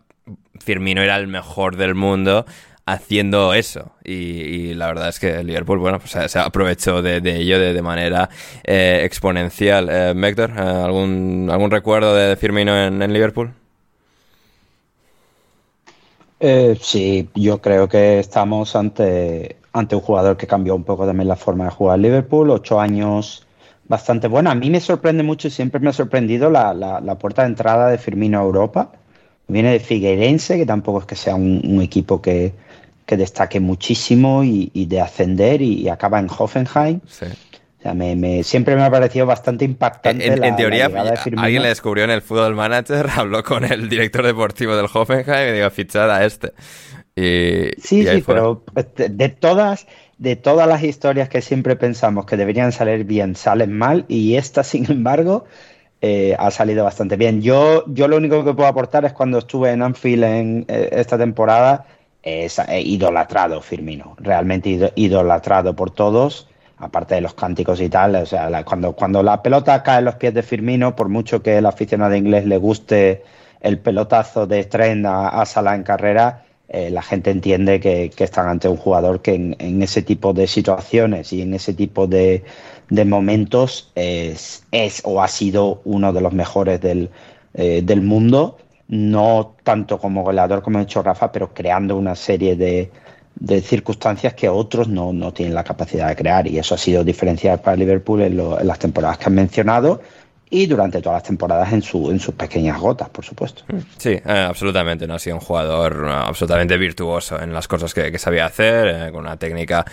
[0.61, 2.45] Firmino era el mejor del mundo
[2.85, 3.93] haciendo eso.
[4.05, 8.29] Y, la verdad es que Liverpool, bueno, pues se, aprovechó de, ello de, manera
[8.65, 9.89] eh, exponencial.
[9.91, 13.55] Eh, Héctor, eh, ¿algún, ¿algún recuerdo de Firmino en, en Liverpool?
[16.39, 21.29] Eh, sí, yo creo que estamos ante, ante un jugador que cambió un poco también
[21.29, 22.51] la forma de jugar Liverpool.
[22.51, 23.47] Ocho años
[23.93, 24.51] bastante bueno.
[24.51, 27.91] A mí me sorprende mucho y siempre me ha sorprendido la, la, puerta de entrada
[27.91, 28.91] de Firmino a Europa.
[29.49, 32.55] Viene de Figueirense, que tampoco es que sea un, equipo que,
[33.05, 37.01] que, destaque muchísimo y, de ascender y, acaba en Hoffenheim.
[37.05, 40.27] O sea, me, siempre me ha parecido bastante impactante.
[40.27, 40.87] En, en teoría,
[41.37, 45.59] alguien le descubrió en el Football Manager, habló con el director deportivo del Hoffenheim y
[45.59, 46.55] dijo, fichada a este.
[47.15, 48.65] Y, sí, sí, pero
[48.97, 49.87] de todas,
[50.23, 54.63] de todas las historias que siempre pensamos que deberían salir bien, salen mal y esta,
[54.73, 55.45] sin embargo,
[56.01, 57.43] eh, ha salido bastante bien.
[57.43, 61.19] Yo, yo lo único que puedo aportar es cuando estuve en Anfield en eh, esta
[61.19, 61.87] temporada,
[62.23, 66.47] es eh, idolatrado Firmino, realmente idolatrado por todos,
[66.79, 68.15] aparte de los cánticos y tal.
[68.15, 71.59] O sea, cuando, cuando la pelota cae en los pies de Firmino, por mucho que
[71.59, 73.25] el aficionado inglés le guste
[73.61, 78.49] el pelotazo de Trent a, a Salah en carrera, eh, la gente entiende que, están
[78.49, 82.45] ante un jugador que en, ese tipo de situaciones y en ese tipo de,
[82.89, 84.63] momentos es,
[85.05, 87.11] o ha sido uno de los mejores del,
[87.53, 88.57] eh, del mundo,
[88.89, 92.91] no tanto como goleador como ha hecho Rafa, pero creando una serie de,
[93.35, 96.47] de circunstancias que otros no, no, tienen la capacidad de crear.
[96.47, 100.01] Y eso ha sido diferencial para Liverpool en, en las temporadas que han mencionado
[100.55, 103.65] y durante todas las temporadas en, su, en sus pequeñas gotas, por supuesto.
[103.97, 105.07] Sí, eh, absolutamente.
[105.07, 105.15] ¿no?
[105.15, 109.21] Ha sido un jugador eh, absolutamente virtuoso en las cosas que, sabía hacer, eh, con
[109.21, 109.85] una técnica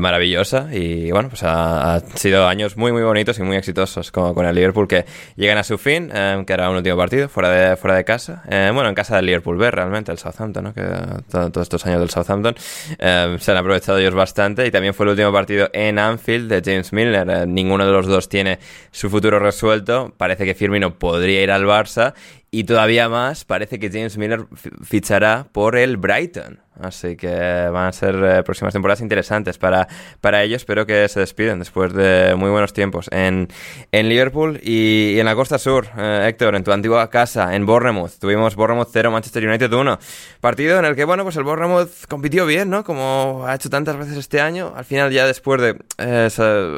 [0.00, 0.68] maravillosa.
[0.72, 4.56] Y bueno, pues ha, sido años muy, muy bonitos y muy exitosos con, con el
[4.56, 5.04] Liverpool que
[5.36, 8.42] llegan a su fin, que era un último partido fuera de, fuera de casa.
[8.48, 10.74] bueno, en casa del Liverpool B, realmente, el Southampton, ¿no?
[10.74, 10.82] que
[11.30, 14.66] todos estos años del Southampton se han aprovechado ellos bastante.
[14.66, 17.46] Y también fue el último partido en Anfield de James Milner.
[17.46, 18.58] ninguno de los dos tiene
[18.90, 22.14] su futuro resuelto parece que Firmino podría ir al Barça
[22.54, 24.46] y todavía más parece que James Miller
[24.82, 26.60] fichará por el Brighton.
[26.80, 29.88] Así que van a ser eh, próximas temporadas interesantes para,
[30.20, 30.56] para ellos.
[30.56, 33.48] Espero que se despiden después de muy buenos tiempos en,
[33.90, 35.86] en Liverpool y, en la costa sur.
[35.96, 38.18] Eh, Héctor, en tu antigua casa, en Bournemouth.
[38.18, 39.98] Tuvimos Bournemouth 0, Manchester United 1.
[40.40, 42.84] Partido en el que, bueno, pues el Bournemouth compitió bien, ¿no?
[42.84, 44.72] Como ha hecho tantas veces este año.
[44.74, 46.28] Al final, ya después de eh,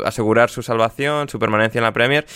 [0.05, 2.27] asegurar su salvación, su permanencia en la Premier,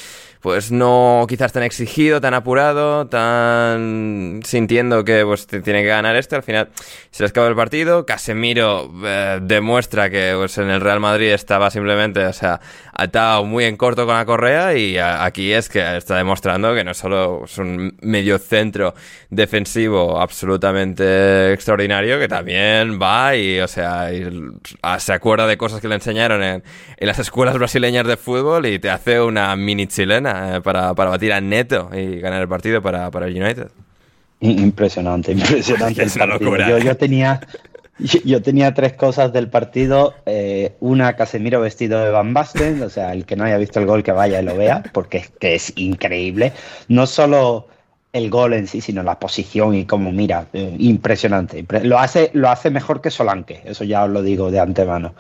[0.40, 6.36] pues no quizás tan exigido, tan apurado, tan sintiendo que pues tiene que ganar este,
[6.36, 6.68] al final
[7.10, 11.70] se les acaba el partido, Casemiro eh, demuestra que pues en el Real Madrid estaba
[11.70, 12.60] simplemente, o sea,
[12.92, 16.94] atado muy en corto con la correa y aquí es que está demostrando que no
[16.94, 18.94] solo es un medio centro
[19.30, 24.08] defensivo absolutamente extraordinario, que también va y, o sea,
[24.98, 26.62] se acuerda de cosas que le enseñaron en,
[27.00, 31.32] en las escuelas brasileñas de fútbol y te hace una mini chilena eh, para, batir
[31.32, 33.68] a Neto y ganar el partido para, el United.
[34.40, 36.06] Impresionante, impresionante.
[36.82, 37.40] Yo, tenía,
[37.98, 40.14] yo, tenía tres cosas del partido.
[40.26, 43.86] Eh, una, Casemiro vestido de Van Basten, o sea, el que no haya visto el
[43.86, 46.52] gol que vaya y lo vea, porque es que es increíble.
[46.88, 47.68] No solo
[48.12, 51.64] el gol en sí, sino la posición y cómo mira, eh, impresionante.
[51.82, 55.14] Lo hace, lo hace mejor que Solanke, eso ya os lo digo de antemano.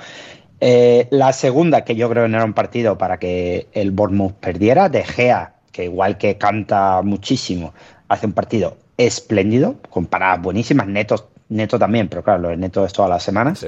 [0.60, 4.34] Eh, la segunda, que yo creo que no era un partido para que el Bournemouth
[4.34, 7.72] perdiera, De Gea, que igual que canta muchísimo,
[8.08, 12.84] hace un partido espléndido, con paradas buenísimas, neto, neto también, pero claro, lo de neto
[12.84, 13.64] es todas las semanas.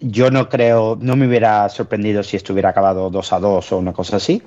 [0.00, 3.92] Yo no creo, no me hubiera sorprendido si estuviera acabado 2 a 2 o una
[3.92, 4.42] cosa así.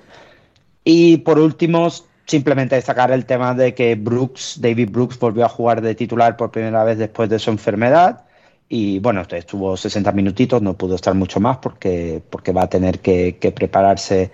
[0.84, 1.88] Y por último,
[2.26, 6.52] simplemente destacar el tema de que Brooks, David Brooks, volvió a jugar de titular por
[6.52, 8.26] primera vez después de su enfermedad
[8.70, 13.00] y bueno, estuvo 60 minutitos, no pudo estar mucho más porque, porque va a tener
[13.00, 14.32] que, prepararse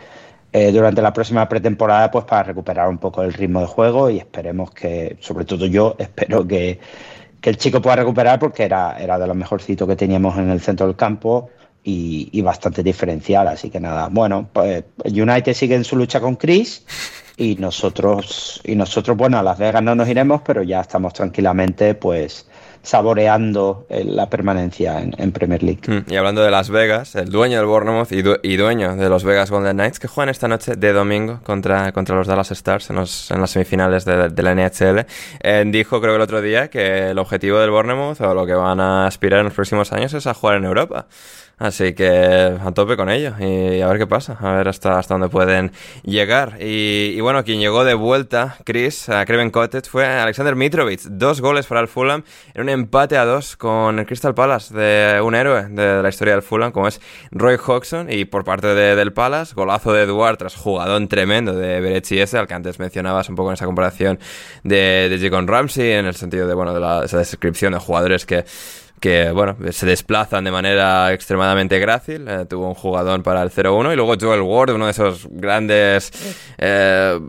[0.51, 4.17] eh, durante la próxima pretemporada pues para recuperar un poco el ritmo de juego y
[4.17, 6.79] esperemos que, sobre todo yo, espero que,
[7.41, 10.87] el chico pueda recuperar porque era, era de los mejorcitos que teníamos en el centro
[10.87, 11.51] del campo
[11.83, 13.47] y, y bastante diferencial.
[13.47, 16.83] Así que nada, bueno, pues United sigue en su lucha con Chris
[17.37, 21.93] y nosotros, y nosotros, bueno, a Las Vegas no nos iremos, pero ya estamos tranquilamente
[21.93, 22.47] pues
[22.85, 25.81] saboreando eh, la permanencia en, Premier League.
[25.87, 29.49] Mm, y hablando de Las Vegas, el dueño del Bournemouth y, dueño de los Vegas
[29.49, 33.49] Golden Knights, que juegan esta noche de domingo contra, contra los Dallas Stars en, las
[33.49, 35.05] semifinales de, la NHL,
[35.41, 38.53] eh, dijo creo que el otro día que el objetivo del Bournemouth o lo que
[38.53, 41.07] van a aspirar en los próximos años es a jugar en Europa.
[41.57, 45.13] Así que a tope con ello y a ver qué pasa, a ver hasta, hasta
[45.13, 45.71] dónde pueden
[46.03, 46.57] llegar.
[46.59, 51.01] Y, bueno, quien llegó de vuelta, Chris, a Craven Cottage, fue Alexander Mitrovic.
[51.03, 52.23] Dos goles para el Fulham
[52.53, 56.33] en un empate a dos con el Crystal Palace de un héroe de la historia
[56.33, 56.99] del Fulham, como es
[57.31, 58.11] Roy Hodgson.
[58.11, 62.37] Y por parte de, del Palace, golazo de Eduard tras jugadón tremendo de Berechi ese,
[62.37, 64.19] al que antes mencionabas un poco en esa comparación
[64.63, 68.43] de, de Ramsey, en el sentido de, bueno, de la, esa descripción de jugadores que
[68.99, 72.27] que bueno, se desplazan de manera extremadamente grácil.
[72.27, 76.11] Eh, tuvo un jugador para el 0-1 y luego Joel Ward, uno de esos grandes
[76.57, 77.19] eh,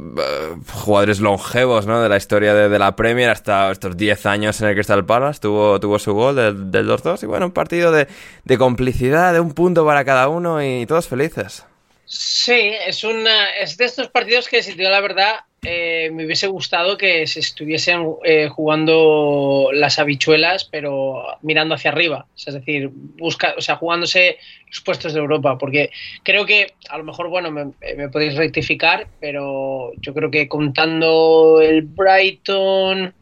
[0.72, 2.00] jugadores longevos ¿no?
[2.00, 5.40] de la historia de, la Premier hasta estos 10 años en el Crystal Palace.
[5.40, 8.08] Tuvo, tuvo su gol del, del 2-2 y bueno, un partido de,
[8.44, 11.64] de complicidad, de un punto para cada uno y todos felices.
[12.08, 16.24] Sí, es, una, es de estos partidos que, si te digo la verdad, eh, me
[16.24, 22.26] hubiese gustado que se estuviesen eh, jugando las habichuelas, pero mirando hacia arriba.
[22.36, 24.38] Es decir, busca, o sea, jugándose
[24.68, 25.58] los puestos de Europa.
[25.58, 25.90] Porque
[26.22, 31.60] creo que, a lo mejor, bueno, me, me podéis rectificar, pero yo creo que contando
[31.60, 33.12] el Brighton,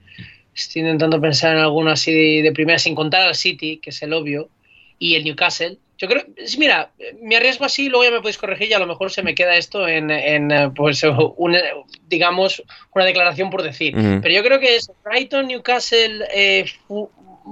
[0.55, 4.13] estoy intentando pensar en alguno así de primera, sin contar al City, que es el
[4.13, 4.51] obvio,
[4.99, 6.25] y el Newcastle yo creo,
[6.59, 6.91] mira,
[7.21, 9.57] me arriesgo así, luego ya me podéis corregir y a lo mejor se me queda
[9.57, 11.03] esto en, en pues,
[11.37, 11.61] una,
[12.09, 12.63] digamos,
[12.93, 13.95] una declaración por decir.
[13.95, 16.65] Pero yo creo que es Brighton, Newcastle, eh,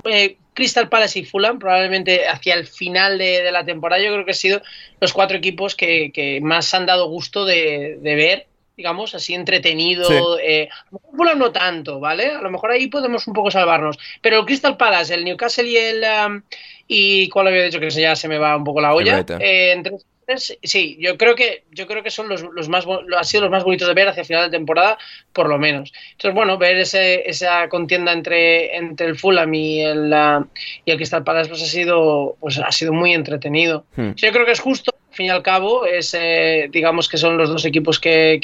[0.05, 4.33] eh, Crystal Palace y Fulham, probablemente hacia el final de, la temporada, yo creo que
[4.33, 4.63] han sido
[5.01, 8.47] los cuatro equipos que, más han dado gusto de, ver
[8.77, 10.39] digamos, así entretenido.
[10.41, 10.69] Eh,
[11.15, 12.31] Fulham no tanto, ¿vale?
[12.31, 13.99] A lo mejor ahí podemos un poco salvarnos.
[14.21, 16.03] Pero el Crystal Palace, el Newcastle y el...
[16.27, 16.43] Um,
[16.87, 19.25] y cuál había dicho que ya se me va un poco la olla.
[19.39, 19.97] Eh, entre
[20.37, 23.65] sí, yo creo que yo creo que son los, los más han sido los más
[23.65, 24.99] bonitos de ver hacia el final de temporada,
[25.33, 25.93] por lo menos.
[26.13, 30.15] Entonces, bueno, ver ese, esa contienda entre, entre el Fulham y el,
[30.85, 33.85] y el Crystal Palace pues ha sido pues ha sido muy entretenido.
[33.97, 34.13] Hmm.
[34.17, 37.49] Yo creo que es justo fin y al cabo, es, eh, digamos que son los
[37.49, 38.41] dos equipos que,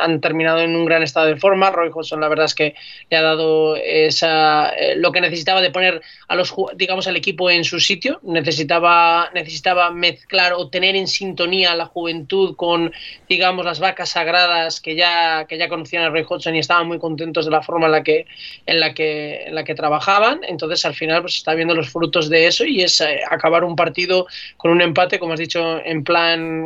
[0.00, 1.70] han, terminado en un gran estado de forma.
[1.70, 2.74] Roy Hodgson, la verdad es que
[3.10, 7.50] le ha dado esa, eh, lo que necesitaba de poner a los, digamos, al equipo
[7.50, 8.18] en su sitio.
[8.22, 12.92] Necesitaba, necesitaba mezclar o tener en sintonía la juventud con,
[13.28, 16.98] digamos, las vacas sagradas que ya, que ya conocían a Roy Hodgson y estaban muy
[16.98, 18.26] contentos de la forma en la que,
[18.66, 20.40] en la que, en la que trabajaban.
[20.48, 23.76] Entonces, al final, pues está viendo los frutos de eso y es eh, acabar un
[23.76, 24.26] partido
[24.56, 26.15] con un empate, como has dicho, en plan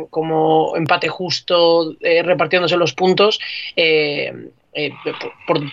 [0.09, 3.39] como empate justo, eh, repartiéndose los puntos.
[3.75, 4.33] Eh,
[4.73, 4.93] eh,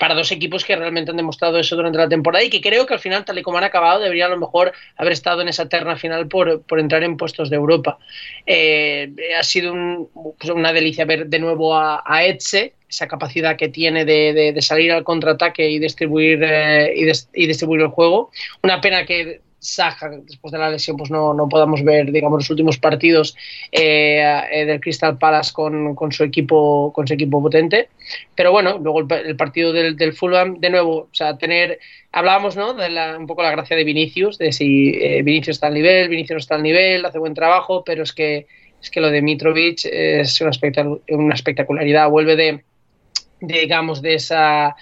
[0.00, 2.94] para dos equipos que realmente han demostrado eso durante la temporada y que creo que
[2.94, 5.68] al final, tal y como han acabado, deberían a lo mejor haber estado en esa
[5.68, 7.98] terna final por, entrar en puestos de Europa.
[8.48, 9.72] ha sido
[10.38, 14.90] pues una delicia ver de nuevo a, a Etze, esa capacidad que tiene de, salir
[14.90, 16.42] al contraataque y distribuir,
[16.92, 18.32] y distribuir el juego.
[18.64, 22.50] Una pena que Saja, después de la lesión, pues no, no podamos ver, digamos, los
[22.50, 23.36] últimos partidos
[23.72, 24.22] eh,
[24.52, 27.88] eh, del Crystal Palace con, con, su equipo, con su equipo potente.
[28.36, 31.80] Pero bueno, luego el, partido del, del, Fulham, de nuevo, o sea, tener,
[32.12, 32.74] hablábamos, ¿no?
[32.74, 36.08] De la, un poco la gracia de Vinicius, de si eh, Vinicius está al nivel,
[36.08, 38.46] Vinicius no está al nivel, hace buen trabajo, pero es que,
[38.80, 40.50] es que lo de Mitrovic es una,
[41.34, 42.64] espectacularidad, vuelve de,
[43.40, 44.76] digamos, de esa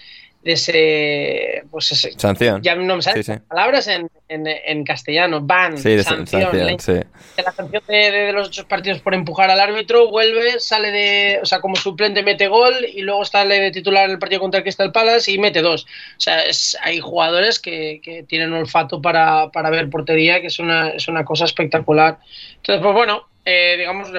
[0.52, 2.62] ese, pues ese, sanción.
[2.62, 6.56] Ya no me salen palabras en, en, castellano, ban, sí, de sanción.
[6.56, 6.92] la, sí.
[7.36, 11.60] la sanción de, los ocho partidos por empujar al árbitro, vuelve, sale de, o sea,
[11.60, 14.92] como suplente mete gol y luego sale de titular en el partido contra el Crystal
[14.92, 15.84] Palace y mete dos.
[15.84, 20.58] O sea, es, hay jugadores que, que tienen olfato para, para, ver portería, que es
[20.58, 22.18] una, es una cosa espectacular.
[22.56, 24.10] Entonces, pues bueno, eh, digamos,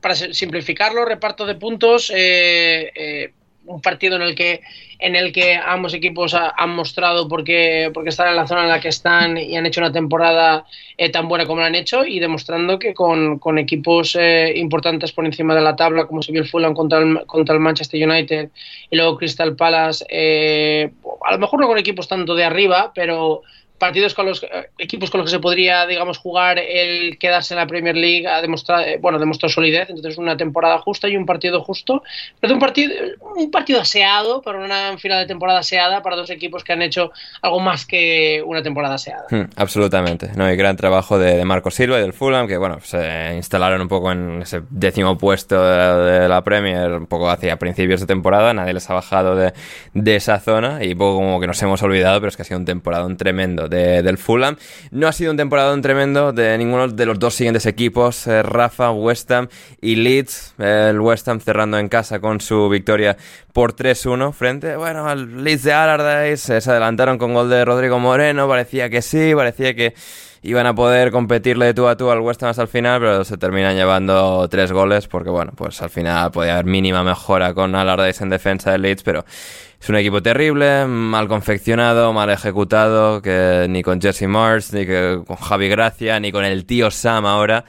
[0.00, 3.32] para simplificarlo, reparto de puntos, eh, eh,
[3.66, 4.62] un partido en el que
[4.98, 8.80] en el que ambos equipos han mostrado por qué, están en la zona en la
[8.80, 10.64] que están y han hecho una temporada
[10.96, 15.26] eh, tan buena como la han hecho y demostrando que con, equipos eh, importantes por
[15.26, 18.50] encima de la tabla como se vio el Fulham contra el, contra el Manchester United
[18.90, 20.90] y luego Crystal Palace eh,
[21.24, 23.42] a lo mejor no con equipos tanto de arriba pero
[23.78, 27.60] partidos con los eh, equipos con los que se podría, digamos, jugar el quedarse en
[27.60, 31.26] la Premier League ha demostrado, eh, bueno, demostró solidez, entonces una temporada justa y un
[31.26, 32.02] partido justo,
[32.40, 32.94] pero un partido,
[33.36, 37.12] un partido aseado, pero una final de temporada aseada para dos equipos que han hecho
[37.42, 39.26] algo más que una temporada aseada.
[39.30, 43.34] Hmm, absolutamente, no hay gran trabajo de, Marco Silva y del Fulham, que bueno, se
[43.36, 48.06] instalaron un poco en ese décimo puesto de, la Premier, un poco hacia principios de
[48.06, 49.52] temporada, nadie les ha bajado de,
[49.94, 52.58] de esa zona y poco como que nos hemos olvidado, pero es que ha sido
[52.58, 54.56] un temporada tremendo del Fulham.
[54.90, 58.90] No ha sido un temporadón tremendo de ninguno de los dos siguientes equipos, eh, Rafa,
[58.90, 59.48] West Ham
[59.80, 60.54] y Leeds.
[60.58, 63.16] El West Ham cerrando en casa con su victoria
[63.52, 66.60] por 3-1 frente, bueno, al Leeds de Allardyce.
[66.60, 69.94] Se adelantaron con gol de Rodrigo Moreno, parecía que sí, parecía que
[70.46, 73.24] iban a poder competirle de tú a tú al West Ham hasta el final, pero
[73.24, 77.74] se terminan llevando tres goles porque, bueno, pues al final podía haber mínima mejora con
[77.74, 79.24] Allardyce en defensa de Leeds, pero
[79.80, 85.24] es un equipo terrible, mal confeccionado, mal ejecutado, que ni con Jesse Mars, ni con
[85.36, 87.64] Javi Gracia, ni con el tío Sam ahora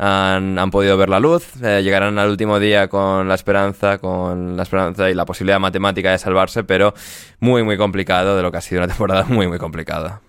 [0.00, 1.46] han, podido ver la luz.
[1.62, 6.10] Eh, llegarán al último día con la esperanza, con la esperanza y la posibilidad matemática
[6.10, 6.94] de salvarse, pero
[7.40, 10.22] muy, muy complicado, de lo que ha sido una temporada muy, muy complicada.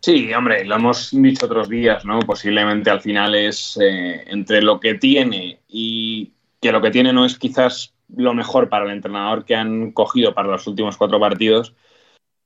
[0.00, 2.20] Sí, hombre, lo hemos dicho otros días, ¿no?
[2.20, 7.24] Posiblemente al final es eh, entre lo que tiene y que lo que tiene no
[7.24, 11.74] es quizás lo mejor para el entrenador que han cogido para los últimos cuatro partidos,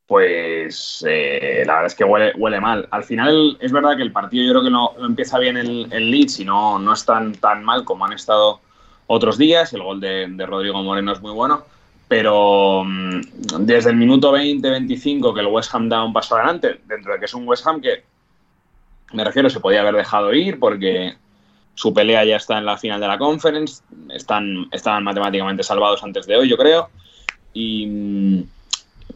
[0.07, 2.89] pues eh, la verdad es que huele, huele, mal.
[2.91, 6.11] Al final es verdad que el partido yo creo que no, empieza bien el, el
[6.11, 8.61] Leeds y no, no están tan mal como han estado
[9.07, 9.73] otros días.
[9.73, 11.65] El gol de, Rodrigo Moreno es muy bueno.
[12.13, 13.21] Pero mm,
[13.61, 17.25] desde el minuto 20-25 que el West Ham da un paso adelante, dentro de que
[17.25, 18.05] es un West Ham que,
[19.15, 21.15] me refiero, se podía haber dejado ir porque
[21.75, 26.27] su pelea ya está en la final de la conference, están, estaban matemáticamente salvados antes
[26.27, 26.91] de hoy, yo creo.
[27.55, 28.45] Y,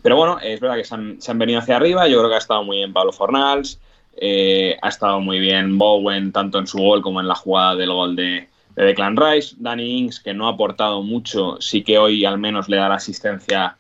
[0.01, 0.85] pero bueno, es verdad que
[1.21, 3.79] se han, venido hacia arriba, yo creo que ha estado muy bien Pablo Fornals,
[4.17, 7.93] eh, ha estado muy bien Bowen, tanto en su gol como en la jugada del
[7.93, 9.57] gol de, de Declan Rice.
[9.59, 12.97] Danny Ings, que no ha aportado mucho, sí que hoy al menos le da la
[12.97, 13.77] asistencia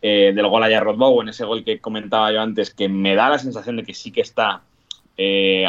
[0.00, 3.30] eh, del gol a Jarrod Bowen, ese gol que comentaba yo antes, que me da
[3.30, 4.60] la sensación de que sí que está
[5.16, 5.66] eh,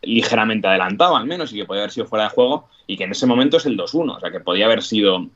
[0.00, 3.10] ligeramente adelantado al menos y que podía haber sido fuera de juego y que en
[3.10, 5.26] ese momento es el 2-1, o sea que podía haber sido,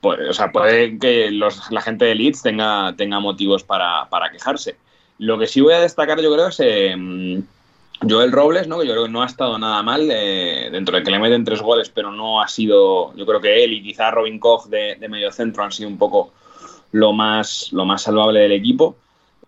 [0.00, 4.30] pues, o sea, puede que los, la gente de Leeds tenga, tenga motivos para, para,
[4.30, 4.76] quejarse.
[5.18, 7.42] Lo que sí voy a destacar yo creo es eh,
[8.08, 8.78] Joel Robles, ¿no?
[8.78, 11.44] que yo creo que no ha estado nada mal, eh, dentro de que le meten
[11.44, 14.96] tres goles, pero no ha sido, yo creo que él y quizá Robin Koch de,
[14.96, 16.32] de medio centro han sido un poco
[16.92, 18.96] lo más, lo más salvable del equipo.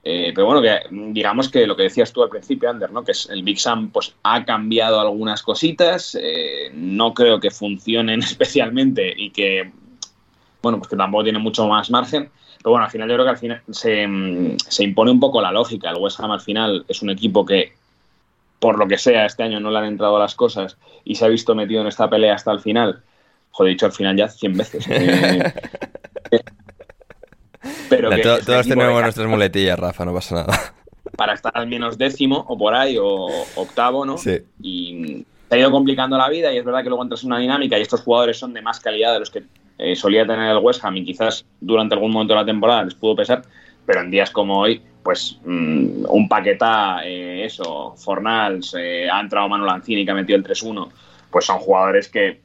[0.05, 3.05] Eh, pero bueno, que digamos que lo que decías tú al principio, Ander, ¿no?
[3.05, 8.21] que es el Big Sam pues, ha cambiado algunas cositas, eh, no creo que funcionen
[8.23, 9.71] especialmente y que,
[10.61, 12.31] bueno, pues que tampoco tiene mucho más margen.
[12.59, 15.51] Pero bueno, al final yo creo que al final se, se impone un poco la
[15.51, 15.91] lógica.
[15.91, 17.73] El West Ham al final es un equipo que,
[18.63, 21.29] por lo que sea, este año no le han entrado las cosas y se ha
[21.29, 23.03] visto metido en esta pelea hasta el final.
[23.51, 24.87] Joder, dicho al final ya 100 veces.
[26.31, 26.41] Eh,
[27.91, 30.75] pero que to todos tenemos nuestras muletillas, Rafa, no pasa nada.
[31.15, 34.17] Para estar al menos décimo o por ahí, o octavo, ¿no?
[34.17, 34.39] Sí.
[34.63, 37.39] Y te ha ido complicando la vida y es verdad que luego entras en una
[37.39, 39.43] dinámica y estos jugadores son de más calidad de los que
[39.79, 42.95] eh, solía tener el West Ham y quizás durante algún momento de la temporada les
[42.95, 43.43] pudo pesar,
[43.85, 49.49] pero en días como hoy, pues mmm, un paqueta, eh, eso, Fornals, eh, ha entrado
[49.49, 50.89] Manu Lanzini que ha metido el 3-1,
[51.31, 52.41] pues son jugadores que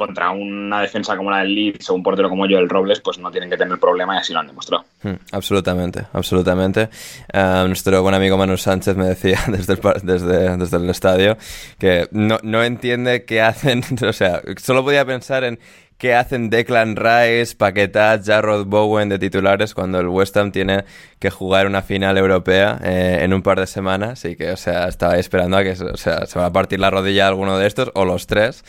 [0.00, 3.18] contra una defensa como la del Leeds o un portero como yo, el Robles, pues
[3.18, 4.84] no tienen que tener problema y así lo han demostrado.
[5.02, 6.88] Hmm, absolutamente, absolutamente.
[7.34, 11.36] Uh, nuestro buen amigo Manu Sánchez me decía desde el, desde, desde el estadio
[11.78, 15.58] que no, no entiende qué hacen, o sea, solo podía pensar en
[16.00, 20.84] qué hacen Declan Rice, Paquetá, Jarrod Bowen de titulares cuando el West Ham tiene
[21.18, 24.88] que jugar una final europea eh, en un par de semanas y que, o sea,
[24.88, 27.90] estaba esperando a que o sea, se va a partir la rodilla alguno de estos
[27.94, 28.64] o los tres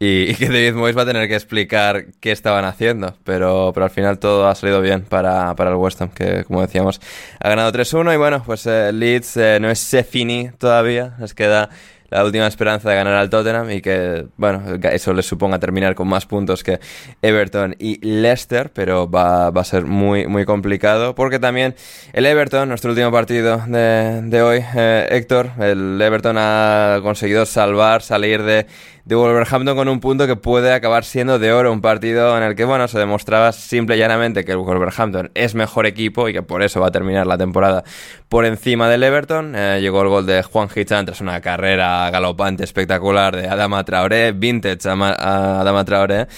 [0.00, 3.84] y, y, que David Moyes va a tener que explicar qué estaban haciendo, pero, pero
[3.84, 7.00] al final todo ha salido bien para, para el West Ham, que como decíamos
[7.38, 11.32] ha ganado 3-1 y bueno, pues eh, Leeds eh, no es se fini todavía, les
[11.32, 11.70] queda
[12.12, 14.62] la última esperanza de ganar al Tottenham y que, bueno,
[14.92, 16.78] eso les suponga terminar con más puntos que
[17.22, 21.74] Everton y Leicester, pero va, va a ser muy, muy complicado porque también
[22.12, 28.02] el Everton, nuestro último partido de, de hoy, eh, Héctor, el Everton ha conseguido salvar,
[28.02, 28.66] salir de
[29.04, 32.54] de Wolverhampton con un punto que puede acabar siendo de oro, un partido en el
[32.54, 36.42] que, bueno, se demostraba simple y llanamente que el Wolverhampton es mejor equipo y que
[36.42, 37.82] por eso va a terminar la temporada
[38.28, 39.54] por encima del Everton.
[39.56, 44.32] Eh, llegó el gol de Juan Hichan tras una carrera galopante espectacular de Adama Traoré,
[44.32, 46.28] vintage a Adama Traoré,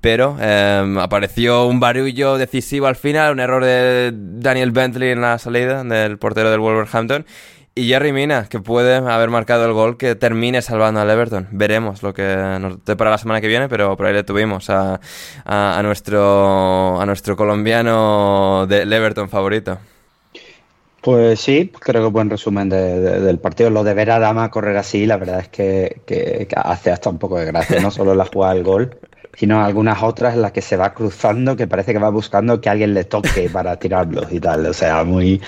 [0.00, 5.38] pero eh, apareció un barullo decisivo al final, un error de Daniel Bentley en la
[5.38, 7.26] salida del portero del Wolverhampton
[7.76, 11.48] y Jerry Mina, que puede haber marcado el gol que termine salvando al Everton.
[11.50, 12.22] Veremos lo que
[12.60, 15.00] nos para la semana que viene, pero por ahí le tuvimos a,
[15.82, 19.78] nuestro, a nuestro colombiano del Everton favorito.
[21.00, 23.70] Pues sí, creo que buen resumen de, de, del partido.
[23.70, 27.38] Lo de ver a Dama correr así, la verdad es que hace hasta un poco
[27.38, 28.96] de gracia, no solo la jugada del gol,
[29.36, 32.70] sino algunas otras en las que se va cruzando, que parece que va buscando que
[32.70, 34.64] alguien le toque para tirarlos y tal.
[34.64, 35.42] O sea, muy,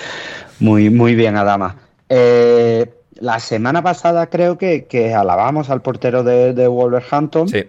[0.59, 1.86] muy, muy bien a Dama.
[2.09, 7.49] Eh, la semana pasada creo que, que alabamos al portero de, de Wolverhampton.
[7.49, 7.65] Sí.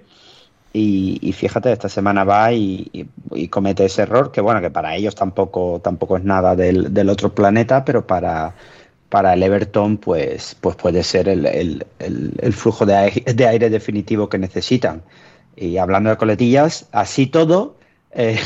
[0.73, 4.69] Y, y, fíjate, esta semana va y, y, y, comete ese error, que bueno, que
[4.69, 8.53] para ellos tampoco, tampoco es nada del, del otro planeta, pero para,
[9.09, 13.47] para el Everton pues, pues puede ser el, el, el, el flujo de aire, de
[13.47, 15.01] aire, definitivo que necesitan.
[15.55, 17.77] Y hablando de coletillas, así todo,
[18.11, 18.37] eh,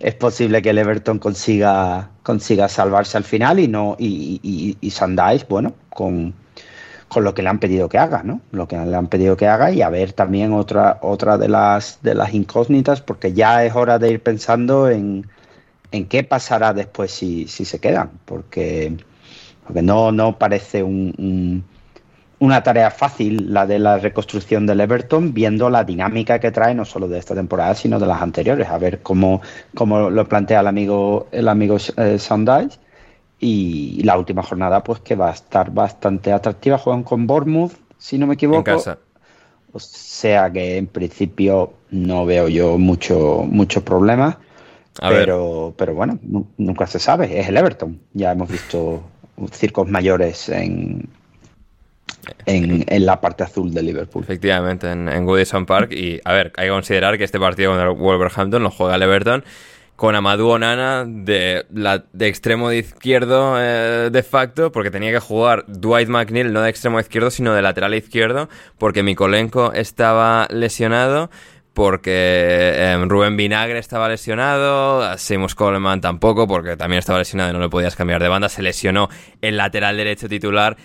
[0.00, 4.90] es posible que el Everton consiga, consiga salvarse al final y no y, y, y
[4.90, 6.34] Sandais, bueno, con,
[7.08, 8.40] con, lo que le han pedido que haga, ¿no?
[8.52, 11.98] Lo que le han pedido que haga y a ver también otra, otra de, las,
[12.02, 15.26] de las incógnitas, porque ya es hora de ir pensando en,
[15.90, 18.96] en qué pasará después si, si se quedan, porque,
[19.64, 21.64] porque no, no parece un, un
[22.40, 26.84] una tarea fácil la de la reconstrucción del Everton, viendo la dinámica que trae no
[26.84, 28.68] solo de esta temporada, sino de las anteriores.
[28.68, 29.40] A ver cómo,
[29.74, 32.18] cómo lo plantea el amigo, el amigo eh.
[33.40, 36.78] Y la última jornada, pues que va a estar bastante atractiva.
[36.78, 38.58] Juegan con Bournemouth, si no me equivoco.
[38.58, 38.98] En casa.
[39.72, 44.38] O sea que en principio no veo yo mucho, mucho problema.
[45.00, 45.74] A pero, ver.
[45.76, 46.18] pero bueno,
[46.56, 47.38] nunca se sabe.
[47.38, 48.00] Es el Everton.
[48.12, 49.02] Ya hemos visto
[49.52, 51.08] circos mayores en,
[52.46, 54.22] en, la parte azul de Liverpool.
[54.22, 55.92] Efectivamente, en, en Goodison Park.
[55.92, 59.02] Y a ver, hay que considerar que este partido con el Wolverhampton lo juega el
[59.02, 59.44] Everton
[59.98, 65.18] con Amadou Onana de, la, de extremo de izquierdo eh, de facto, porque tenía que
[65.18, 68.48] jugar Dwight McNeil no de extremo izquierdo, sino de lateral izquierdo,
[68.78, 71.30] porque Mikolenko estaba lesionado
[71.78, 77.60] porque em, Rubén Vinagre estaba lesionado, Seamus Coleman tampoco, porque también estaba lesionado y no
[77.60, 78.48] le podías cambiar de banda.
[78.48, 79.08] Se lesionó
[79.40, 80.76] el lateral derecho titular,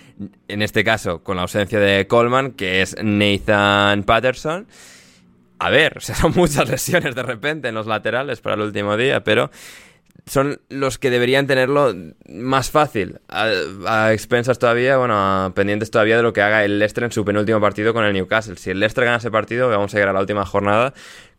[0.46, 4.68] en este caso con la ausencia de Coleman, que es Nathan Patterson.
[5.58, 8.96] A ver, o sea, son muchas lesiones de repente en los laterales para el último
[8.96, 9.50] día, pero
[10.26, 11.94] son los que deberían tenerlo
[12.28, 17.12] más fácil, a, expensas todavía, bueno, pendientes todavía de lo que haga el Leicester en
[17.12, 18.56] su penúltimo partido con el Newcastle.
[18.56, 20.94] Si el Leicester gana ese partido, vamos a llegar a la última jornada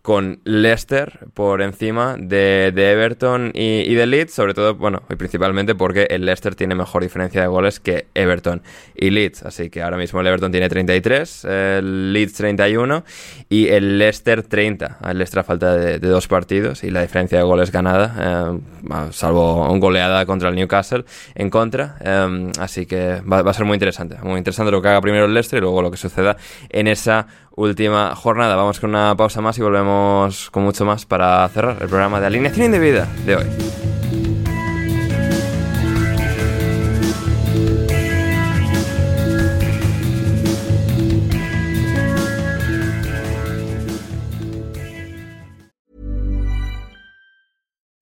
[0.06, 6.06] con Leicester por encima de, Everton y, de Leeds, sobre todo, bueno, y principalmente porque
[6.12, 8.62] el Leicester tiene mejor diferencia de goles que Everton
[8.96, 9.42] y Leeds.
[9.42, 13.04] Así que ahora mismo el Everton tiene 33, el Leeds 31
[13.50, 15.00] y el Leicester 30.
[15.10, 19.68] El Leicester a falta de, dos partidos y la diferencia de goles ganada, eh, salvo
[19.72, 21.04] un goleada contra el Newcastle
[21.34, 21.98] en contra.
[22.02, 25.26] Eh, así que va, va a ser muy interesante, muy interesante lo que haga primero
[25.26, 26.38] el Leicester y luego lo que suceda
[26.70, 27.26] en esa
[27.56, 28.56] última jornada.
[28.56, 32.28] Vamos con una pausa más y volvemos con mucho más para cerrar el programa de
[32.28, 33.95] alineación indebida de hoy.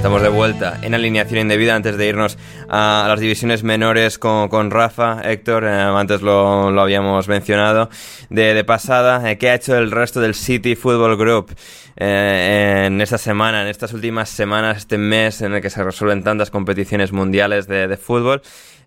[0.00, 2.38] Estamos de vuelta en alineación indebida antes de irnos
[2.70, 7.90] a las divisiones menores con, Rafa, Héctor, eh, antes lo, habíamos mencionado,
[8.30, 11.54] de, pasada, eh, ¿qué ha hecho el resto del City Football Group
[11.98, 16.24] eh, en esta semana, en estas últimas semanas, este mes en el que se resuelven
[16.24, 18.40] tantas competiciones mundiales de, de fútbol?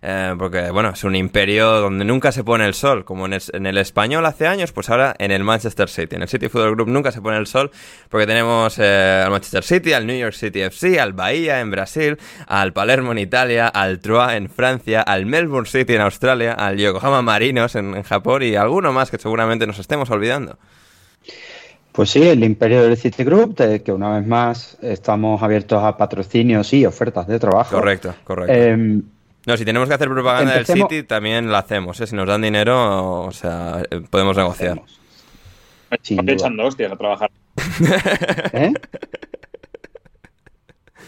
[0.06, 3.78] Eh, porque bueno, es un imperio donde nunca se pone el sol, como en el,
[3.78, 6.16] español hace años, pues ahora en el Manchester City.
[6.16, 7.70] En el City Football Group nunca se pone el sol,
[8.10, 12.18] porque tenemos eh, al Manchester City, al New York City FC, al Bahía en Brasil,
[12.46, 17.22] al Palermo en Italia, al Troyes en Francia, al Melbourne City en Australia, al Yokohama
[17.22, 20.58] Marinos en, Japón y alguno más que seguramente nos estemos olvidando.
[21.92, 26.74] Pues sí, el imperio del City Group, que una vez más estamos abiertos a patrocinios
[26.74, 27.76] y ofertas de trabajo.
[27.76, 28.52] Correcto, correcto.
[28.52, 29.02] Em,
[29.46, 32.00] no, si tenemos que hacer propaganda del City, también la hacemos.
[32.00, 32.06] ¿eh?
[32.06, 34.80] Si nos dan dinero, o sea, eh, podemos negociar.
[35.90, 37.30] Estoy echando hostias a trabajar.
[38.52, 38.72] ¿Eh?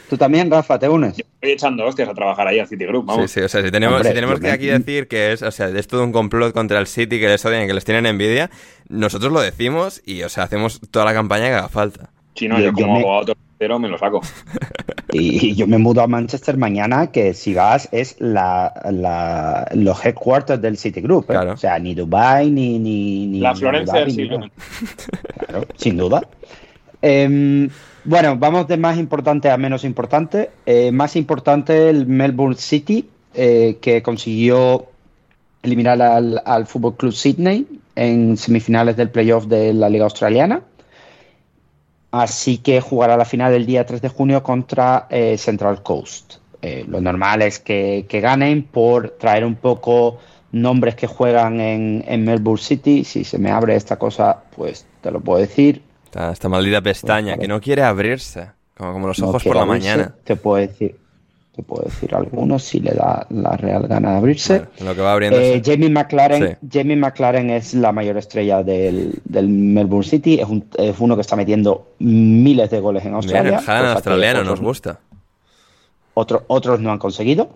[0.08, 1.18] Tú también, Rafa, te unes.
[1.18, 3.30] estoy echando hostias a trabajar ahí al City Group, vamos.
[3.30, 5.68] Sí, sí, o sea, si tenemos, si tenemos que aquí decir que es, o sea,
[5.68, 8.50] es todo un complot contra el City, que les odian, que les tienen envidia,
[8.88, 12.10] nosotros lo decimos y, o sea, hacemos toda la campaña que haga falta.
[12.36, 14.20] Sí, no, yo, como abogado pero me lo saco.
[15.12, 20.60] Y, yo me mudo a Manchester mañana, que si vas es la, la los headquarters
[20.60, 21.30] del Citigroup.
[21.30, 21.38] ¿eh?
[21.38, 24.40] O sea, ni Dubai ni, ni, La Florencia del siglo.
[25.38, 26.22] Claro, sin duda.
[27.00, 27.68] Em,
[28.04, 30.50] bueno, vamos de más importante a menos importante.
[30.66, 34.86] Eh, más importante el Melbourne City, eh, que consiguió
[35.62, 40.62] eliminar al, al Fútbol Club Sydney en semifinales del playoff de la Liga Australiana.
[42.20, 46.34] Así que jugará la final el día 3 de junio contra eh, Central Coast.
[46.62, 50.18] Eh, lo normal es que, ganen por traer un poco
[50.52, 53.04] nombres que juegan en, en Melbourne City.
[53.04, 55.82] Si se me abre esta cosa, pues te lo puedo decir.
[56.06, 59.62] Esta, esta maldita pestaña que no quiere abrirse, como, como los No ojos por la
[59.62, 59.88] abrirse.
[59.88, 60.14] mañana.
[60.24, 60.96] Te puedo decir,
[61.56, 64.66] te puedo decir algunos si le da la real gana de abrirse.
[64.84, 65.54] Lo que va abriéndose.
[65.56, 66.68] Eh, Jamie McLaren, Sí.
[66.70, 70.38] Jamie McLaren es la mayor estrella del, del Melbourne City.
[70.38, 73.50] Es, un- es uno que está metiendo miles de goles en Australia.
[73.50, 74.98] el cosa que australiano otros- nos gusta.
[76.14, 77.48] otro- otros no han conseguido.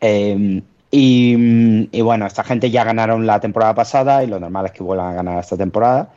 [0.00, 4.72] Eh, y, y bueno, esta gente ya ganaron la temporada pasada y lo normal es
[4.72, 6.08] que vuelvan a ganar esta temporada.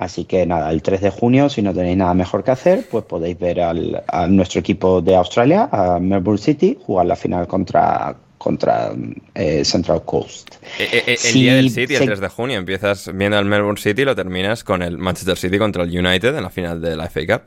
[0.00, 3.04] Así que nada, el 3 de junio, si no tenéis nada mejor que hacer, pues
[3.04, 8.16] podéis ver al, a nuestro equipo de Australia, a Melbourne City, jugar la final contra,
[8.38, 8.92] contra
[9.34, 10.54] eh, Central Coast.
[10.78, 13.78] Eh, eh, el día del City, el se- 3 de junio, empiezas viendo al Melbourne
[13.78, 16.96] City y lo terminas con el Manchester City contra el United en la final de
[16.96, 17.42] la FA Cup.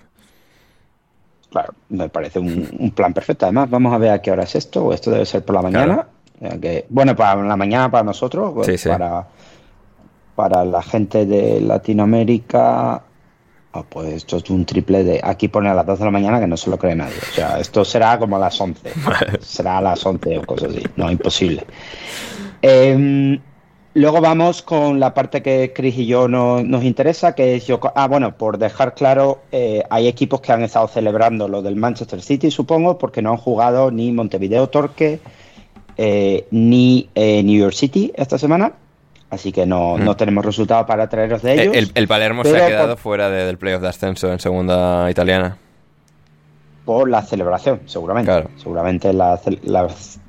[1.50, 3.46] Claro, me parece un, un plan perfecto.
[3.46, 4.94] Además, vamos a ver a qué hora es esto.
[4.94, 6.08] Esto debe ser por la mañana.
[6.62, 8.90] Que- bueno, para la mañana para nosotros, pues, Sí, sí.
[8.90, 9.28] para
[10.36, 13.04] para la gente de Latinoamérica.
[13.74, 15.20] ah, pues esto es un triple de.
[15.24, 17.16] Aquí pone a las 12 de la mañana que no se lo cree nadie.
[17.32, 18.90] O sea, esto será como a las 11.
[19.42, 20.84] será a las 11 o cosas así.
[20.96, 21.66] No, imposible.
[22.62, 23.40] Em,
[23.96, 27.92] luego vamos con la parte que Chris y yo no- nos interesa, que es Yoko-
[27.96, 32.22] Ah, bueno, por dejar claro, eh, hay equipos que han estado celebrando lo del Manchester
[32.22, 35.20] City, supongo, porque no han jugado ni Montevideo Torque
[35.98, 38.72] eh, ni eh, New York City esta semana.
[39.34, 40.04] Así que no, Mm.
[40.06, 41.76] no tenemos resultados para traeros de Eh, ellos.
[41.76, 45.10] El, el Palermo se ha quedado por- fuera de- del playoff de ascenso en segunda
[45.10, 45.58] italiana.
[46.86, 48.44] por la celebración, seguramente.
[48.58, 49.88] Seguramente la, ce- la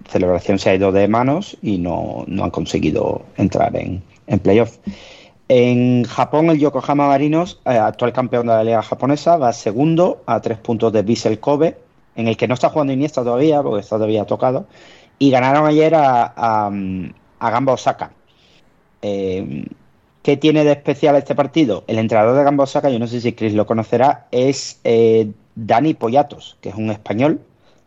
[0.08, 4.76] celebración se ha ido de manos y no, no han conseguido entrar en, en playoff.
[5.48, 10.40] En Japón, el Yokohama Marinos, eh, actual campeón de la liga japonesa, va segundo a
[10.40, 11.76] tres puntos de Vissel Kobe,
[12.14, 14.66] en el que no está jugando Iniesta todavía, porque está todavía tocado,
[15.18, 16.70] y ganaron ayer a, a,
[17.40, 18.12] a Gamba Osaka.
[19.06, 19.66] Eh,
[20.22, 21.84] ¿Qué tiene de especial este partido?
[21.86, 25.92] El entrenador de Gamba Osaka, yo no sé si Chris lo conocerá, es eh, Dani
[25.92, 27.40] Poyatos, que es un español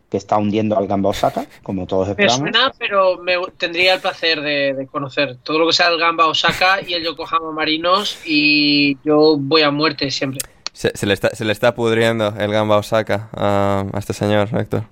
[0.08, 2.38] que está hundiendo al Gamba Osaka, como todos Me esperamos.
[2.38, 6.26] suena, pero me tendría el placer de, de conocer todo lo que sea el Gamba
[6.26, 10.38] Osaka y el Yokohama Marinos y yo voy a muerte siempre.
[10.72, 14.48] Se, se le está, se le está pudriendo el Gamba Osaka a, a este señor,
[14.56, 14.84] Héctor.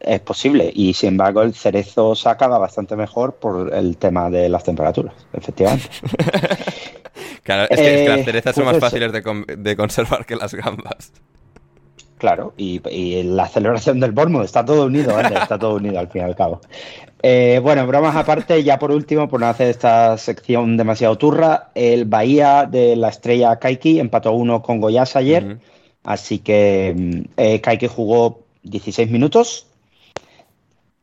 [0.00, 4.48] Es posible, y sin embargo el Cerezo Osaka va bastante mejor por el tema de
[4.48, 5.88] las temperaturas, efectivamente.
[7.42, 8.86] Claro, es que, es que las Eh, cerezas son pues más eso.
[8.86, 11.12] fáciles de, con- de conservar que las gambas.
[12.18, 15.36] Claro, y, y la celebración del Bournemouth, está todo unido, ¿vale?
[15.36, 16.60] está todo unido al fin y al cabo.
[17.22, 22.06] Eh, bueno, bromas aparte, ya por último, por no hacer esta sección demasiado turra, el
[22.06, 25.58] Bahía de la estrella Kaiki empató uno con Goyas ayer,
[26.02, 29.67] así que mm, eh, Kaiki jugó 16 minutos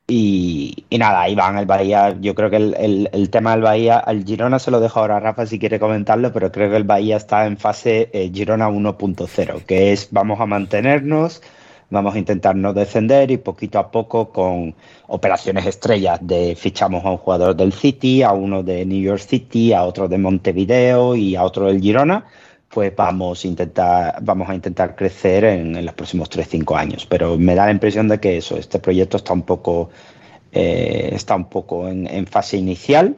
[0.07, 2.15] y, nada, ahí van el Bahía.
[2.21, 5.17] Yo creo que el, el- el tema del Bahía, al Girona se lo dejo ahora
[5.17, 8.69] a Rafa si quiere comentarlo, pero creo que el Bahía está en fase eh, Girona
[8.69, 11.41] 1.0, que es vamos a mantenernos,
[11.89, 14.75] vamos a intentar no descender y poquito a poco con
[15.07, 19.73] operaciones estrellas de fichamos a un jugador del City, a uno de New York City,
[19.73, 22.25] a otro de Montevideo y a otro del Girona
[22.75, 27.05] pues vamos a intentar, vamos a intentar crecer en, los próximos 3-5 años.
[27.05, 29.91] Pero me da la impresión de que eso, este proyecto está un poco,
[30.51, 33.15] eh, está un poco en fase inicial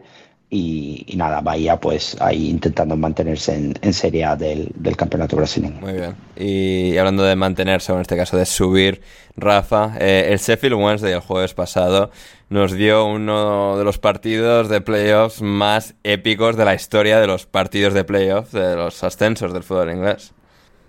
[0.50, 5.36] y, y nada, Bahía pues ahí intentando mantenerse en, en Serie A del, del campeonato
[5.36, 5.80] brasileño.
[5.82, 6.16] Muy bien.
[6.38, 9.02] Y hablando de mantenerse, o en este caso de subir,
[9.36, 12.12] Rafa, eh, el Sheffield Wednesday el jueves pasado
[12.50, 17.46] nos dio uno de los partidos de playoffs más épicos de la historia de los
[17.46, 20.34] partidos de playoffs, de los ascensos del fútbol inglés.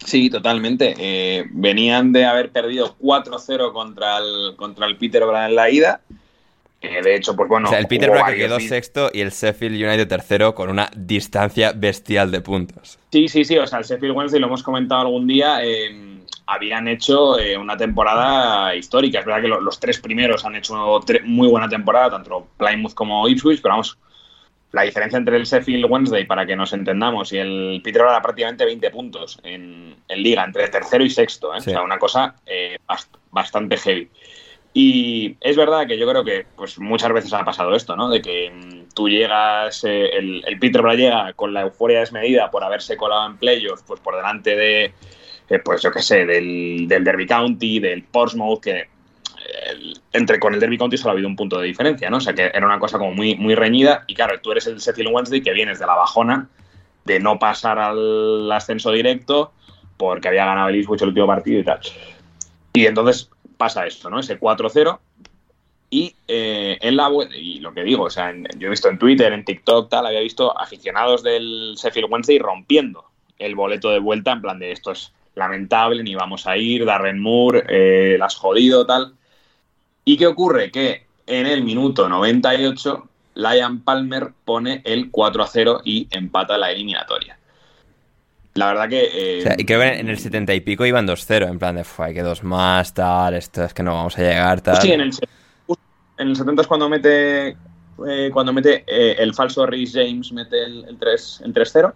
[0.05, 0.95] Sí, totalmente.
[0.99, 6.01] Eh, venían de haber perdido 4-0 contra el, contra el Peterborough en la ida.
[6.81, 7.67] Eh, de hecho, pues bueno.
[7.69, 11.73] o sea, el Peterborough que quedó sexto y el Sheffield United tercero con una distancia
[11.75, 12.99] bestial de puntos.
[13.11, 13.59] Sí, sí, sí.
[13.59, 17.77] O sea, el Sheffield Wednesday, lo hemos comentado algún día, eh, habían hecho eh, una
[17.77, 19.19] temporada histórica.
[19.19, 23.27] Es verdad que lo- los tres primeros han hecho muy buena temporada, tanto Plymouth como
[23.29, 23.99] Ipswich, pero vamos,
[24.71, 28.65] la diferencia entre el Sheffield Wednesday, para que nos entendamos, y el Peterborough era prácticamente
[28.65, 31.55] 20 puntos en, en liga, entre tercero y sexto.
[31.57, 31.61] ¿eh?
[31.61, 31.71] Sí.
[31.71, 34.09] O sea, una cosa eh, bast- bastante heavy.
[34.75, 38.09] Y es verdad que yo creo que pues muchas veces ha pasado esto, ¿no?
[38.09, 42.63] De que mm, tú llegas, eh, el, el Peterborough llega con la euforia desmedida por
[42.63, 44.93] haberse colado en playoffs, pues por delante de,
[45.49, 48.89] eh, pues yo qué sé, del, del Derby County, del Portsmouth, que eh,
[50.13, 52.19] entre con el Derby County solo ha habido un punto de diferencia, ¿no?
[52.19, 54.05] O sea que era una cosa como muy, muy reñida.
[54.07, 56.49] Y claro, tú eres el Sheffield Wednesday que vienes de la bajona
[57.05, 59.53] de no pasar al ascenso directo
[59.97, 61.81] porque había ganado el Ipswich el último partido y tal.
[62.75, 64.21] Y entonces pasa esto, ¿no?
[64.21, 64.99] Ese 4-0
[65.91, 69.33] Y eh, en la y lo que digo, o sea, yo he visto en Twitter,
[69.33, 73.05] en TikTok, tal, había visto aficionados del Sheffield Wednesday rompiendo
[73.39, 77.21] el boleto de vuelta, en plan de esto es lamentable, ni vamos a ir, Darren
[77.21, 79.15] Moore, eh, las jodido, tal.
[80.05, 80.71] ¿Y qué ocurre?
[80.71, 86.73] Que en el minuto 98, Liam Palmer pone el 4 a 0 y empata la
[86.73, 87.38] eliminatoria.
[88.59, 89.09] La verdad que.
[89.13, 91.77] Eh, o sea, y creo que en el 70 y pico iban 2-0, en plan
[91.77, 94.81] de, hay que dos más, tal, esto es que no vamos a llegar, tal.
[94.83, 95.13] Sí, en el
[96.19, 97.57] en el 70 es cuando mete
[98.07, 101.95] eh, cuando mete eh, el falso Rhys James, mete el, el 3-0.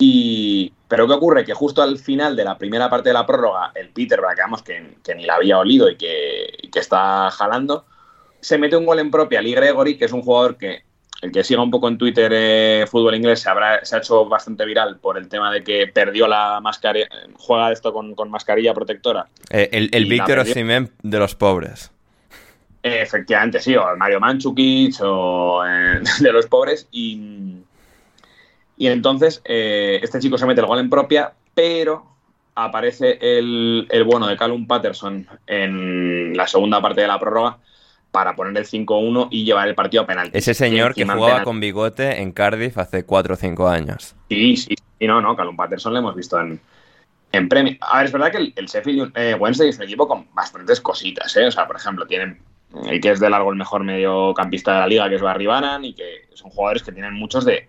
[0.00, 1.44] Y, pero ¿qué ocurre?
[1.44, 4.20] Que justo al final de la primera parte de la prórroga, el Peter,
[4.64, 7.84] que, que ni la había olido y que, que, está jalando,
[8.40, 10.84] se mete un gol en propia, Lee Gregory, que es un jugador que
[11.20, 14.26] el que siga un poco en Twitter eh, fútbol inglés se, habrá, se ha hecho
[14.26, 18.72] bastante viral por el tema de que perdió la mascarilla, juega esto con, con mascarilla
[18.72, 19.26] protectora.
[19.50, 21.90] el el Víctor Osimhen de los pobres.
[22.82, 26.88] Efectivamente, sí, o Mario Manchukic o eh, de los pobres.
[26.92, 27.56] Y,
[28.76, 32.06] y entonces eh, este chico se mete el gol en propia, pero
[32.54, 37.58] aparece el, el, bueno de Callum Patterson en la segunda parte de la prórroga
[38.10, 40.36] para poner el 5-1 y llevar el partido a penalti.
[40.36, 44.14] Ese señor que jugaba con bigote en Cardiff hace 4 o 5 años.
[44.28, 46.60] Sí, sí, y no, no, Callum Patterson lo hemos visto en,
[47.32, 47.76] en premio.
[47.80, 50.80] A ver, es verdad que el, el Sheffield eh, Wednesday es un equipo con bastantes
[50.80, 51.46] cositas, ¿eh?
[51.46, 52.38] O sea, por ejemplo, tienen
[52.86, 55.46] el que es de largo el mejor mediocampista de la liga, que es Barry
[55.82, 57.68] y que son jugadores que tienen muchos de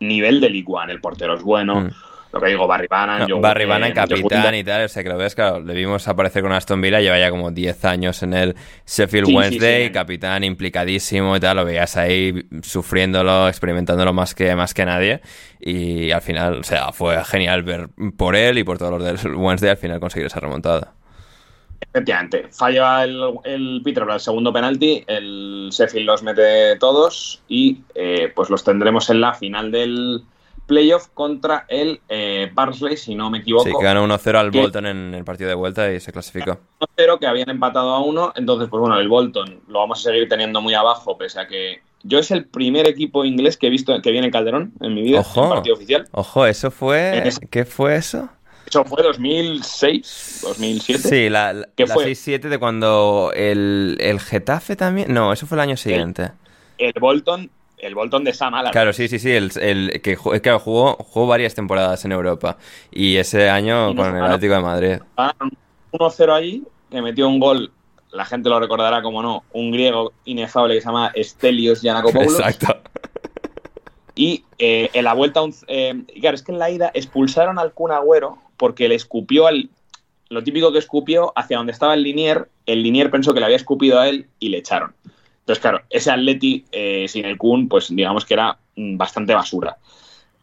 [0.00, 1.82] nivel de League El portero es bueno.
[1.82, 1.90] Mm.
[2.36, 3.26] Lo que digo, Barry Bannan.
[3.26, 4.84] No, Barry Bannan, capitán y tal.
[4.84, 7.50] O sea, que lo ves, claro, le vimos aparecer con Aston Villa, lleva ya como
[7.50, 8.54] 10 años en el
[8.86, 11.56] Sheffield Wednesday, sí, sí, capitán implicadísimo y tal.
[11.56, 15.22] Lo veías ahí sufriéndolo, experimentándolo más que, más que nadie.
[15.60, 17.88] Y al final, o sea, fue genial ver
[18.18, 20.92] por él y por todos los del Wednesday al final conseguir esa remontada.
[21.80, 28.30] Efectivamente, falla el, el Peter el segundo penalti, el Sheffield los mete todos y eh,
[28.34, 30.22] pues los tendremos en la final del
[30.66, 33.64] playoff contra el eh, Barnsley, si no me equivoco.
[33.64, 36.58] Sí, que ganó 1-0 al Bolton en el partido de vuelta y se clasificó.
[36.80, 40.28] 1-0 que habían empatado a 1, entonces pues bueno, el Bolton lo vamos a seguir
[40.28, 44.00] teniendo muy abajo, pese a que yo es el primer equipo inglés que he visto
[44.00, 46.08] que viene Calderón en mi vida, ojo, en partido oficial.
[46.12, 47.30] Ojo, eso fue...
[47.50, 48.28] ¿Qué fue eso?
[48.66, 51.08] Eso fue 2006, 2007.
[51.08, 55.14] Sí, la, la, la 6-7 de cuando el, el, Getafe también.
[55.14, 56.32] No, eso fue el año siguiente.
[56.78, 57.48] El, el Bolton,
[57.86, 58.72] el Bolton de Sam Allardyce.
[58.72, 59.30] Claro, sí, sí, sí.
[59.30, 62.58] El, el que claro, jugó, jugó varias temporadas en Europa.
[62.90, 64.98] Y ese año con el Atlético de Madrid.
[65.92, 67.72] 1-0 allí, que metió un gol.
[68.10, 72.40] La gente lo recordará como no, un griego inefable que se llama Stelios Giannakopoulos.
[72.40, 72.76] Exacto.
[74.18, 77.92] Y eh, en la vuelta, eh, claro, es que en la ida expulsaron al Kun
[77.92, 79.68] Agüero porque le escupió al.
[80.30, 83.58] Lo típico que escupió hacia donde estaba el Linier, el Linier pensó que le había
[83.58, 84.94] escupido a él y le echaron.
[85.46, 89.76] Entonces, claro, ese Atleti eh, sin el Kun, pues digamos que era bastante basura.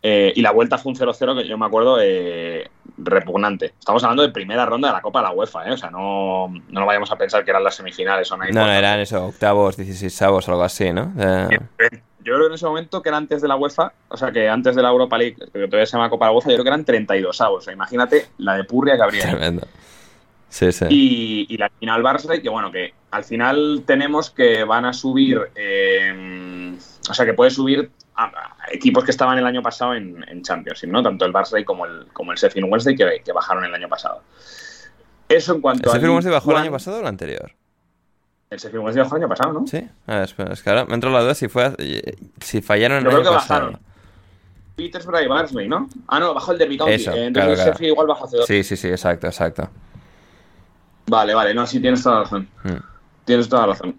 [0.01, 3.73] Eh, y la vuelta fue un 0-0 que yo me acuerdo eh, repugnante.
[3.77, 5.73] Estamos hablando de primera ronda de la Copa de la UEFA, ¿eh?
[5.73, 8.71] o sea, no, no lo vayamos a pensar que eran las semifinales o No, no,
[8.71, 11.11] eran eso, octavos, 16 avos, algo así, ¿no?
[11.17, 14.47] Yo creo que en ese momento que era antes de la UEFA, o sea, que
[14.47, 16.63] antes de la Europa League, que todavía se llama Copa de la UEFA, yo creo
[16.63, 17.57] que eran 32 avos.
[17.57, 19.23] O sea, imagínate la de Purria que habría.
[19.23, 19.67] Tremendo.
[20.53, 20.85] Sí, sí.
[20.87, 25.41] Y, y la final Barça, que bueno, que al final tenemos que van a subir,
[25.55, 26.75] eh,
[27.09, 30.43] o sea, que puede subir a, a equipos que estaban el año pasado en, en
[30.43, 31.01] Champions, ¿no?
[31.01, 34.21] Tanto el Barça como el, como el Sheffield Wednesday que, que bajaron el año pasado.
[35.27, 37.51] Eso en cuanto ¿El Sheffield Wednesday bajó el año pasado o el anterior?
[38.51, 39.65] El Sheffield Wednesday bajó el año pasado, ¿no?
[39.65, 39.89] Sí.
[40.05, 41.73] A ver, espera, es que ahora me entró la duda si, fue,
[42.41, 43.59] si fallaron el Yo año creo que pasado.
[43.61, 43.81] bajaron.
[44.75, 45.89] Petersburg y Barnsley, ¿no?
[46.07, 46.93] Ah, no, bajó el Derby County.
[46.93, 47.71] Eso, eh, entonces claro, el claro.
[47.71, 48.45] Sheffield igual bajó hace dos.
[48.45, 49.69] Sí, sí, sí, exacto, exacto.
[51.07, 52.47] Vale, vale, no, sí, tienes toda la razón.
[52.63, 53.25] Mm.
[53.25, 53.95] Tienes toda la razón.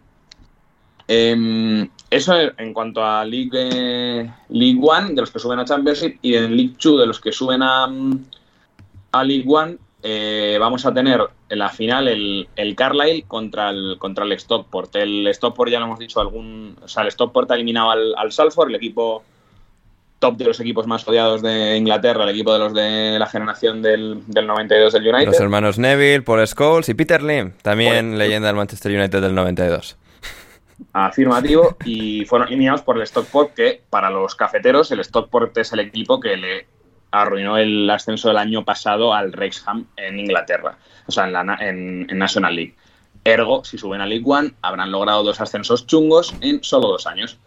[1.07, 6.19] Eh, eso en cuanto a League, eh, League One, de los que suben a Championship,
[6.23, 7.85] y en League Two, de los que suben a,
[9.13, 13.97] a League One, eh, vamos a tener en la final el, el Carlisle contra el,
[13.99, 14.95] contra el Stockport.
[14.97, 16.77] El Stockport, ya lo hemos dicho, algún.
[16.83, 19.25] O sea, el Stockport ha eliminado al, al Salford, el equipo
[20.25, 23.83] top de los equipos más odiados de Inglaterra, el equipo de los de la generación
[23.83, 25.27] del, del 92 del United.
[25.27, 29.99] Los hermanos Neville, Paul Scholes y Peter Lim, también leyenda del Manchester United del 92.
[30.95, 35.81] Afirmativo, y fueron eliminados por el Stockport, que para los cafeteros, el Stockport es el
[35.81, 36.67] equipo que le
[37.11, 42.07] arruinó el ascenso del año pasado al Wrexham en Inglaterra, o sea, en, la, en,
[42.09, 42.75] en National League.
[43.25, 47.39] Ergo, si suben a League One, habrán logrado dos ascensos chungos en solo dos años.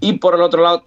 [0.00, 0.86] Y por el otro lado,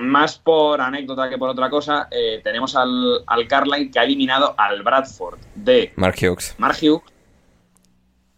[0.00, 4.54] más por anécdota que por otra cosa, eh, tenemos al, al Carline que ha eliminado
[4.56, 6.54] al Bradford de Mark Hughes.
[6.58, 7.02] Mark Hughes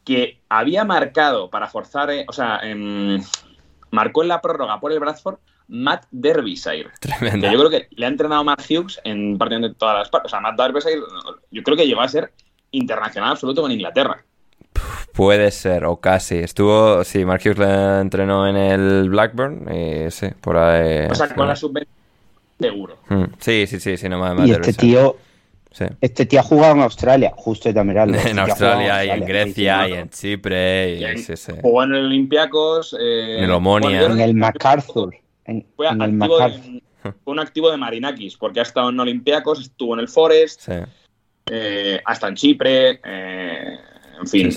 [0.07, 3.21] que había marcado para forzar, eh, o sea, em,
[3.91, 5.39] marcó en la prórroga por el Bradford
[5.69, 6.91] Matt Derbyshire.
[7.01, 7.49] Tremenda.
[7.49, 10.29] Que yo creo que le ha entrenado Matt Hughes en prácticamente todas las partes.
[10.29, 11.01] O sea, Matt Derbyshire,
[11.51, 12.33] yo creo que llegó a ser
[12.71, 14.25] internacional absoluto con Inglaterra.
[15.17, 16.37] Puede ser, o casi.
[16.37, 21.07] Estuvo, sí, Mark Hughes le entrenó en el Blackburn, y sí, por ahí.
[21.11, 21.79] O sea, con la sub
[22.61, 22.99] seguro.
[23.09, 25.17] Mm, Sí, sí, sí, sí, no me Y este tío,
[25.73, 25.85] Sí.
[26.01, 27.69] este tío ha jugado en Australia, justo.
[27.71, 27.81] Este
[28.31, 31.53] En Australia y en Australia, Grecia y en Chipre y, Y en- sí, sí.
[31.63, 32.95] Jugó en el Olympiacos.
[32.99, 34.03] eh, En el Omonia.
[34.03, 35.15] En el MacArthur.
[35.45, 36.63] En, Fue, en el activo MacArthur.
[36.73, 36.83] de-
[37.25, 40.73] fue un activo de Marinakis, porque ha estado en Olympiacos, estuvo en el Forest, Sí,
[41.51, 43.79] eh, hasta en Chipre, eh,
[44.21, 44.51] en fin.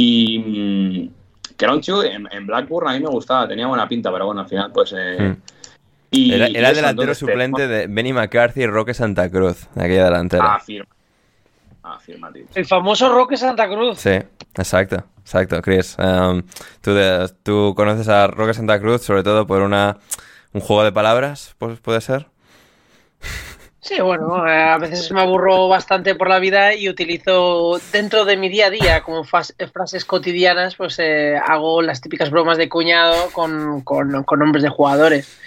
[0.00, 3.66] Y mm, que era un chico que en, en Blackburn a mí me gustaba, tenía
[3.66, 4.94] buena pinta, pero bueno, al final pues...
[4.96, 5.36] eh, Mm.
[6.12, 9.84] y, Era, y era delantero entonces, suplente de Benny McCarthy y Roque Santa Cruz, de
[9.84, 10.54] aquella delantera.
[10.54, 10.86] Afirma.
[11.82, 12.48] Afirmativo.
[12.54, 13.98] El famoso Roque Santa Cruz.
[13.98, 14.10] Sí,
[14.54, 15.96] exacto, exacto, Chris.
[15.98, 16.42] Um,
[16.80, 19.96] tú, de- tú conoces a Roque Santa Cruz sobre todo por una
[20.52, 22.26] un juego de palabras, pues, ¿puede ser?
[23.80, 28.36] Sí, bueno, eh, a veces me aburro bastante por la vida y utilizo dentro de
[28.36, 33.30] mi día a día como frases cotidianas, pues eh, hago las típicas bromas de cuñado
[33.32, 35.38] con, con, con nombres de jugadores.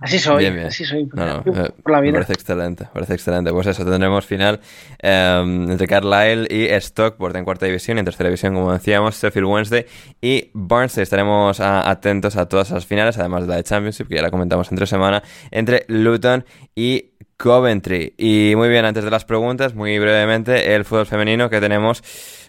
[0.00, 0.66] Así soy, Bien, bien.
[0.68, 1.06] así soy.
[1.12, 2.14] No, no, eh, por la me vida.
[2.14, 3.52] parece excelente, parece excelente.
[3.52, 4.60] Pues eso, tendremos final
[5.02, 9.46] eh, entre Carlisle y Stockport en cuarta división y en tercera división, como decíamos, Sheffield
[9.46, 9.84] Wednesday
[10.22, 11.02] y Barnsley.
[11.02, 14.30] Estaremos a- atentos a todas las finales, además de la de Championship, que ya la
[14.30, 17.10] comentamos entre semana, entre Luton y
[17.44, 18.14] Coventry.
[18.16, 22.02] Y muy bien, antes de las preguntas, muy brevemente, el fútbol femenino que tenemos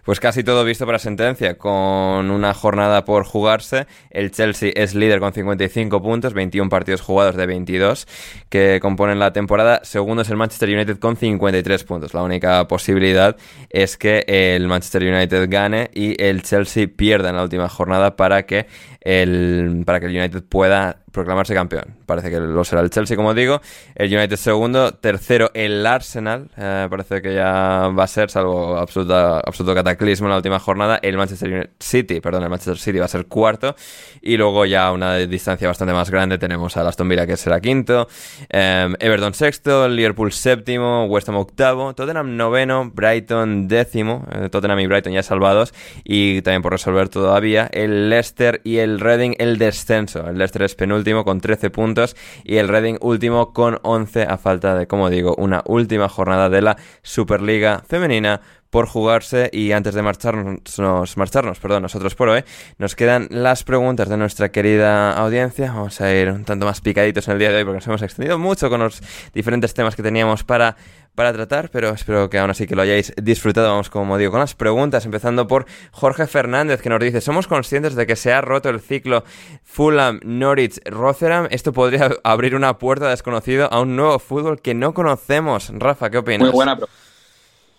[0.06, 3.88] pues casi todo visto para sentencia, con una jornada por jugarse.
[4.12, 8.08] El Chelsea es líder con 55 puntos, 21 partidos jugados de 22
[8.50, 9.82] que componen la temporada.
[9.84, 12.14] Segundo es el Manchester United con 53 puntos.
[12.14, 13.36] La única posibilidad
[13.72, 18.46] es que el Manchester United gane y el Chelsea pierda en la última jornada para
[18.46, 18.68] que
[19.02, 21.96] el, para que el United pueda proclamarse campeón.
[22.06, 23.62] Parece que lo será el Chelsea, como digo.
[23.96, 26.50] El United segundo, tercero el Arsenal.
[26.58, 31.00] Eh, parece que ya va a ser, salvo absoluta, absoluto cataclismo en la última jornada.
[31.02, 33.76] El Manchester City, perdón, el Manchester City va a ser cuarto.
[34.22, 37.60] Y luego ya a una distancia bastante más grande tenemos al Aston Villa que será
[37.60, 38.08] quinto.
[38.50, 44.26] eh, Everton sexto, Liverpool séptimo, West Ham octavo, Tottenham noveno, Brighton décimo.
[44.32, 45.74] eh, Tottenham y Brighton ya salvados.
[46.04, 50.28] Y también por resolver todavía el Leicester y el Reading el descenso.
[50.28, 54.76] El Leicester es penúltimo con 13 puntos y el Reading último con 11 a falta
[54.76, 58.42] de, como digo, una última jornada de la Superliga femenina
[58.76, 62.44] por jugarse y antes de marcharnos, nos- marcharnos, perdón, nosotros por hoy,
[62.78, 65.72] nos quedan las preguntas de nuestra querida audiencia.
[65.72, 68.02] Vamos a ir un tanto más picaditos en el día de hoy porque nos hemos
[68.02, 69.02] extendido mucho con los
[69.34, 70.76] diferentes temas que teníamos para,
[71.16, 73.70] para tratar, pero espero que aún así que lo hayáis disfrutado.
[73.70, 77.96] Vamos, como digo, con las preguntas, empezando por Jorge Fernández que nos dice, ¿somos conscientes
[77.96, 79.24] de que se ha roto el ciclo
[79.64, 81.48] Fulham, Norwich, Rotherham?
[81.50, 85.72] Esto podría abrir una puerta desconocida a un nuevo fútbol que no conocemos.
[85.74, 86.42] Rafa, ¿qué opinas?
[86.50, 87.05] Muy buena pregunta.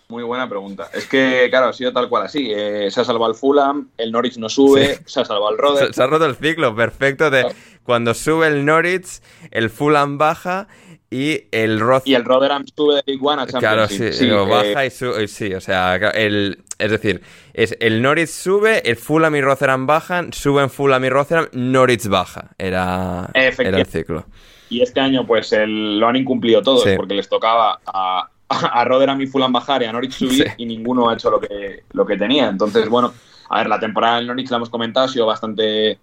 [0.09, 0.89] Muy buena pregunta.
[0.93, 2.49] Es que, claro, ha sido tal cual así.
[2.55, 5.01] Eh, se ha salvado el Fulham, el Norwich no sube, Sí.
[5.05, 5.87] se ha salvado el Rotherham.
[5.89, 7.29] Se, se ha roto el ciclo, perfecto.
[7.29, 7.45] De
[7.83, 9.21] cuando sube el Norwich,
[9.51, 10.69] el Fulham baja
[11.09, 12.03] y el Roth.
[12.07, 15.27] Y el Rotherham sube de League One a Claro, sí, eh, baja y sube.
[15.27, 17.21] Sí, o sea, el, es decir,
[17.53, 22.51] es el Norwich sube, el Fulham y Rotherham bajan, suben Fulham y Rotherham, Norwich baja.
[22.57, 24.25] Era, era el ciclo.
[24.69, 26.91] Y este año, pues, el- lo han incumplido todos, Sí.
[26.95, 31.09] porque les tocaba a, a Rotherham y Fulham bajar y a Norwich subir, y ninguno
[31.09, 32.47] ha hecho lo que, lo que tenía.
[32.47, 33.13] Entonces, bueno,
[33.49, 35.97] a ver, la temporada del Norwich la hemos comentado, ha sido bastante,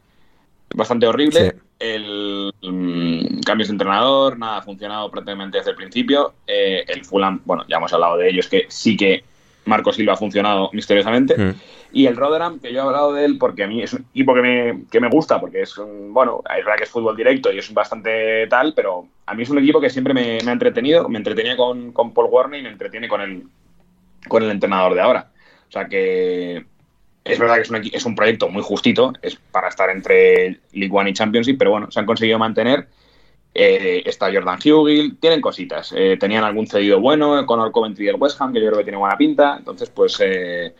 [0.74, 1.50] bastante horrible.
[1.50, 1.56] Sí.
[1.78, 6.34] El mm, cambios de entrenador, nada ha funcionado prácticamente desde el principio.
[6.46, 9.24] Eh, el Fulham, bueno, ya hemos hablado de ellos, que sí que
[9.64, 11.36] Marco Silva ha funcionado misteriosamente.
[11.36, 11.54] Mm.
[11.94, 14.34] Y el Rotherham, que yo he hablado de él porque a mí es un equipo
[14.34, 17.52] que me, que me gusta, porque es un, bueno, es verdad que es fútbol directo
[17.52, 20.52] y es bastante tal, pero a mí es un equipo que siempre me, me ha
[20.52, 23.44] entretenido, me entretenía con, con Paul Warner y me entretiene con el,
[24.26, 25.30] con el entrenador de ahora.
[25.68, 26.66] O sea que
[27.24, 30.90] es verdad que es un, es un proyecto muy justito, es para estar entre League
[30.92, 32.88] One y Championship, pero bueno, se han conseguido mantener.
[33.56, 35.94] Eh, está Jordan Hugill, tienen cositas.
[35.96, 38.84] Eh, tenían algún cedido bueno con el Coventry del West Ham, que yo creo que
[38.84, 39.56] tiene buena pinta.
[39.58, 40.74] Entonces, pues eh,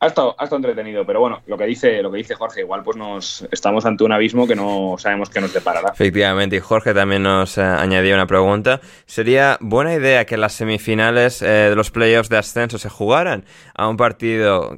[0.00, 1.04] ha, estado, ha estado entretenido.
[1.04, 4.12] Pero bueno, lo que dice, lo que dice Jorge, igual pues nos estamos ante un
[4.12, 5.90] abismo que no sabemos qué nos deparará.
[5.92, 8.80] Efectivamente, y Jorge también nos eh, añadía una pregunta.
[9.06, 13.44] ¿Sería buena idea que las semifinales eh, de los playoffs de ascenso se jugaran
[13.74, 14.76] a un partido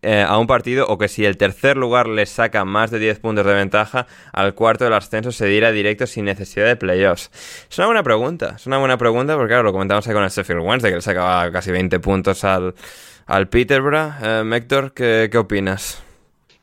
[0.00, 3.18] eh, a un partido o que si el tercer lugar le saca más de 10
[3.18, 7.30] puntos de ventaja, al cuarto del ascenso se diera directo sin necesidad de playoffs?
[7.68, 10.30] Es una buena pregunta, es una buena pregunta porque claro, lo comentamos ahí con el
[10.30, 12.74] Sheffield Wednesday que le sacaba casi 20 puntos al,
[13.28, 14.14] al Peterborough.
[14.22, 16.02] Eh, Héctor, ¿qué, ¿qué opinas?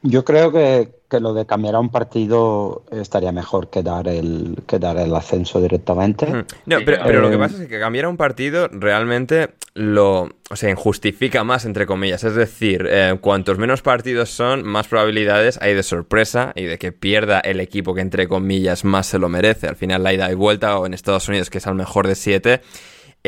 [0.02, 4.56] Yo creo que, que lo de cambiar a un partido estaría mejor que dar el,
[4.68, 6.28] que dar el ascenso directamente.
[6.28, 6.46] Mm.
[6.68, 10.30] No, pero, pero lo que Eh, pasa es que cambiar a un partido realmente lo,
[10.52, 12.24] o sea, injustifica más, entre comillas.
[12.24, 16.92] Es decir, eh, cuantos menos partidos son, más probabilidades hay de sorpresa y de que
[16.92, 19.68] pierda el equipo que, entre comillas, más se lo merece.
[19.68, 22.14] Al final, la ida y vuelta, o en Estados Unidos, que es al mejor de
[22.14, 22.62] siete,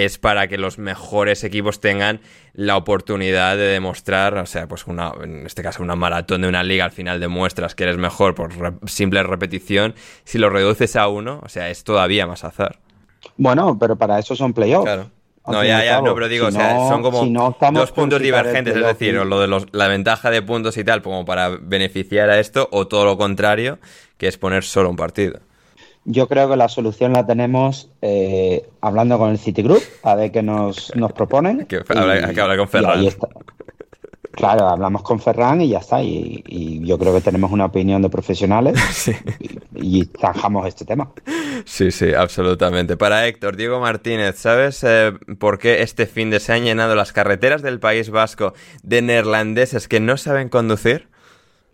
[0.05, 2.21] es para que los mejores equipos tengan
[2.53, 6.61] la oportunidad de demostrar, o sea, pues una, en este caso una maratón de una
[6.63, 9.95] liga, al final demuestras que eres mejor por re- simple repetición.
[10.23, 12.77] Si lo reduces a uno, o sea, es todavía más azar.
[13.37, 14.85] Bueno, pero para eso son playoffs.
[14.85, 15.09] Claro.
[15.47, 17.79] No, ya, ya, no, pero digo, Si o sea, no- son como si no estamos
[17.79, 20.83] dos puntos divergentes, es decir, y- o lo de los, la ventaja de puntos y
[20.83, 23.79] tal, como para beneficiar a esto, o todo lo contrario,
[24.17, 25.39] que es poner solo un partido.
[26.09, 30.41] Yo creo que la solución la tenemos eh, hablando con el Citigroup, a ver qué
[30.41, 31.65] nos, nos proponen.
[31.67, 33.05] Que habla- hay que hablar con Ferran.
[34.31, 36.01] Claro, hablamos con Ferran y ya está.
[36.03, 38.75] Y, y yo creo que tenemos una opinión de profesionales
[39.75, 41.09] y, y zanjamos este tema.
[41.65, 42.97] Sí, sí, absolutamente.
[42.97, 47.13] Para Héctor, Diego Martínez, ¿sabes eh, por qué este fin de se han llenado las
[47.13, 48.53] carreteras del País Vasco
[48.83, 51.07] de neerlandeses que no saben conducir?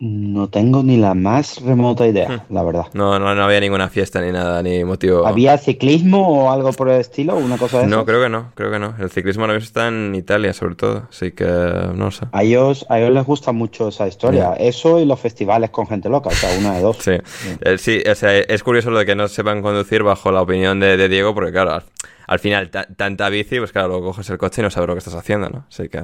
[0.00, 2.86] No tengo ni la más remota idea, la verdad.
[2.94, 5.24] No, no, no había ninguna fiesta ni nada, ni motivo.
[5.26, 7.36] ¿Había ciclismo o algo por el estilo?
[7.36, 8.06] ¿Una cosa de No, esas?
[8.06, 8.94] creo que no, creo que no.
[8.98, 12.26] El ciclismo ahora mismo está en Italia, sobre todo, así que no sé.
[12.32, 14.54] A ellos, a ellos les gusta mucho esa historia.
[14.58, 16.98] Eso y los festivales con gente loca, o sea, una de dos.
[16.98, 17.12] Sí,
[17.60, 20.80] Eh, sí, o sea, es curioso lo de que no sepan conducir bajo la opinión
[20.80, 21.84] de, de Diego, porque claro, al,
[22.26, 24.94] al final ta- tanta bici, pues claro, luego coges el coche y no sabes lo
[24.94, 25.66] que estás haciendo, ¿no?
[25.68, 26.02] Así que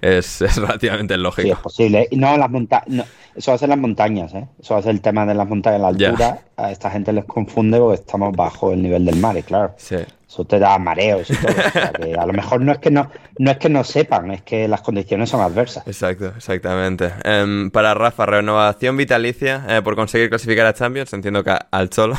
[0.00, 1.62] es, es relativamente Sí, es lógico.
[1.62, 2.08] posible.
[2.12, 3.06] No, las montañas.
[3.34, 4.46] eso va a ser las montañas, ¿eh?
[4.60, 6.08] Eso va a ser el tema de las montañas, la Ya.
[6.10, 6.40] altura.
[6.56, 9.74] A esta gente les confunde porque estamos bajo el nivel del mar, y claro.
[9.76, 9.96] Sí.
[10.28, 11.52] Eso te da mareos y todo.
[11.52, 14.30] O sea, que a lo mejor no es que no, no es que no sepan,
[14.32, 15.86] es que las condiciones son adversas.
[15.86, 17.12] Exacto, exactamente.
[17.24, 22.16] Em, para Rafa, renovación vitalicia eh, por conseguir clasificar a Champions, entiendo que al Cholo.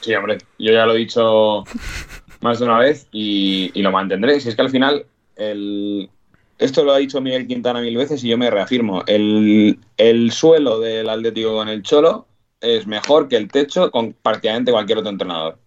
[0.00, 1.64] Sí, hombre, yo ya lo he dicho
[2.40, 4.40] más de una vez y, y lo mantendré.
[4.40, 5.04] Si es que al final,
[5.36, 6.08] el,
[6.58, 9.02] esto lo ha dicho Miguel Quintana mil veces y yo me reafirmo.
[9.06, 12.26] El, el suelo del Atlético con el Cholo
[12.60, 15.58] es mejor que el techo con prácticamente cualquier otro entrenador.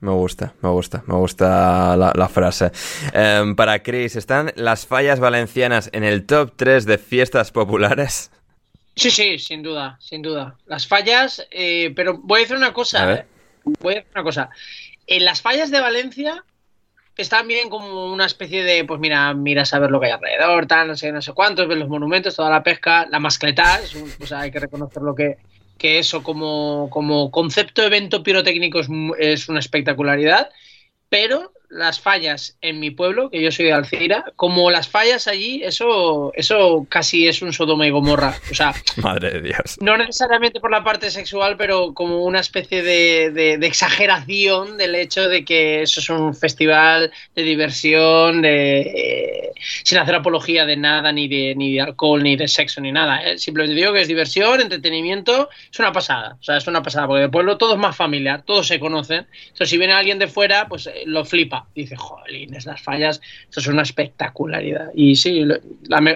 [0.00, 2.72] Me gusta, me gusta, me gusta la, la frase.
[3.12, 8.30] Em, para Chris, ¿están las fallas valencianas en el top 3 de fiestas populares?
[8.96, 10.56] Sí, sí, sin duda, sin duda.
[10.66, 13.04] Las fallas, eh, pero voy a decir una A cosa.
[13.04, 13.18] ver.
[13.18, 13.26] eh.
[13.80, 14.50] Voy a decir una cosa.
[15.06, 16.44] En las fallas de Valencia
[17.20, 20.66] están bien como una especie de, pues mira, miras a ver lo que hay alrededor,
[20.66, 23.94] tal, no sé, no sé cuántos, ves los monumentos, toda la pesca, la mascletá, es
[23.94, 25.36] un- o sea, hay que reconocer lo que,
[25.78, 28.88] que eso como, como concepto evento pirotécnico es,
[29.18, 30.50] es una espectacularidad,
[31.08, 35.62] pero las fallas en mi pueblo, que yo soy de Alcira, como las fallas allí,
[35.64, 38.34] eso, eso casi es un Sodoma y Gomorra.
[38.50, 39.76] O sea, Madre de Dios.
[39.80, 44.94] no necesariamente por la parte sexual, pero como una especie de, de- de exageración del
[44.96, 49.52] hecho de que eso es un festival de diversión, de, eh,
[49.84, 53.22] sin hacer apología de nada, ni de, ni de alcohol, ni de sexo, ni nada.
[53.22, 53.38] ¿eh?
[53.38, 56.36] Simplemente digo que es diversión, entretenimiento, es una pasada.
[56.40, 59.26] O sea, es una pasada, porque de pueblo todo es más familiar, todos se conocen.
[59.42, 61.59] Entonces, si viene alguien de fuera, pues eh, lo flipa.
[61.74, 64.90] Dice, jolines, las fallas, eso es una espectacularidad.
[64.94, 65.44] Y sí,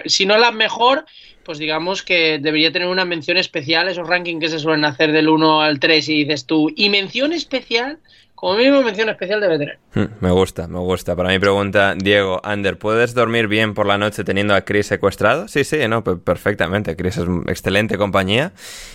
[0.05, 1.05] si no la mejor,
[1.43, 5.29] pues digamos que debería tener una mención especial, esos rankings que se suelen hacer del
[5.29, 7.99] 1 al 3 y dices tú, y mención especial,
[8.35, 9.79] como mínimo mención especial debe tener.
[9.93, 11.15] Hmm, Me gusta, me gusta.
[11.15, 15.47] Para mi pregunta, Diego, Ander, ¿puedes dormir bien por la noche teniendo a Chris secuestrado?
[15.47, 16.95] Sí, sí, no, pe- perfectamente.
[16.95, 18.51] Chris es excelente compañía.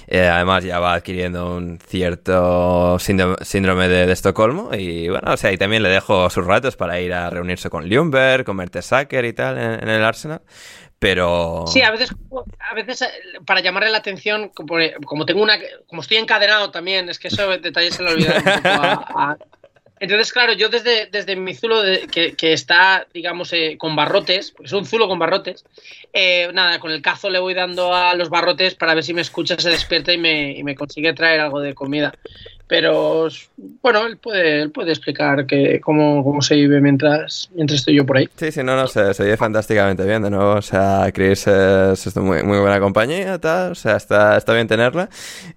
[0.07, 4.71] Eh, además, ya va adquiriendo un cierto síndrome, de, de Estocolmo.
[4.75, 7.87] Y bueno, o sea, y también le dejo sus ratos para ir a reunirse con
[7.87, 10.43] Ljungberg, con Mertesacker y tal en el Arsenal.
[11.01, 11.65] Pero.
[11.67, 12.11] Sí, a veces,
[12.71, 13.09] a veces eh,
[13.47, 15.59] para llamarle la atención, como, como tengo una,
[15.89, 19.37] como estoy encadenado también, es que eso detalles se lo olvidan a-
[19.99, 24.55] Entonces, claro, yo desde, desde mi zulo de- que, que está, digamos, eh, con barrotes,
[24.63, 25.65] es un zulo con barrotes,
[26.13, 29.23] eh, nada, con el cazo le voy dando a los barrotes para ver si me
[29.23, 32.13] escucha, se despierta y me, y me consigue traer algo de comida.
[32.71, 33.27] Pero
[33.83, 38.07] bueno, él puede, él puede explicar que, cómo, cómo se vive mientras, mientras estoy yo
[38.07, 38.29] por ahí.
[38.37, 42.07] Sí, sí, no, no, se, se vive fantásticamente bien, de nuevo, o sea, Chris es,
[42.07, 45.11] es muy, muy buena compañía, tal, o sea, está, está bien tenerla,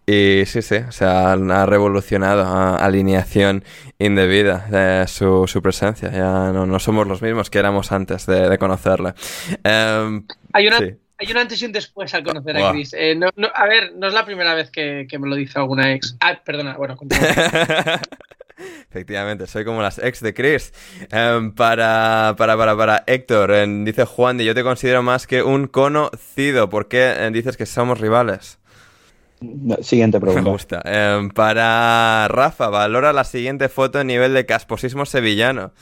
[0.08, 3.64] y sí, sí, o sea, ha revolucionado a alineación
[4.00, 8.50] indebida de su, su presencia, ya no, no somos los mismos que éramos antes de,
[8.50, 9.14] de conocerla.
[9.64, 10.96] Em, Hay una, sí.
[11.24, 12.94] Hay un antes y un después al conocer a Chris.
[12.94, 15.58] Eh, no, no, a ver, no es la primera vez que, que me lo dice
[15.58, 16.16] alguna ex.
[16.20, 16.98] Ah, perdona, bueno.
[18.90, 20.74] Efectivamente, soy como las ex de Chris.
[21.12, 25.68] Em, para, para, para, para Héctor, em, dice Juan, yo te considero más que un
[25.68, 26.70] conocido.
[26.70, 28.60] ¿Por qué em, dices que somos rivales?
[29.82, 30.42] Siguiente pregunta.
[30.42, 30.84] Me gusta.
[31.34, 35.74] Para Rafa, valora la siguiente foto a nivel de casposismo sevillano.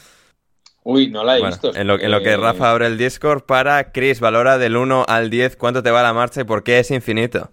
[0.83, 1.75] Uy, no la he Bueno, visto.
[1.75, 5.05] en, lo, en lo que Eh, Rafa abre el Discord, para Chris, valora del 1
[5.07, 7.51] al 10 cuánto te va la marcha y por qué es infinito.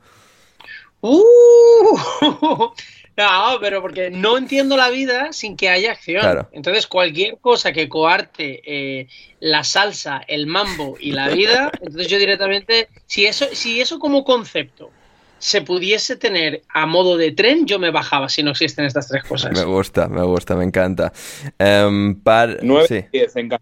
[1.01, 1.97] ¡Uh!
[3.19, 6.21] No, pero porque no entiendo la vida sin que haya acción.
[6.21, 6.49] Claro.
[6.53, 9.09] Entonces, cualquier cosa que coarte eh,
[9.41, 14.23] la salsa, el mambo y la vida, entonces yo directamente, si eso, si eso como
[14.23, 14.93] concepto
[15.39, 19.25] se pudiese tener a modo de tren, yo me bajaba si no existen estas tres
[19.25, 19.53] cosas.
[19.53, 21.13] Me gusta, me gusta, me encanta.
[21.59, 22.59] Em, par...
[22.63, 22.95] 9 sí.
[22.95, 23.61] de 10 en ca-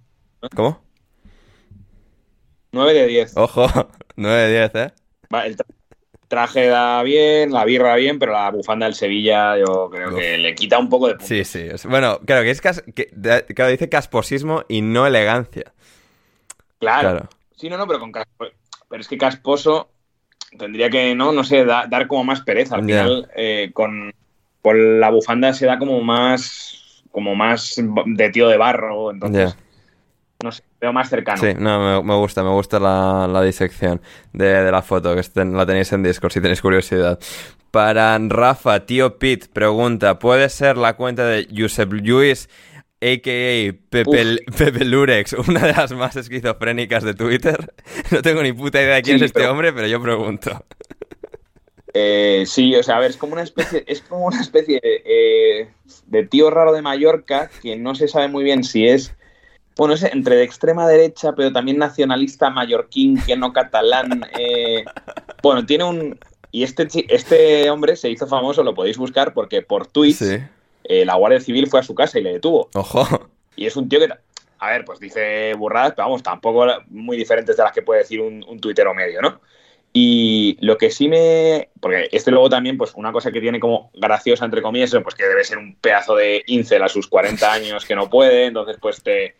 [0.54, 0.82] ¿Cómo?
[2.72, 3.36] 9 de 10.
[3.36, 3.66] Ojo,
[4.16, 4.92] 9 de 10, ¿eh?
[5.32, 5.66] Va, el tra-
[6.28, 10.54] traje da bien, la birra bien, pero la bufanda del Sevilla yo creo que le
[10.54, 11.28] quita un poco de puntos.
[11.28, 11.68] Sí, sí.
[11.88, 13.06] Bueno, claro, que es cas- que,
[13.54, 15.72] claro, dice casposismo y no elegancia.
[16.78, 17.10] Claro.
[17.10, 17.28] Claro.
[17.56, 18.50] Sí, no, no, pero con caspo-
[18.88, 19.88] Pero es que casposo
[20.58, 22.76] tendría que, no, no sé, da- dar como más pereza.
[22.76, 24.12] Al final, eh, con,
[24.62, 27.74] con la bufanda se da como más, como más
[28.06, 29.56] de tío de barro, entonces,
[30.42, 31.40] no sé, veo más cercano.
[31.40, 34.00] Sí, no, me, me gusta, me gusta la, la disección
[34.32, 37.18] de, de la foto, que estén- la tenéis en Discord si tenéis curiosidad.
[37.70, 42.48] Para Rafa, tío Pete, pregunta, ¿puede ser la cuenta de Josep Lluís,
[43.00, 43.74] a.k.a.
[43.90, 47.72] Pepe, Pepe Lurex, una de las más esquizofrénicas de Twitter?
[48.10, 50.64] No tengo ni puta idea de quién Sí, es este pero- hombre, pero yo pregunto.
[51.94, 55.02] Eh, sí, o sea, a ver, es como una especie, es como una especie de,
[55.06, 55.68] eh,
[56.06, 59.14] de tío raro de Mallorca que no se sabe muy bien si es,
[59.78, 64.24] bueno, es entre de extrema derecha, pero también nacionalista mallorquín, que no catalán.
[64.38, 64.84] eh,
[65.42, 66.18] bueno, tiene un...
[66.52, 70.38] Y este, este hombre se hizo famoso, lo podéis buscar, porque por tweets Sí.
[70.88, 72.68] Eh, la Guardia Civil fue a su casa y le detuvo.
[72.74, 73.28] Ojo.
[73.56, 74.08] Y es un tío que,
[74.58, 78.20] a ver, pues dice burradas, pero vamos, tampoco muy diferentes de las que puede decir
[78.20, 79.40] un, un tuitero medio, ¿no?
[79.92, 81.70] Y lo que sí me.
[81.80, 85.24] Porque este luego también, pues una cosa que tiene como graciosa, entre comillas, pues que
[85.24, 89.02] debe ser un pedazo de incel a sus 40 años que no puede, entonces pues
[89.02, 89.36] te.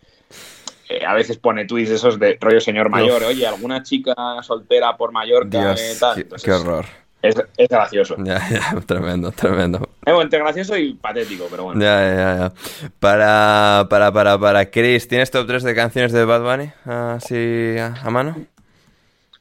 [0.89, 3.29] eh, a veces pone tweets esos de rollo señor mayor, Uf.
[3.29, 6.15] oye, alguna chica soltera por Mallorca, Dios, eh, tal.
[6.15, 6.87] qué, Entonces, qué horror.
[7.23, 8.15] Es, es gracioso.
[8.19, 9.79] Ya, ya, tremendo, tremendo.
[9.79, 11.81] Es bueno, entre gracioso y patético, pero bueno.
[11.81, 12.91] Ya, ya, ya.
[13.01, 16.71] Para, para, para, para, Chris, ¿tienes top 3 de canciones de Bad Bunny?
[16.85, 18.37] Así a, a mano.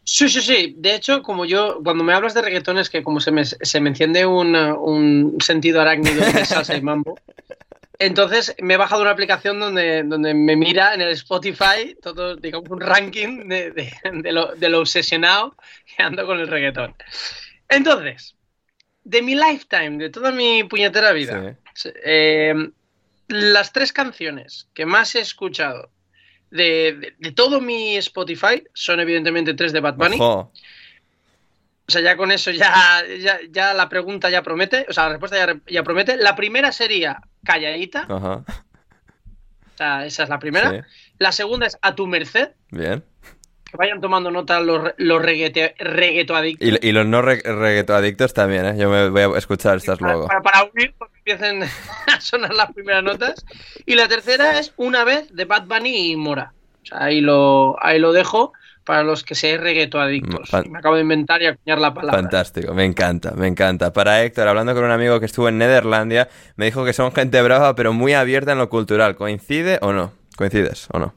[0.03, 0.75] Sí, sí, sí.
[0.77, 3.79] De hecho, como yo, cuando me hablas de reggaetón es que como se me, se
[3.81, 7.17] me enciende un, un sentido arácnido de salsa y mambo.
[7.97, 12.69] Entonces me he bajado una aplicación donde, donde me mira en el Spotify todo, digamos,
[12.69, 15.55] un ranking de, de- de lo, de lo obsesionado
[15.95, 16.93] que ando con el reggaetón.
[17.69, 18.35] Entonces,
[19.03, 21.57] de mi lifetime, de toda mi puñetera vida,
[22.03, 22.53] eh,
[23.27, 25.89] las tres canciones que más he escuchado
[26.51, 30.15] de, de- de todo mi Spotify son evidentemente tres de Bad Bunny.
[30.15, 30.51] Ojo.
[31.87, 35.09] O sea, ya con eso ya, ya, ya la pregunta ya promete, o sea, la
[35.11, 36.17] respuesta ya, ya promete.
[36.17, 38.43] La primera sería Calladita, Ajá.
[38.43, 40.71] o sea, esa es la primera.
[40.71, 40.77] Sí.
[41.19, 43.03] La segunda es A tu merced, Bien.
[43.69, 46.67] Que vayan tomando nota los, los reguete- reguetoadictos.
[46.81, 48.75] Y, y los no re- reggaetoadictos también, ¿eh?
[48.77, 50.27] Yo me voy a escuchar estas luego.
[50.27, 51.63] Para, para unir, cuando empiecen
[52.15, 53.45] a sonar las primeras notas.
[53.85, 56.53] Y la tercera es Una vez de Bad Bunny y Mora.
[56.83, 60.47] O sea, ahí lo, ahí lo dejo para los que sean reguetoadictos.
[60.47, 62.21] Fan- Me acabo de inventar y acuñar la palabra.
[62.21, 63.91] Fantástico, me encanta, me encanta.
[63.91, 67.41] Para Héctor, hablando con un amigo que estuvo en Nederlandia, me dijo que son gente
[67.41, 69.15] brava, pero muy abierta en lo cultural.
[69.15, 70.13] ¿Coincide o no?
[70.37, 71.15] ¿Coincides o no?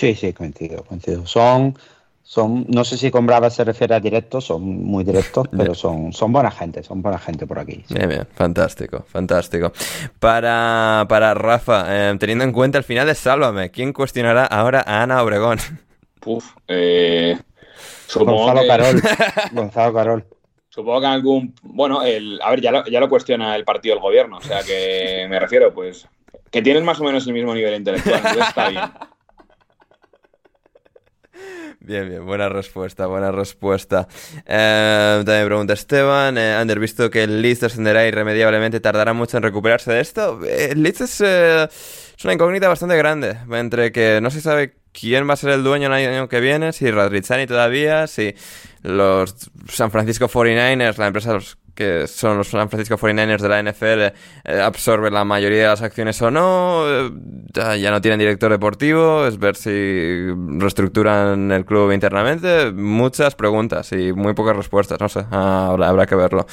[0.00, 1.26] Sí, sí, coincido, coincido.
[1.26, 1.76] Son,
[2.22, 6.14] son, no sé si con Brava se refiere a directos, son muy directos, pero son,
[6.14, 7.84] son buena gente, son buena gente por aquí.
[7.90, 9.72] Bien, bien, fantástico, fantástico.
[10.18, 15.02] Para, para Rafa, eh, teniendo en cuenta el final de Sálvame, ¿quién cuestionará ahora a
[15.02, 15.58] Ana Obregón?
[16.24, 17.38] Uf, eh,
[18.06, 19.02] supongo Gonzalo que- Carol.
[19.52, 20.24] Gonzalo Carol.
[20.70, 21.54] Supongo que algún.
[21.62, 24.62] Bueno, el, a ver, ya lo, ya lo cuestiona el partido del gobierno, o sea
[24.62, 26.08] que me refiero, pues.
[26.50, 28.82] Que tienen más o menos el mismo nivel intelectual, entonces está bien.
[31.90, 34.06] Bien, bien, buena respuesta, buena respuesta.
[34.46, 39.92] Eh, también pregunta Esteban, eh, visto que el Leeds descenderá irremediablemente, ¿tardará mucho en recuperarse
[39.92, 40.38] de esto?
[40.44, 44.76] Eh, El Leeds es, eh, es una incógnita bastante grande, entre que no se sabe
[44.92, 48.36] quién va a ser el dueño el año que viene, si Radrizzani todavía, si
[48.82, 53.62] los San Francisco 49ers, la empresa los que son los San Francisco 49ers de la
[53.62, 56.84] NFL, eh, absorbe la mayoría de las acciones o no.
[56.86, 57.10] Eh,
[57.80, 60.26] ya no tienen director deportivo, es ver si
[60.58, 62.70] reestructuran el club internamente.
[62.70, 66.46] Muchas preguntas y muy pocas respuestas, no sé, habrá, habrá que verlo.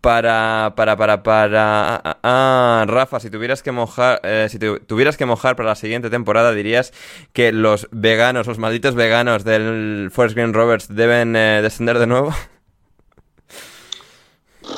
[0.00, 1.94] Para, para, para, para...
[1.96, 5.74] Ah, ah, ah Rafa, si tuvieras que mojar, eh, si tuvieras que mojar para la
[5.74, 6.94] siguiente temporada, dirías
[7.34, 12.34] que los veganos, los malditos veganos del Forest Green Roberts deben eh, descender de nuevo.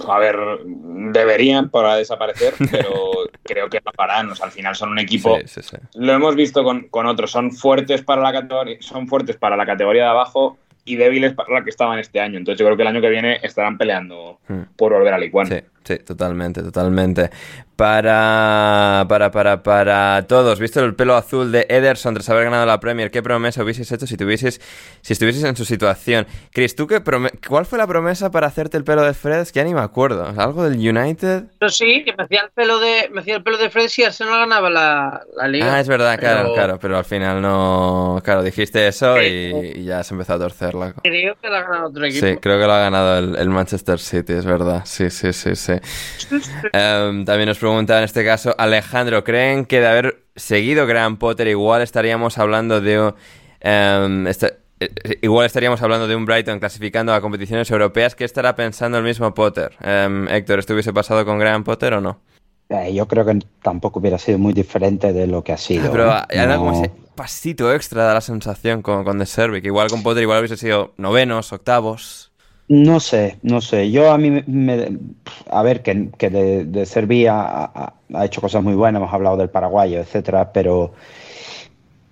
[0.09, 2.93] A ver, deberían para desaparecer, pero
[3.43, 4.31] creo que no paran.
[4.31, 5.39] O sea, al final son un equipo.
[5.95, 7.31] Lo hemos visto con, con, otros.
[7.31, 11.53] Son fuertes para la categoría, son fuertes para la categoría de abajo y débiles para
[11.53, 12.39] la que estaban este año.
[12.39, 14.63] Entonces yo creo que el año que viene estarán peleando hmm.
[14.77, 15.49] por volver al Iguan.
[15.85, 17.31] Sí, sí, totalmente, totalmente.
[17.77, 22.79] Para, para, para, para todos, visto el pelo azul de Ederson tras haber ganado la
[22.79, 24.61] Premier, ¿qué promesa hubieses hecho si tuvieses,
[25.01, 26.27] si estuvieses en su situación?
[26.53, 27.03] Chris, ¿tú qué
[27.49, 29.41] cuál fue la promesa para hacerte el pelo de Fred?
[29.41, 30.33] Es que ya ni me acuerdo.
[30.37, 31.45] ¿Algo del United?
[31.59, 34.05] Pero sí, que me hacía el pelo de, me hacía el pelo de Fred si
[34.05, 35.75] Arsenal ganaba la, la liga.
[35.75, 38.21] Ah, es verdad, claro, claro, pero al final no...
[38.23, 41.89] Claro, dijiste eso y, ya se empezó a torcer la Creo que lo ha ganado
[41.89, 42.27] otro equipo.
[42.27, 44.83] Sí, creo que lo ha ganado el, Manchester City, es verdad.
[44.85, 45.72] Sí, sí, sí, sí.
[46.73, 51.49] Em, también nos pregunta en este caso Alejandro, ¿creen que de haber seguido Graham Potter
[51.49, 53.13] igual estaríamos hablando de...
[53.61, 54.51] Eh,
[55.23, 58.15] igual estaríamos hablando de un Brighton clasificando a competiciones europeas.
[58.15, 59.77] ¿Qué estará pensando el mismo Potter?
[59.81, 62.21] Um, Héctor, ¿estuviese pasado con Graham Potter o no?
[62.69, 65.91] Eh, yo creo que tampoco hubiera sido muy diferente de lo que ha sido.
[65.93, 66.57] Pero ¿eh?
[66.57, 70.39] como ese pasito extra da la sensación con, con The que igual con Potter igual
[70.41, 72.32] hubiese sido novenos, octavos.
[72.73, 73.91] No sé, no sé.
[73.91, 74.99] Yo a mí me.
[75.51, 77.93] a ver, que, que de, de ha,
[78.25, 80.95] hecho cosas muy buenas, hemos hablado del paraguayo, etcétera, pero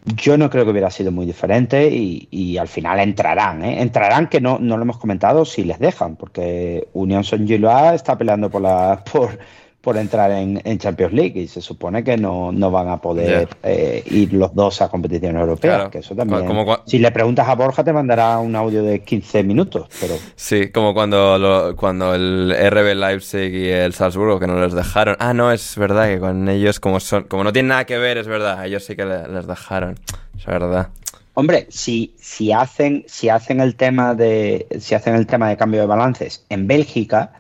[0.04, 3.80] yo no creo que hubiera sido muy diferente y, al final entrarán, ¿eh?
[3.80, 8.18] Entrarán que no, no lo hemos comentado si les dejan, porque Unión Son Gilois está
[8.18, 9.02] peleando por la.
[9.12, 9.38] por
[9.80, 14.32] por entrar en, Champions League y se supone que no, van a poder eh, ir
[14.34, 15.88] los dos a competiciones europeas.
[15.88, 16.46] Que eso también.
[16.86, 20.14] si le preguntas a Borja te mandará un audio de 15 minutos, pero.
[20.36, 25.16] Sí, como cuando cuando el RB Leipzig y el Salzburgo que no les dejaron.
[25.18, 28.18] Ah, no, es verdad que con ellos como son como no tienen nada que ver,
[28.18, 29.98] es verdad, ellos sí que les dejaron.
[30.38, 30.88] Es verdad.
[31.34, 35.80] Hombre, si, si hacen si hacen el tema de si hacen el tema de cambio
[35.80, 37.39] de balances en Bélgica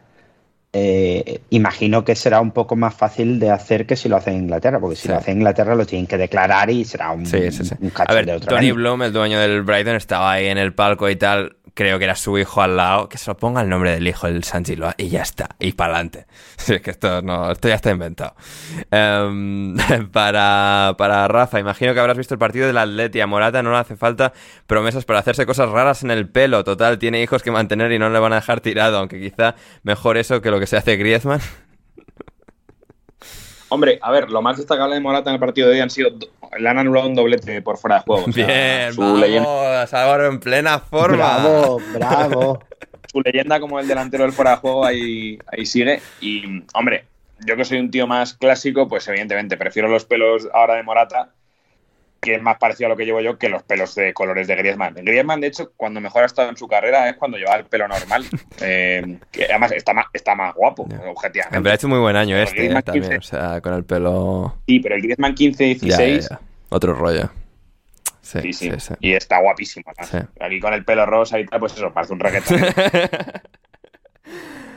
[0.72, 4.44] eh, imagino que será un poco más fácil de hacer que si lo hace en
[4.44, 7.50] Inglaterra, porque si lo hace en Inglaterra lo tienen que declarar y será un, sí,
[7.50, 7.64] sí,
[8.06, 11.56] A ver, Tony Bloom, el dueño del Brighton, estaba ahí en el palco y tal
[11.74, 14.26] creo que era su hijo al lado, que se lo ponga el nombre del hijo,
[14.26, 14.64] el San
[14.96, 16.26] y ya está, y para adelante.
[16.68, 18.34] es que esto, no, esto ya está inventado.
[18.90, 19.76] Em,
[20.12, 23.20] para, para Rafa, imagino que habrás visto el partido del Atleti.
[23.20, 24.32] A Morata no le hace falta
[24.66, 26.64] promesas para hacerse cosas raras en el pelo.
[26.64, 30.16] Total, tiene hijos que mantener y no le van a dejar tirado, aunque quizá mejor
[30.16, 31.40] eso que lo que se hace Griezmann.
[33.70, 36.10] Hombre, a ver, lo más destacable de Morata en el partido de hoy han sido.
[36.58, 38.24] Le han anulado un doblete por fuera de juego.
[38.26, 39.86] Bien, su leyenda...
[40.26, 41.38] en plena forma.
[41.38, 42.58] Bravo, bravo.
[43.12, 46.02] su leyenda como el delantero del fuera de juego ahí, ahí sigue.
[46.20, 47.04] Y, hombre,
[47.46, 51.30] yo que soy un tío más clásico, pues evidentemente prefiero los pelos ahora de Morata
[52.20, 54.56] que es más parecido a lo que llevo yo que los pelos de colores de
[54.56, 54.94] Griezmann.
[54.94, 57.88] Griezmann, de hecho, cuando mejor ha estado en su carrera es cuando lleva el pelo
[57.88, 58.24] normal.
[58.62, 61.60] Eh, que además está más, está más guapo, objetivamente.
[61.60, 64.58] Me ha hecho muy buen año este eh, también, o sea, con el pelo...
[64.66, 66.38] Sí, pero el Griezmann 15-16...
[66.68, 67.30] Otro rollo.
[68.20, 69.90] Sí, sí, sí, Y está guapísimo.
[70.40, 72.60] Aquí con el pelo rosa y tal, pues eso, parece un reggaetón.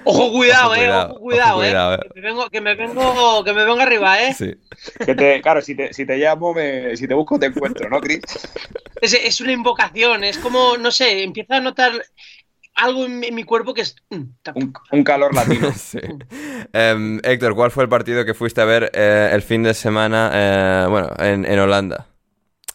[0.05, 0.91] Ojo, cuidado, eh.
[0.91, 1.99] Ojo, cuidado, eh.
[2.13, 4.33] Que, me vengo, que, me vengo, que me vengo arriba, eh.
[4.33, 4.53] Sí.
[5.05, 7.99] Que te, claro, si te, si te llamo, me, si te busco, te encuentro, ¿no,
[7.99, 8.21] Chris?
[9.01, 11.93] Es, es una invocación, es como, no sé, empiezo a notar
[12.75, 13.95] algo en mi, cuerpo que es.
[14.09, 14.23] Mm,
[14.91, 15.71] un, calor latino.
[15.75, 15.99] sí.
[16.73, 20.31] Em, Héctor, ¿cuál fue el partido que fuiste a ver eh, el fin de semana,
[20.33, 22.07] eh, bueno, en, en Holanda?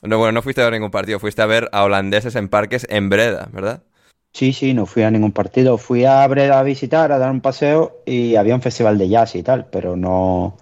[0.02, 2.86] No, bueno, no fuiste a ver ningún partido, fuiste a ver a holandeses en parques
[2.88, 3.82] en Breda, ¿verdad?
[4.38, 5.78] Sí, sí, no fui a ningún partido.
[5.78, 9.34] Fui a Breda a visitar, a dar un paseo y había un festival de jazz
[9.34, 10.56] y tal, pero no,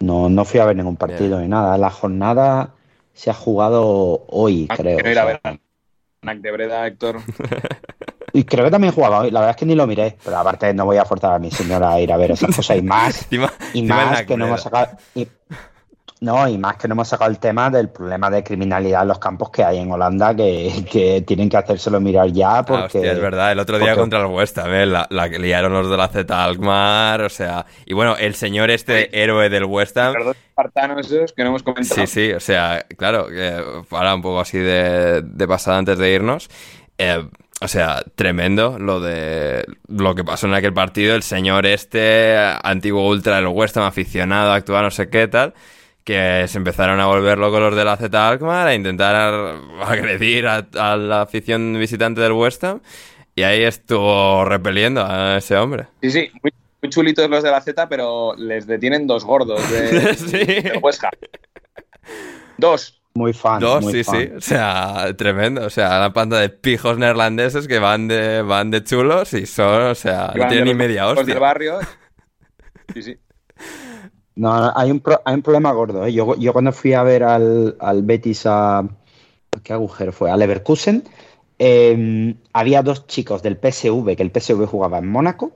[0.00, 1.78] no, no fui a ver ningún partido ni nada.
[1.78, 2.74] La jornada
[3.14, 4.98] se ha jugado hoy, ah, creo.
[5.10, 5.40] ir a ver
[6.42, 7.20] de Breda, Héctor.
[8.34, 9.30] Y creo que también jugaba hoy.
[9.30, 11.50] La verdad es que ni lo miré, pero aparte no voy a forzar a mi
[11.50, 13.26] señora a ir a ver esas cosas y más.
[13.72, 14.98] y más que no hemos sacado.
[16.20, 19.18] No, y más que no hemos sacado el tema del problema de criminalidad en los
[19.18, 22.58] campos que hay en Holanda, que, tienen que hacérselo mirar ya.
[22.58, 25.74] Ah, porque, es verdad, el otro día contra el West Ham, la, la, que liaron
[25.74, 27.66] los de la Z Alkmaar, o sea.
[27.84, 30.14] Y bueno, el señor este héroe del West Ham.
[30.14, 32.00] Perdón, espartanos esos que no hemos comentado.
[32.00, 36.48] Sí, sí, o sea, claro, que un poco así de, de pasada antes de irnos.
[36.96, 37.28] Eh,
[37.60, 41.14] o sea, tremendo lo de lo que pasó en aquel partido.
[41.14, 45.54] El señor este, antiguo ultra del West Ham, aficionado, actual, no sé qué tal,
[46.06, 50.64] que se empezaron a volver locos los de la Z Alkmaar a intentar agredir a,
[50.78, 52.80] a la afición visitante del West Ham.
[53.34, 55.88] Y ahí estuvo repeliendo a ese hombre.
[56.00, 60.14] Sí, sí, muy, muy chulitos los de la Z, pero les detienen dos gordos de,
[60.14, 60.38] Sí.
[60.62, 61.10] del West Ham.
[62.56, 63.02] Dos.
[63.14, 63.60] Muy fan.
[63.60, 64.14] Dos, muy sí, fan.
[64.20, 64.30] sí.
[64.36, 65.64] O sea, tremendo.
[65.66, 69.82] O sea, la panda de pijos neerlandeses que van de, van de chulos y son,
[69.84, 71.24] o sea, no tienen de ni media hostia.
[71.24, 71.78] del barrio.
[72.94, 73.16] Sí, sí.
[74.36, 76.04] No, hay un, pro- hay un problema gordo.
[76.06, 76.12] ¿eh?
[76.12, 78.86] Yo, yo cuando fui a ver al, al Betis a...
[79.62, 80.30] ¿Qué agujero fue?
[80.30, 81.02] A Leverkusen,
[81.58, 85.52] eh, había dos chicos del PSV, que el PSV jugaba en Mónaco,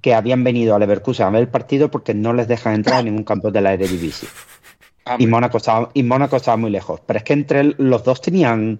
[0.00, 3.06] que habían venido a Leverkusen a ver el partido porque no les dejan entrar en
[3.06, 4.28] ningún campo de la Eredivisie.
[5.18, 7.00] Y Mónaco, estaba, y Mónaco estaba muy lejos.
[7.04, 8.78] Pero es que entre los dos tenían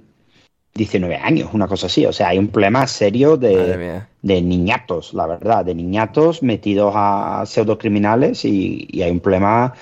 [0.74, 2.07] 19 años, una cosa así.
[2.07, 7.44] O sea, hay un problema serio de, de niñatos, la verdad, de niñatos metidos a
[7.47, 9.74] pseudocriminales y, y hay un problema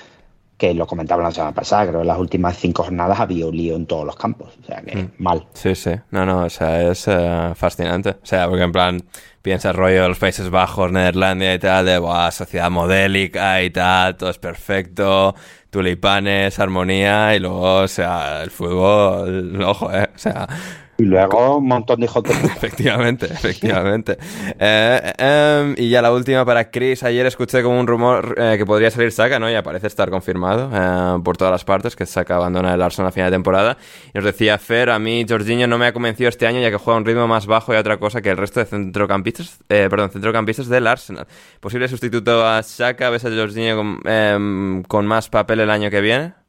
[0.57, 3.57] que lo comentaba la semana pasada, creo que en las últimas cinco jornadas había un
[3.57, 4.53] lío en todos los campos.
[4.61, 5.11] O sea que Mm.
[5.17, 5.47] mal.
[5.53, 5.91] Sí, sí.
[6.11, 8.11] No, no, o sea, es eh, fascinante.
[8.11, 9.01] O sea, porque en plan,
[9.41, 14.15] piensas rollo de los Países Bajos, Neerlandia y tal, de, buah, sociedad modélica y tal,
[14.17, 15.33] todo es perfecto,
[15.71, 20.47] tulipanes, armonía, y luego, o sea, el fútbol, ojo, eh, o sea...
[21.01, 22.23] Y luego un montón de hijos.
[22.29, 24.19] Efectivamente, efectivamente.
[24.59, 27.01] Eh, em, y ya la última para Chris.
[27.01, 29.49] Ayer escuché como un rumor eh, que podría salir Saka, ¿no?
[29.49, 33.11] Y parece estar confirmado eh, por todas las partes que Saka abandona el Arsenal a
[33.11, 33.77] final de temporada.
[34.13, 36.77] Y nos decía Fer, a mí Jorginho no me ha convencido este año ya que
[36.77, 40.11] juega a un ritmo más bajo y otra cosa que el resto de centrocampistas, perdón,
[40.11, 41.25] centrocampistas del Arsenal.
[41.59, 46.01] Posible sustituto a Saka, ¿ves a Jorginho con, em, con más papel el año que
[46.01, 46.40] viene?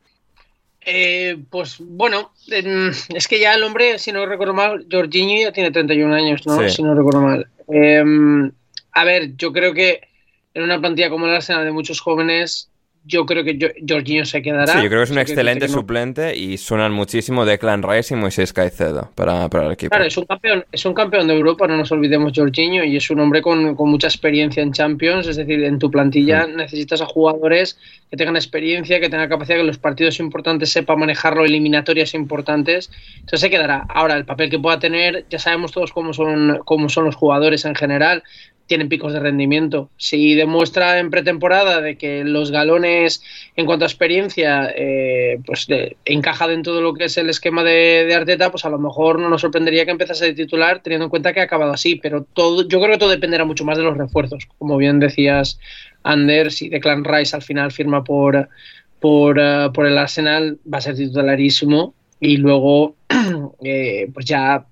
[0.84, 5.70] Eh, pues bueno, es que ya el hombre, si no recuerdo mal, Jorginho ya tiene
[5.70, 6.58] 31 años, ¿no?
[6.60, 6.70] Sí.
[6.70, 7.46] Si no recuerdo mal.
[7.68, 8.50] Em,
[8.92, 10.00] a ver, yo creo que
[10.54, 12.68] en una plantilla como el Arsenal de muchos jóvenes,
[13.04, 14.66] yo creo que Jo- Jorginho se quedará.
[14.74, 18.16] Sí, yo creo que es un excelente que suplente y suenan muchísimo Declan Rice y
[18.16, 19.90] Moisés Caicedo para, para el equipo.
[19.90, 23.10] Claro, es un campeón, es un campeón de Europa, no nos olvidemos Jorginho, y es
[23.10, 27.06] un hombre con, con mucha experiencia en Champions, es decir, en tu plantilla necesitas a
[27.06, 27.78] jugadores
[28.10, 33.40] que tengan experiencia, que tengan capacidad que los partidos importantes sepa manejarlo, eliminatorias importantes, entonces
[33.40, 33.86] se quedará.
[33.88, 37.64] Ahora, el papel que pueda tener, ya sabemos todos cómo son, cómo son los jugadores
[37.64, 38.22] en general,
[38.72, 39.90] tienen picos de rendimiento.
[39.98, 43.22] Si demuestra en pretemporada de que los galones,
[43.54, 45.66] en cuanto a experiencia, eh, pues
[46.06, 49.18] encaja dentro de lo que es el esquema de, de Arteta, pues a lo mejor
[49.18, 51.96] no nos sorprendería que empezase de titular, teniendo en cuenta que ha acabado así.
[51.96, 54.48] Pero todo, yo creo que todo dependerá mucho más de los refuerzos.
[54.56, 55.60] Como bien decías,
[56.02, 58.48] Ander, si Declan Rice al final firma por,
[59.00, 61.92] por, eh, por el Arsenal, va a ser titularísimo.
[62.20, 62.96] Y luego,
[63.62, 64.64] eh, pues ya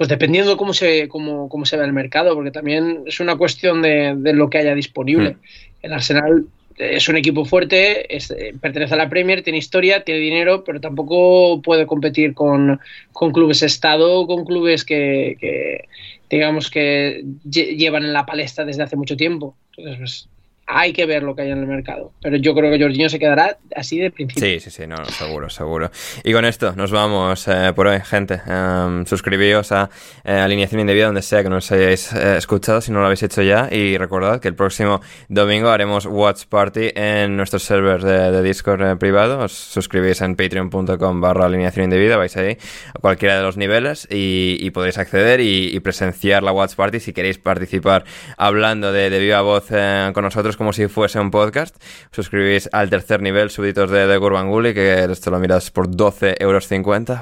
[0.00, 3.82] pues dependiendo cómo se, cómo, cómo se ve el mercado, porque también es una cuestión
[3.82, 5.36] de, de lo que haya disponible.
[5.82, 6.46] El Arsenal
[6.78, 10.80] es un equipo fuerte, es- eh, pertenece a la Premier, tiene historia, tiene dinero, pero
[10.80, 12.80] tampoco puede competir con,
[13.12, 15.84] con clubes Estado, con clubes que, que,
[16.30, 19.58] digamos que lle- llevan en la palestra desde hace mucho tiempo.
[19.76, 20.28] Entonces, pues,
[20.72, 22.12] hay que ver lo que hay en el mercado.
[22.22, 24.48] Pero yo creo que Jorginho se quedará así de principio.
[24.48, 25.90] Sí, sí, sí, no, seguro, seguro.
[26.22, 28.40] Y con esto nos vamos eh, por hoy, gente.
[28.46, 29.90] Em, suscribíos a
[30.24, 33.42] eh, Alineación Indebida, donde sea que nos hayáis eh, escuchado, si no lo habéis hecho
[33.42, 33.68] ya.
[33.70, 38.96] Y recordad que el próximo domingo haremos Watch Party en nuestros servers de, Discord eh,
[38.96, 39.40] privado.
[39.40, 42.56] Os suscribís en patreon.com barra Alineación Indebida, vais ahí
[42.94, 47.14] a cualquiera de los niveles y, y podréis acceder y, presenciar la Watch Party si
[47.14, 48.04] queréis participar
[48.36, 49.68] hablando de, viva voz
[50.12, 51.74] con nosotros como si fuese un podcast.
[52.12, 56.68] Suscribís al tercer nivel, súbditos de, de Gurbanguly, que esto lo miras por 12,50 euros.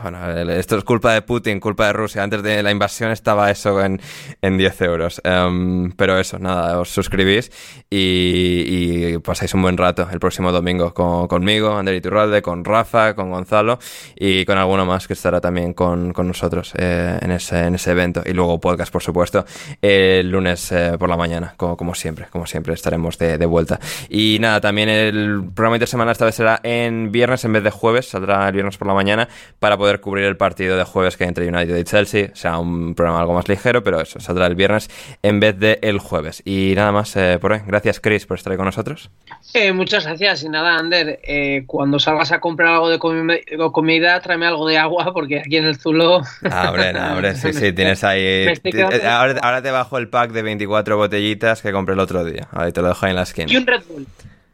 [0.02, 2.24] Bueno, esto es culpa de Putin, culpa de Rusia.
[2.24, 4.00] Antes de la invasión estaba eso en,
[4.42, 5.20] en 10 euros.
[5.22, 7.52] Em, pero eso, nada, os suscribís
[7.88, 13.14] y, y pasáis un buen rato el próximo domingo con, conmigo, Ander Iturralde, con Rafa,
[13.14, 13.78] con Gonzalo
[14.16, 17.92] y con alguno más que estará también con, con nosotros eh, en, ese, en ese
[17.92, 18.20] evento.
[18.26, 19.44] Y luego podcast, por supuesto,
[19.80, 23.78] el lunes eh, por la mañana, como, como siempre, como siempre estaremos de, de vuelta.
[24.08, 28.08] Y nada, también el programa intersemanal esta vez será en viernes en vez de jueves,
[28.08, 29.28] saldrá el viernes por la mañana
[29.58, 32.30] para poder cubrir el partido de jueves que hay entre United y Chelsea.
[32.34, 34.88] Será un programa algo más ligero, pero eso, saldrá el viernes
[35.22, 36.40] en vez de el jueves.
[36.44, 37.60] Y nada más eh, por hoy.
[37.66, 39.10] Gracias, Chris, por estar ahí con nosotros.
[39.52, 40.44] Eh, muchas gracias.
[40.44, 44.66] Y nada, Ander, eh, cuando salgas a comprar algo de comi- o comida, tráeme algo
[44.68, 46.22] de agua, porque aquí en el Zulo.
[46.50, 48.46] Ah, hombre, no, hombre, sí, sí, tienes ahí.
[49.08, 52.48] Ahora, ahora te bajo el pack de 24 botellitas que compré el otro día.
[52.52, 53.16] Ahí te lo dejo ahí en
[53.50, 54.06] Y un Red Bull.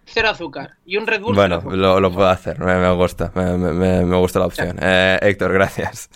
[0.06, 0.70] Cero azúcar.
[0.84, 1.34] Y un Red Bull.
[1.34, 1.76] Bueno, azúcar.
[1.78, 4.76] lo, lo puedo hacer, me, me gusta, me, me- me gusta la opción.
[4.80, 6.08] Eh, Héctor, gracias.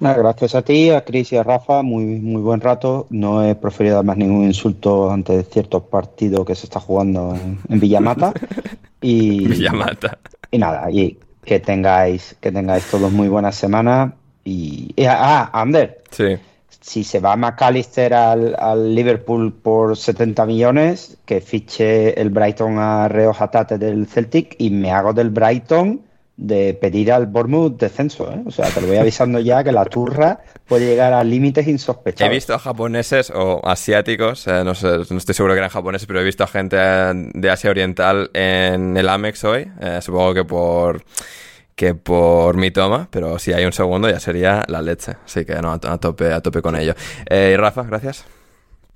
[0.00, 3.06] Gracias a ti, a Chris y a Rafa, muy, muy buen rato.
[3.10, 7.36] No he proferido además ningún insulto ante ciertos partidos que se está jugando
[7.68, 8.32] en, Villamata.
[9.00, 10.18] Y, Villamata.
[10.52, 14.12] Y nada, y que tengáis, que tengáis todos muy buenas semanas.
[14.44, 16.02] Y, ah, Ander.
[16.10, 16.36] Sí.
[16.82, 23.08] Si se va McAllister al, al, Liverpool por 70 millones, que fiche el Brighton a
[23.08, 26.02] Reo Hatate del Celtic y me hago del Brighton
[26.36, 28.30] de pedir al Bournemouth descenso.
[28.32, 28.42] ¿eh?
[28.46, 32.30] O sea, te lo voy avisando ya que la turra puede llegar a límites insospechados.
[32.30, 36.06] He visto a japoneses o asiáticos, eh, no, sé, no estoy seguro que eran japoneses,
[36.06, 39.70] pero he visto a gente de Asia Oriental en el Amex hoy.
[39.80, 41.04] Eh, supongo que por
[41.74, 45.16] que por mi toma, pero si hay un segundo ya sería la leche.
[45.24, 46.94] Así que no, a, tope, a tope con ello.
[47.30, 48.24] y Rafa, gracias.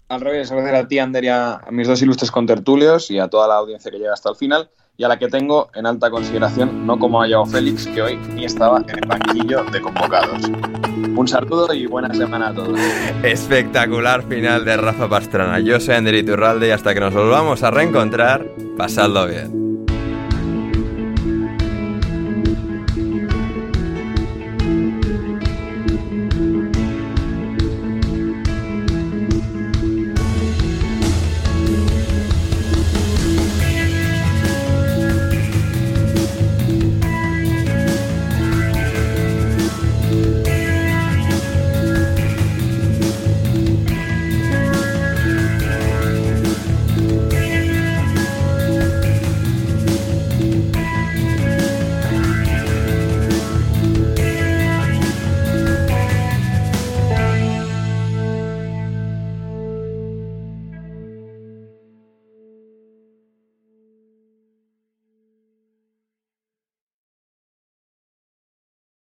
[0.09, 3.49] Al revés, gracias a ti, Ander, y a mis dos ilustres contertulios y a toda
[3.49, 6.87] la audiencia que llega hasta el final y a la que tengo en alta consideración,
[6.87, 10.43] no como a Joao Félix, que hoy ni estaba en el banquillo de convocados.
[11.17, 12.79] Un saludo y buena semana a todos.
[13.23, 15.61] Espectacular final de Rafa Pastrana.
[15.61, 18.47] Yo soy Ander Iturralde y hasta que nos volvamos a reencontrar,
[18.77, 19.86] pasadlo bien.